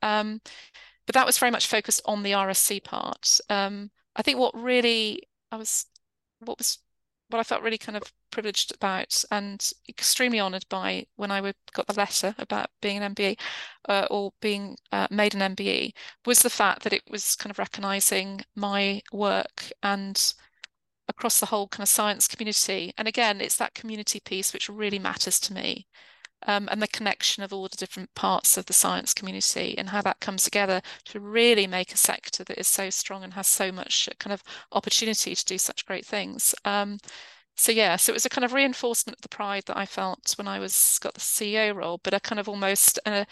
But 1.08 1.14
that 1.14 1.24
was 1.24 1.38
very 1.38 1.50
much 1.50 1.68
focused 1.68 2.02
on 2.04 2.22
the 2.22 2.32
RSC 2.32 2.84
part. 2.84 3.40
Um, 3.48 3.90
I 4.14 4.20
think 4.20 4.38
what 4.38 4.54
really 4.54 5.22
I 5.50 5.56
was, 5.56 5.86
what 6.40 6.58
was, 6.58 6.80
what 7.30 7.38
I 7.38 7.44
felt 7.44 7.62
really 7.62 7.78
kind 7.78 7.96
of 7.96 8.12
privileged 8.30 8.74
about 8.74 9.24
and 9.30 9.72
extremely 9.88 10.38
honoured 10.38 10.66
by 10.68 11.06
when 11.16 11.30
I 11.30 11.40
got 11.72 11.86
the 11.86 11.94
letter 11.94 12.34
about 12.38 12.68
being 12.82 13.02
an 13.02 13.14
MBE 13.14 13.40
uh, 13.88 14.06
or 14.10 14.32
being 14.42 14.76
uh, 14.92 15.06
made 15.10 15.34
an 15.34 15.56
MBE 15.56 15.94
was 16.26 16.40
the 16.40 16.50
fact 16.50 16.82
that 16.82 16.92
it 16.92 17.04
was 17.08 17.36
kind 17.36 17.50
of 17.50 17.58
recognising 17.58 18.42
my 18.54 19.00
work 19.10 19.72
and 19.82 20.34
across 21.08 21.40
the 21.40 21.46
whole 21.46 21.68
kind 21.68 21.84
of 21.84 21.88
science 21.88 22.28
community. 22.28 22.92
And 22.98 23.08
again, 23.08 23.40
it's 23.40 23.56
that 23.56 23.72
community 23.72 24.20
piece 24.20 24.52
which 24.52 24.68
really 24.68 24.98
matters 24.98 25.40
to 25.40 25.54
me 25.54 25.86
um, 26.46 26.68
and 26.70 26.80
the 26.80 26.88
connection 26.88 27.42
of 27.42 27.52
all 27.52 27.68
the 27.68 27.76
different 27.76 28.14
parts 28.14 28.56
of 28.56 28.66
the 28.66 28.72
science 28.72 29.12
community 29.12 29.76
and 29.76 29.90
how 29.90 30.02
that 30.02 30.20
comes 30.20 30.44
together 30.44 30.80
to 31.04 31.20
really 31.20 31.66
make 31.66 31.92
a 31.92 31.96
sector 31.96 32.44
that 32.44 32.58
is 32.58 32.68
so 32.68 32.90
strong 32.90 33.24
and 33.24 33.34
has 33.34 33.46
so 33.46 33.72
much 33.72 34.08
kind 34.18 34.32
of 34.32 34.42
opportunity 34.72 35.34
to 35.34 35.44
do 35.44 35.58
such 35.58 35.86
great 35.86 36.06
things. 36.06 36.54
Um, 36.64 36.98
so 37.56 37.72
yeah, 37.72 37.96
so 37.96 38.12
it 38.12 38.14
was 38.14 38.24
a 38.24 38.30
kind 38.30 38.44
of 38.44 38.52
reinforcement 38.52 39.18
of 39.18 39.22
the 39.22 39.28
pride 39.28 39.64
that 39.66 39.76
I 39.76 39.84
felt 39.84 40.34
when 40.38 40.46
I 40.46 40.60
was 40.60 40.98
got 41.02 41.14
the 41.14 41.20
CEO 41.20 41.74
role, 41.74 42.00
but 42.02 42.14
a 42.14 42.20
kind 42.20 42.38
of 42.38 42.48
almost 42.48 43.00
uh, 43.04 43.24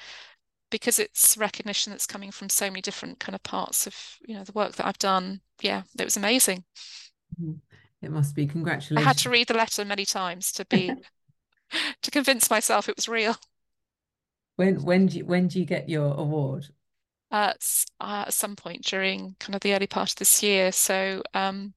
because 0.70 0.98
it's 0.98 1.36
recognition 1.36 1.92
that's 1.92 2.06
coming 2.06 2.32
from 2.32 2.48
so 2.48 2.66
many 2.66 2.80
different 2.80 3.20
kind 3.20 3.36
of 3.36 3.42
parts 3.44 3.86
of 3.86 3.94
you 4.26 4.34
know 4.34 4.42
the 4.42 4.52
work 4.52 4.74
that 4.74 4.86
I've 4.86 4.98
done. 4.98 5.42
Yeah, 5.62 5.82
it 5.96 6.04
was 6.04 6.16
amazing. 6.16 6.64
Mm-hmm. 7.40 7.52
It 8.02 8.10
must 8.10 8.34
be 8.34 8.46
congratulations. 8.46 9.04
I 9.04 9.08
had 9.08 9.18
to 9.18 9.30
read 9.30 9.46
the 9.46 9.54
letter 9.54 9.84
many 9.84 10.04
times 10.04 10.50
to 10.52 10.64
be 10.66 10.92
to 12.02 12.10
convince 12.10 12.50
myself 12.50 12.88
it 12.88 12.96
was 12.96 13.08
real. 13.08 13.36
When 14.56 14.82
when 14.84 15.06
do 15.06 15.18
you, 15.18 15.24
when 15.26 15.48
do 15.48 15.58
you 15.58 15.66
get 15.66 15.88
your 15.88 16.14
award? 16.14 16.68
Uh, 17.30 17.52
uh, 18.00 18.24
at 18.26 18.32
some 18.32 18.54
point 18.56 18.84
during 18.84 19.34
kind 19.40 19.54
of 19.54 19.60
the 19.60 19.74
early 19.74 19.86
part 19.86 20.10
of 20.10 20.16
this 20.16 20.42
year. 20.42 20.72
So 20.72 21.22
um, 21.34 21.74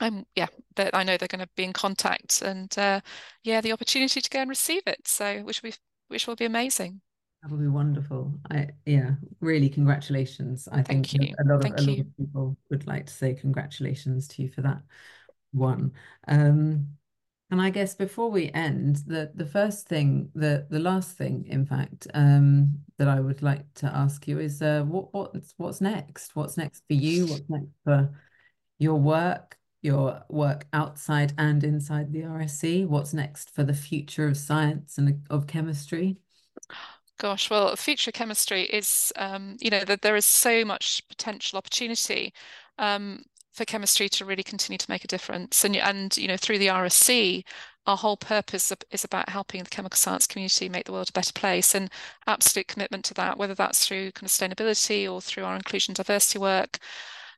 I'm 0.00 0.26
yeah, 0.36 0.48
that 0.76 0.94
I 0.94 1.02
know 1.02 1.16
they're 1.16 1.28
going 1.28 1.44
to 1.44 1.48
be 1.56 1.64
in 1.64 1.72
contact, 1.72 2.42
and 2.42 2.76
uh, 2.78 3.00
yeah, 3.42 3.60
the 3.60 3.72
opportunity 3.72 4.20
to 4.20 4.30
go 4.30 4.40
and 4.40 4.50
receive 4.50 4.82
it. 4.86 5.06
So 5.08 5.42
which 5.42 5.62
will 5.62 5.70
be 5.70 5.76
which 6.08 6.26
will 6.26 6.36
be 6.36 6.44
amazing. 6.44 7.00
That 7.42 7.50
will 7.50 7.58
be 7.58 7.68
wonderful. 7.68 8.32
I 8.50 8.68
yeah, 8.86 9.12
really 9.40 9.68
congratulations. 9.68 10.68
I 10.70 10.82
Thank 10.82 11.12
think 11.12 11.22
you. 11.28 11.34
a 11.38 11.44
lot 11.44 11.56
of 11.56 11.62
Thank 11.62 11.78
a 11.78 11.82
lot 11.82 11.98
of 12.00 12.16
people 12.16 12.56
would 12.70 12.86
like 12.86 13.06
to 13.06 13.12
say 13.12 13.34
congratulations 13.34 14.28
to 14.28 14.42
you 14.42 14.48
for 14.48 14.62
that 14.62 14.82
one. 15.52 15.92
Um, 16.28 16.88
and 17.50 17.60
I 17.60 17.70
guess 17.70 17.94
before 17.94 18.30
we 18.30 18.50
end, 18.52 18.96
the 19.06 19.30
the 19.34 19.46
first 19.46 19.86
thing, 19.86 20.30
the 20.34 20.66
the 20.70 20.78
last 20.78 21.16
thing, 21.16 21.46
in 21.48 21.66
fact, 21.66 22.06
um, 22.14 22.80
that 22.98 23.08
I 23.08 23.20
would 23.20 23.42
like 23.42 23.72
to 23.74 23.86
ask 23.86 24.26
you 24.26 24.38
is, 24.38 24.62
uh, 24.62 24.82
what 24.82 25.12
what's 25.12 25.54
what's 25.56 25.80
next? 25.80 26.34
What's 26.34 26.56
next 26.56 26.82
for 26.88 26.94
you? 26.94 27.26
What's 27.26 27.48
next 27.48 27.68
for 27.84 28.10
your 28.78 28.96
work, 28.96 29.58
your 29.82 30.24
work 30.28 30.66
outside 30.72 31.34
and 31.38 31.62
inside 31.62 32.12
the 32.12 32.24
RSC? 32.24 32.86
What's 32.86 33.12
next 33.12 33.50
for 33.50 33.62
the 33.62 33.74
future 33.74 34.26
of 34.26 34.36
science 34.36 34.98
and 34.98 35.26
of 35.30 35.46
chemistry? 35.46 36.16
Gosh, 37.18 37.48
well, 37.48 37.76
future 37.76 38.10
chemistry 38.10 38.62
is, 38.64 39.12
um, 39.16 39.56
you 39.60 39.70
know, 39.70 39.84
that 39.84 40.02
there 40.02 40.16
is 40.16 40.26
so 40.26 40.64
much 40.64 41.06
potential 41.08 41.56
opportunity. 41.56 42.34
Um, 42.78 43.22
for 43.54 43.64
chemistry 43.64 44.08
to 44.08 44.24
really 44.24 44.42
continue 44.42 44.78
to 44.78 44.90
make 44.90 45.04
a 45.04 45.08
difference. 45.08 45.64
And, 45.64 45.76
and 45.76 46.16
you 46.16 46.26
know, 46.28 46.36
through 46.36 46.58
the 46.58 46.66
RSC, 46.66 47.44
our 47.86 47.96
whole 47.96 48.16
purpose 48.16 48.72
is 48.90 49.04
about 49.04 49.28
helping 49.28 49.62
the 49.62 49.70
chemical 49.70 49.96
science 49.96 50.26
community 50.26 50.68
make 50.68 50.86
the 50.86 50.92
world 50.92 51.10
a 51.10 51.12
better 51.12 51.32
place 51.32 51.74
and 51.74 51.90
absolute 52.26 52.66
commitment 52.66 53.04
to 53.06 53.14
that, 53.14 53.38
whether 53.38 53.54
that's 53.54 53.86
through 53.86 54.10
kind 54.12 54.24
of 54.24 54.30
sustainability 54.30 55.10
or 55.10 55.20
through 55.20 55.44
our 55.44 55.54
inclusion 55.54 55.94
diversity 55.94 56.38
work, 56.38 56.78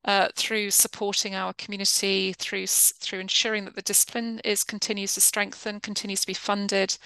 uh, 0.07 0.29
through 0.37 0.70
supporting 0.70 1.35
our 1.35 1.52
community, 1.55 2.33
through 2.38 2.66
through 2.66 3.18
ensuring 3.18 3.64
that 3.64 3.74
the 3.74 3.83
discipline 3.83 4.40
is 4.44 4.64
continues 4.64 5.14
to 5.14 5.20
strengthen, 5.20 5.81
continues 5.81 6.20
to 6.20 6.26
be 6.29 6.35
funded, 6.35 6.96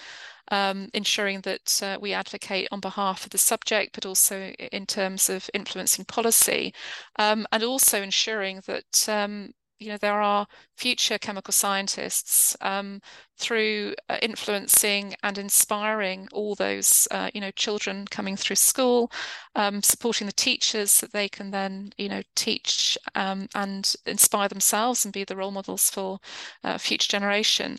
um, 0.49 0.89
ensuring 0.93 1.41
that 1.41 1.81
uh, 1.83 1.97
we 2.01 2.13
advocate 2.13 2.67
on 2.71 2.79
behalf 2.79 3.23
of 3.23 3.31
the 3.31 3.37
subject, 3.37 3.93
but 3.93 4.05
also 4.05 4.49
in 4.71 4.85
terms 4.85 5.29
of 5.29 5.49
influencing 5.53 6.05
policy, 6.05 6.73
um, 7.17 7.45
and 7.51 7.63
also 7.63 8.01
ensuring 8.01 8.61
that 8.67 9.07
um, 9.09 9.53
you 9.81 9.89
know 9.89 9.97
there 9.97 10.21
are 10.21 10.45
future 10.77 11.17
chemical 11.17 11.51
scientists 11.51 12.55
um, 12.61 13.01
through 13.37 13.95
uh, 14.09 14.17
influencing 14.21 15.15
and 15.23 15.37
inspiring 15.39 16.27
all 16.31 16.53
those 16.55 17.07
uh, 17.09 17.29
you 17.33 17.41
know 17.41 17.51
children 17.51 18.05
coming 18.09 18.37
through 18.37 18.55
school 18.55 19.11
um, 19.55 19.81
supporting 19.81 20.27
the 20.27 20.33
teachers 20.33 21.01
that 21.01 21.11
they 21.11 21.27
can 21.27 21.49
then 21.49 21.91
you 21.97 22.07
know 22.07 22.21
teach 22.35 22.97
um, 23.15 23.47
and 23.55 23.95
inspire 24.05 24.47
themselves 24.47 25.03
and 25.03 25.13
be 25.13 25.23
the 25.23 25.35
role 25.35 25.51
models 25.51 25.89
for 25.89 26.19
uh, 26.63 26.77
future 26.77 27.09
generation. 27.09 27.77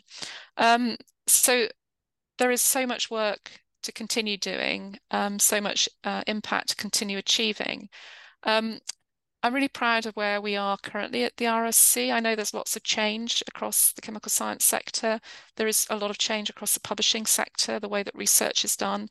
Um, 0.56 0.96
so 1.26 1.68
there 2.38 2.50
is 2.50 2.62
so 2.62 2.86
much 2.86 3.10
work 3.10 3.60
to 3.82 3.92
continue 3.92 4.36
doing, 4.36 4.98
um, 5.10 5.38
so 5.38 5.60
much 5.60 5.88
uh, 6.04 6.22
impact 6.26 6.70
to 6.70 6.76
continue 6.76 7.18
achieving. 7.18 7.88
Um, 8.44 8.78
I'm 9.42 9.54
really 9.54 9.68
proud 9.68 10.06
of 10.06 10.14
where 10.14 10.40
we 10.40 10.56
are 10.56 10.76
currently 10.78 11.24
at 11.24 11.36
the 11.36 11.46
RSC. 11.46 12.12
I 12.12 12.20
know 12.20 12.36
there's 12.36 12.54
lots 12.54 12.76
of 12.76 12.84
change 12.84 13.42
across 13.48 13.92
the 13.92 14.00
chemical 14.00 14.30
science 14.30 14.64
sector. 14.64 15.20
There 15.56 15.66
is 15.66 15.84
a 15.90 15.96
lot 15.96 16.10
of 16.10 16.18
change 16.18 16.48
across 16.48 16.74
the 16.74 16.80
publishing 16.80 17.26
sector, 17.26 17.80
the 17.80 17.88
way 17.88 18.04
that 18.04 18.14
research 18.14 18.64
is 18.64 18.76
done. 18.76 19.08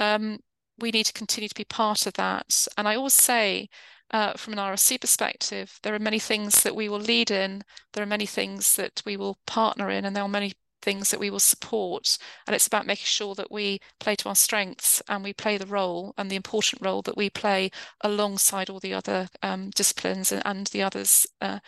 Um, 0.00 0.40
we 0.78 0.90
need 0.90 1.06
to 1.06 1.12
continue 1.12 1.48
to 1.48 1.54
be 1.54 1.64
part 1.64 2.06
of 2.06 2.14
that. 2.14 2.66
And 2.76 2.88
I 2.88 2.96
always 2.96 3.14
say, 3.14 3.68
uh, 4.10 4.32
from 4.32 4.54
an 4.54 4.58
RSC 4.58 5.00
perspective, 5.00 5.78
there 5.84 5.94
are 5.94 6.00
many 6.00 6.18
things 6.18 6.64
that 6.64 6.74
we 6.74 6.88
will 6.88 6.98
lead 6.98 7.30
in, 7.30 7.62
there 7.92 8.02
are 8.02 8.06
many 8.06 8.26
things 8.26 8.74
that 8.74 9.02
we 9.06 9.16
will 9.16 9.38
partner 9.46 9.88
in, 9.88 10.04
and 10.04 10.16
there 10.16 10.24
are 10.24 10.28
many 10.28 10.52
things 10.82 11.10
that 11.10 11.20
we 11.20 11.30
will 11.30 11.38
support. 11.38 12.18
And 12.46 12.54
it's 12.54 12.66
about 12.66 12.86
making 12.86 13.06
sure 13.06 13.34
that 13.34 13.50
we 13.50 13.80
play 13.98 14.16
to 14.16 14.28
our 14.28 14.34
strengths 14.34 15.02
and 15.08 15.22
we 15.22 15.32
play 15.32 15.58
the 15.58 15.66
role 15.66 16.14
and 16.16 16.30
the 16.30 16.36
important 16.36 16.82
role 16.82 17.02
that 17.02 17.16
we 17.16 17.30
play 17.30 17.70
alongside 18.02 18.70
all 18.70 18.80
the 18.80 18.94
other 18.94 19.28
um, 19.42 19.70
disciplines 19.70 20.32
and, 20.32 20.42
and, 20.44 20.66
the 20.68 20.82
others, 20.82 21.26
uh, 21.40 21.58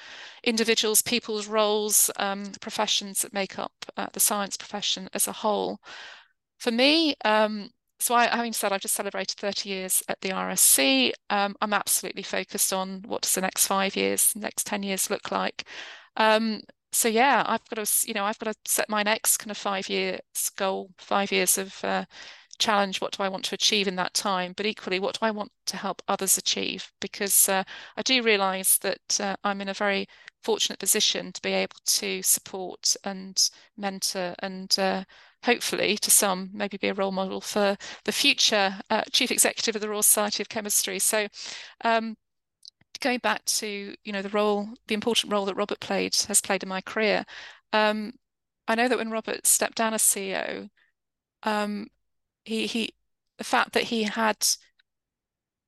individuals, 0.44 1.02
people's 1.02 1.46
roles, 1.46 2.10
um, 2.16 2.52
professions 2.60 3.22
that 3.22 3.32
make 3.32 3.58
up 3.58 3.72
uh, 3.96 4.06
the 4.12 4.20
science 4.20 4.56
profession 4.56 5.08
as 5.12 5.26
a 5.26 5.32
whole. 5.32 5.80
For 6.58 6.70
me, 6.70 7.16
um, 7.24 7.70
so 8.02 8.16
I, 8.16 8.26
having 8.26 8.52
said 8.52 8.72
I've 8.72 8.80
just 8.80 8.94
celebrated 8.94 9.38
30 9.38 9.68
years 9.68 10.02
at 10.08 10.20
the 10.20 10.30
RSC, 10.30 11.12
um, 11.30 11.54
I'm 11.60 11.72
absolutely 11.72 12.24
focused 12.24 12.72
on 12.72 13.02
what 13.06 13.22
does 13.22 13.34
the 13.34 13.40
next 13.40 13.66
five 13.68 13.94
years, 13.94 14.32
next 14.34 14.66
10 14.66 14.82
years 14.82 15.08
look 15.08 15.30
like. 15.30 15.64
Um, 16.16 16.62
so 16.92 17.08
yeah, 17.08 17.42
I've 17.46 17.64
got 17.68 17.84
to, 17.84 18.06
you 18.06 18.14
know, 18.14 18.24
I've 18.24 18.38
got 18.38 18.52
to 18.52 18.58
set 18.66 18.88
my 18.88 19.02
next 19.02 19.38
kind 19.38 19.50
of 19.50 19.56
five 19.56 19.88
years 19.88 20.20
goal, 20.56 20.90
five 20.98 21.32
years 21.32 21.58
of 21.58 21.82
uh, 21.84 22.04
challenge. 22.58 23.00
What 23.00 23.12
do 23.16 23.22
I 23.22 23.28
want 23.28 23.44
to 23.46 23.54
achieve 23.54 23.88
in 23.88 23.96
that 23.96 24.14
time? 24.14 24.52
But 24.56 24.66
equally, 24.66 25.00
what 25.00 25.18
do 25.18 25.26
I 25.26 25.30
want 25.30 25.52
to 25.66 25.76
help 25.76 26.02
others 26.08 26.38
achieve? 26.38 26.92
Because 27.00 27.48
uh, 27.48 27.64
I 27.96 28.02
do 28.02 28.22
realise 28.22 28.78
that 28.78 29.20
uh, 29.20 29.36
I'm 29.44 29.60
in 29.60 29.68
a 29.68 29.74
very 29.74 30.06
fortunate 30.44 30.78
position 30.78 31.32
to 31.32 31.42
be 31.42 31.52
able 31.52 31.76
to 31.86 32.22
support 32.22 32.96
and 33.04 33.50
mentor 33.76 34.34
and 34.40 34.76
uh, 34.78 35.04
hopefully 35.44 35.96
to 35.98 36.10
some 36.10 36.50
maybe 36.52 36.76
be 36.76 36.88
a 36.88 36.94
role 36.94 37.12
model 37.12 37.40
for 37.40 37.76
the 38.04 38.12
future 38.12 38.78
uh, 38.90 39.02
chief 39.12 39.30
executive 39.30 39.76
of 39.76 39.82
the 39.82 39.88
Royal 39.88 40.02
Society 40.02 40.42
of 40.42 40.48
Chemistry. 40.48 40.98
So 40.98 41.28
um, 41.84 42.16
going 43.02 43.18
back 43.18 43.44
to 43.44 43.94
you 44.04 44.12
know 44.12 44.22
the 44.22 44.30
role, 44.30 44.68
the 44.86 44.94
important 44.94 45.32
role 45.32 45.44
that 45.46 45.56
Robert 45.56 45.80
played 45.80 46.14
has 46.28 46.40
played 46.40 46.62
in 46.62 46.68
my 46.68 46.80
career. 46.80 47.24
Um, 47.72 48.14
I 48.68 48.74
know 48.74 48.88
that 48.88 48.98
when 48.98 49.10
Robert 49.10 49.46
stepped 49.46 49.76
down 49.76 49.94
as 49.94 50.02
CEO, 50.02 50.70
um, 51.42 51.88
he 52.44 52.66
he 52.66 52.94
the 53.38 53.44
fact 53.44 53.72
that 53.72 53.84
he 53.84 54.04
had 54.04 54.46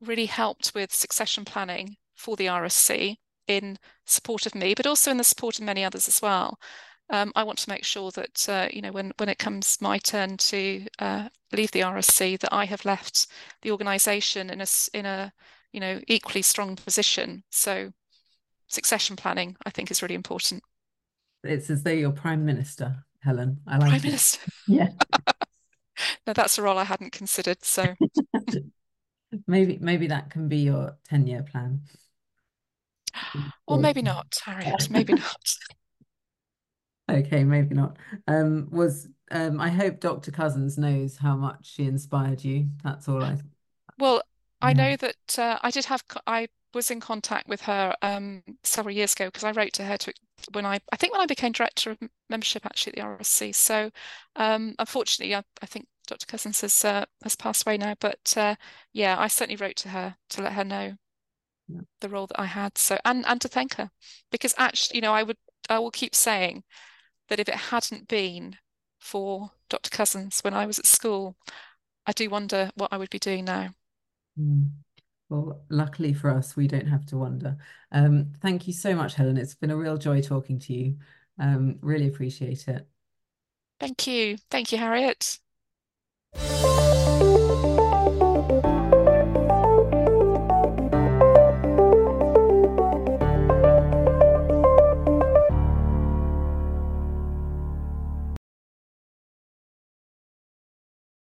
really 0.01 0.27
helped 0.27 0.73
with 0.75 0.93
succession 0.95 1.45
planning 1.45 1.97
for 2.15 2.37
the 2.37 2.47
RSC 2.47 3.17
in 3.49 3.79
support 4.07 4.47
of 4.47 4.55
me, 4.55 4.75
but 4.75 4.87
also 4.87 5.11
in 5.11 5.17
the 5.19 5.25
support 5.25 5.59
of 5.59 5.65
many 5.65 5.85
others 5.85 6.09
as 6.09 6.23
well. 6.23 6.59
Um, 7.11 7.33
I 7.37 7.43
want 7.43 7.59
to 7.59 7.69
make 7.69 7.85
sure 7.85 8.11
that 8.13 8.49
uh, 8.49 8.69
you 8.73 8.81
know 8.83 8.93
when 8.93 9.13
when 9.19 9.29
it 9.29 9.39
comes 9.39 9.79
my 9.81 9.99
turn 9.99 10.37
to 10.39 10.87
uh, 10.99 11.29
leave 11.53 11.73
the 11.73 11.81
RSC, 11.81 12.39
that 12.41 12.53
I 12.53 12.65
have 12.67 12.85
left 12.85 13.27
the 13.63 13.71
organisation 13.73 14.51
in 14.51 14.61
a 14.61 14.67
in 14.95 15.07
a 15.07 15.33
you 15.75 15.81
know, 15.81 16.01
equally 16.07 16.41
strong 16.41 16.77
position. 16.77 17.43
So 17.51 17.91
succession 18.69 19.17
planning, 19.17 19.57
I 19.67 19.71
think, 19.71 19.91
is 19.91 20.03
really 20.03 20.15
important. 20.15 20.63
It's 21.43 21.69
as 21.69 21.83
though 21.83 21.91
you're 21.91 22.13
prime 22.13 22.45
minister, 22.45 23.05
Helen. 23.21 23.59
I 23.67 23.79
like 23.79 23.89
prime 23.89 23.97
it. 23.97 24.05
minister. 24.05 24.41
Yeah. 24.69 24.89
no, 26.27 26.33
that's 26.33 26.59
a 26.59 26.63
role 26.63 26.79
I 26.79 26.85
hadn't 26.85 27.11
considered. 27.13 27.65
So 27.65 27.95
maybe 29.49 29.79
maybe 29.81 30.07
that 30.07 30.31
can 30.31 30.49
be 30.49 30.59
your 30.59 30.97
10-year 31.11 31.43
plan. 31.43 31.81
Or 33.67 33.79
maybe 33.79 34.01
not, 34.01 34.41
Harriet. 34.45 34.89
Maybe 34.91 35.15
not. 35.15 35.57
okay, 37.11 37.43
maybe 37.43 37.75
not. 37.75 37.97
Um, 38.29 38.69
was 38.71 39.09
um, 39.33 39.61
I 39.61 39.71
hope 39.71 39.99
Dr. 39.99 40.31
Cousins 40.31 40.79
knows 40.79 41.17
how 41.17 41.37
much 41.37 41.75
she 41.75 41.85
inspired 41.85 42.45
you. 42.45 42.69
That's 42.85 43.09
all 43.09 43.23
I. 43.23 43.39
Well, 43.99 44.23
I 44.65 44.73
know 44.73 44.97
that 44.97 45.39
uh, 45.39 45.59
I 45.63 45.71
did 45.71 45.85
have 45.87 46.03
I 46.27 46.49
was 46.73 46.91
in 46.91 47.01
contact 47.01 47.49
with 47.49 47.63
her 47.63 47.95
um, 48.03 48.43
several 48.63 48.95
years 48.95 49.13
ago 49.13 49.27
because 49.27 49.45
I 49.45 49.53
wrote 49.53 49.73
to 49.75 49.85
her 49.85 49.97
to 49.99 50.13
when 50.53 50.67
I 50.67 50.81
I 50.93 50.97
think 50.97 51.13
when 51.13 51.23
I 51.23 51.27
became 51.27 51.53
director 51.53 51.91
of 51.91 51.99
membership 52.29 52.67
actually 52.67 52.99
at 52.99 53.05
the 53.05 53.25
RSC. 53.25 53.55
So 53.55 53.91
um, 54.37 54.75
unfortunately, 54.79 55.35
I, 55.35 55.43
I, 55.63 55.67
think 55.67 55.87
Dr. 56.07 56.27
Cousins 56.27 56.63
has 56.63 56.85
uh, 56.85 57.05
has 57.23 57.37
passed 57.37 57.67
away 57.67 57.77
now. 57.77 57.95
But 58.01 58.35
uh, 58.37 58.57
yeah, 58.93 59.17
I 59.19 59.29
certainly 59.29 59.57
wrote 59.57 59.77
to 59.77 59.91
her 59.91 60.17
to 60.31 60.43
let 60.43 60.55
her 60.55 60.65
know 60.65 60.97
yeah. 61.69 61.81
the 62.01 62.09
role 62.09 62.27
that 62.27 62.41
I 62.41 62.47
had. 62.47 62.79
So 62.79 62.99
and 63.05 63.25
and 63.27 63.41
to 63.43 63.49
thank 63.49 63.75
her 63.75 63.91
because 64.31 64.55
actually, 64.59 64.97
you 64.97 65.03
know, 65.03 65.15
I 65.15 65.23
would 65.23 65.39
I 65.69 65.79
will 65.79 65.91
keep 65.91 66.15
saying 66.15 66.65
that 67.29 67.41
if 67.41 67.49
it 67.49 67.55
hadn't 67.55 68.09
been 68.09 68.57
for 68.99 69.53
Dr. 69.69 69.91
Cousins 69.91 70.41
when 70.41 70.55
I 70.55 70.67
was 70.67 70.79
at 70.79 70.87
school, 70.87 71.37
I 72.07 72.13
do 72.13 72.31
wonder 72.31 72.71
what 72.75 72.93
I 72.93 72.97
would 72.97 73.11
be 73.11 73.19
doing 73.19 73.45
now. 73.45 73.71
Hmm. 74.37 74.63
Well, 75.29 75.65
luckily 75.71 76.13
for 76.13 76.31
us, 76.31 76.55
we 76.55 76.69
don't 76.69 76.87
have 76.87 77.07
to 77.07 77.17
wonder. 77.17 77.57
Um, 77.91 78.33
thank 78.41 78.67
you 78.67 78.73
so 78.73 78.95
much, 78.95 79.15
Helen. 79.15 79.37
It's 79.37 79.55
been 79.55 79.71
a 79.71 79.77
real 79.77 79.97
joy 79.97 80.21
talking 80.21 80.59
to 80.61 80.73
you. 80.73 80.99
Um, 81.39 81.79
really 81.81 82.09
appreciate 82.09 82.69
it. 82.69 82.87
Thank 83.81 84.07
you. 84.07 84.37
Thank 84.51 84.71
you, 84.71 84.79
Harriet. 84.79 85.39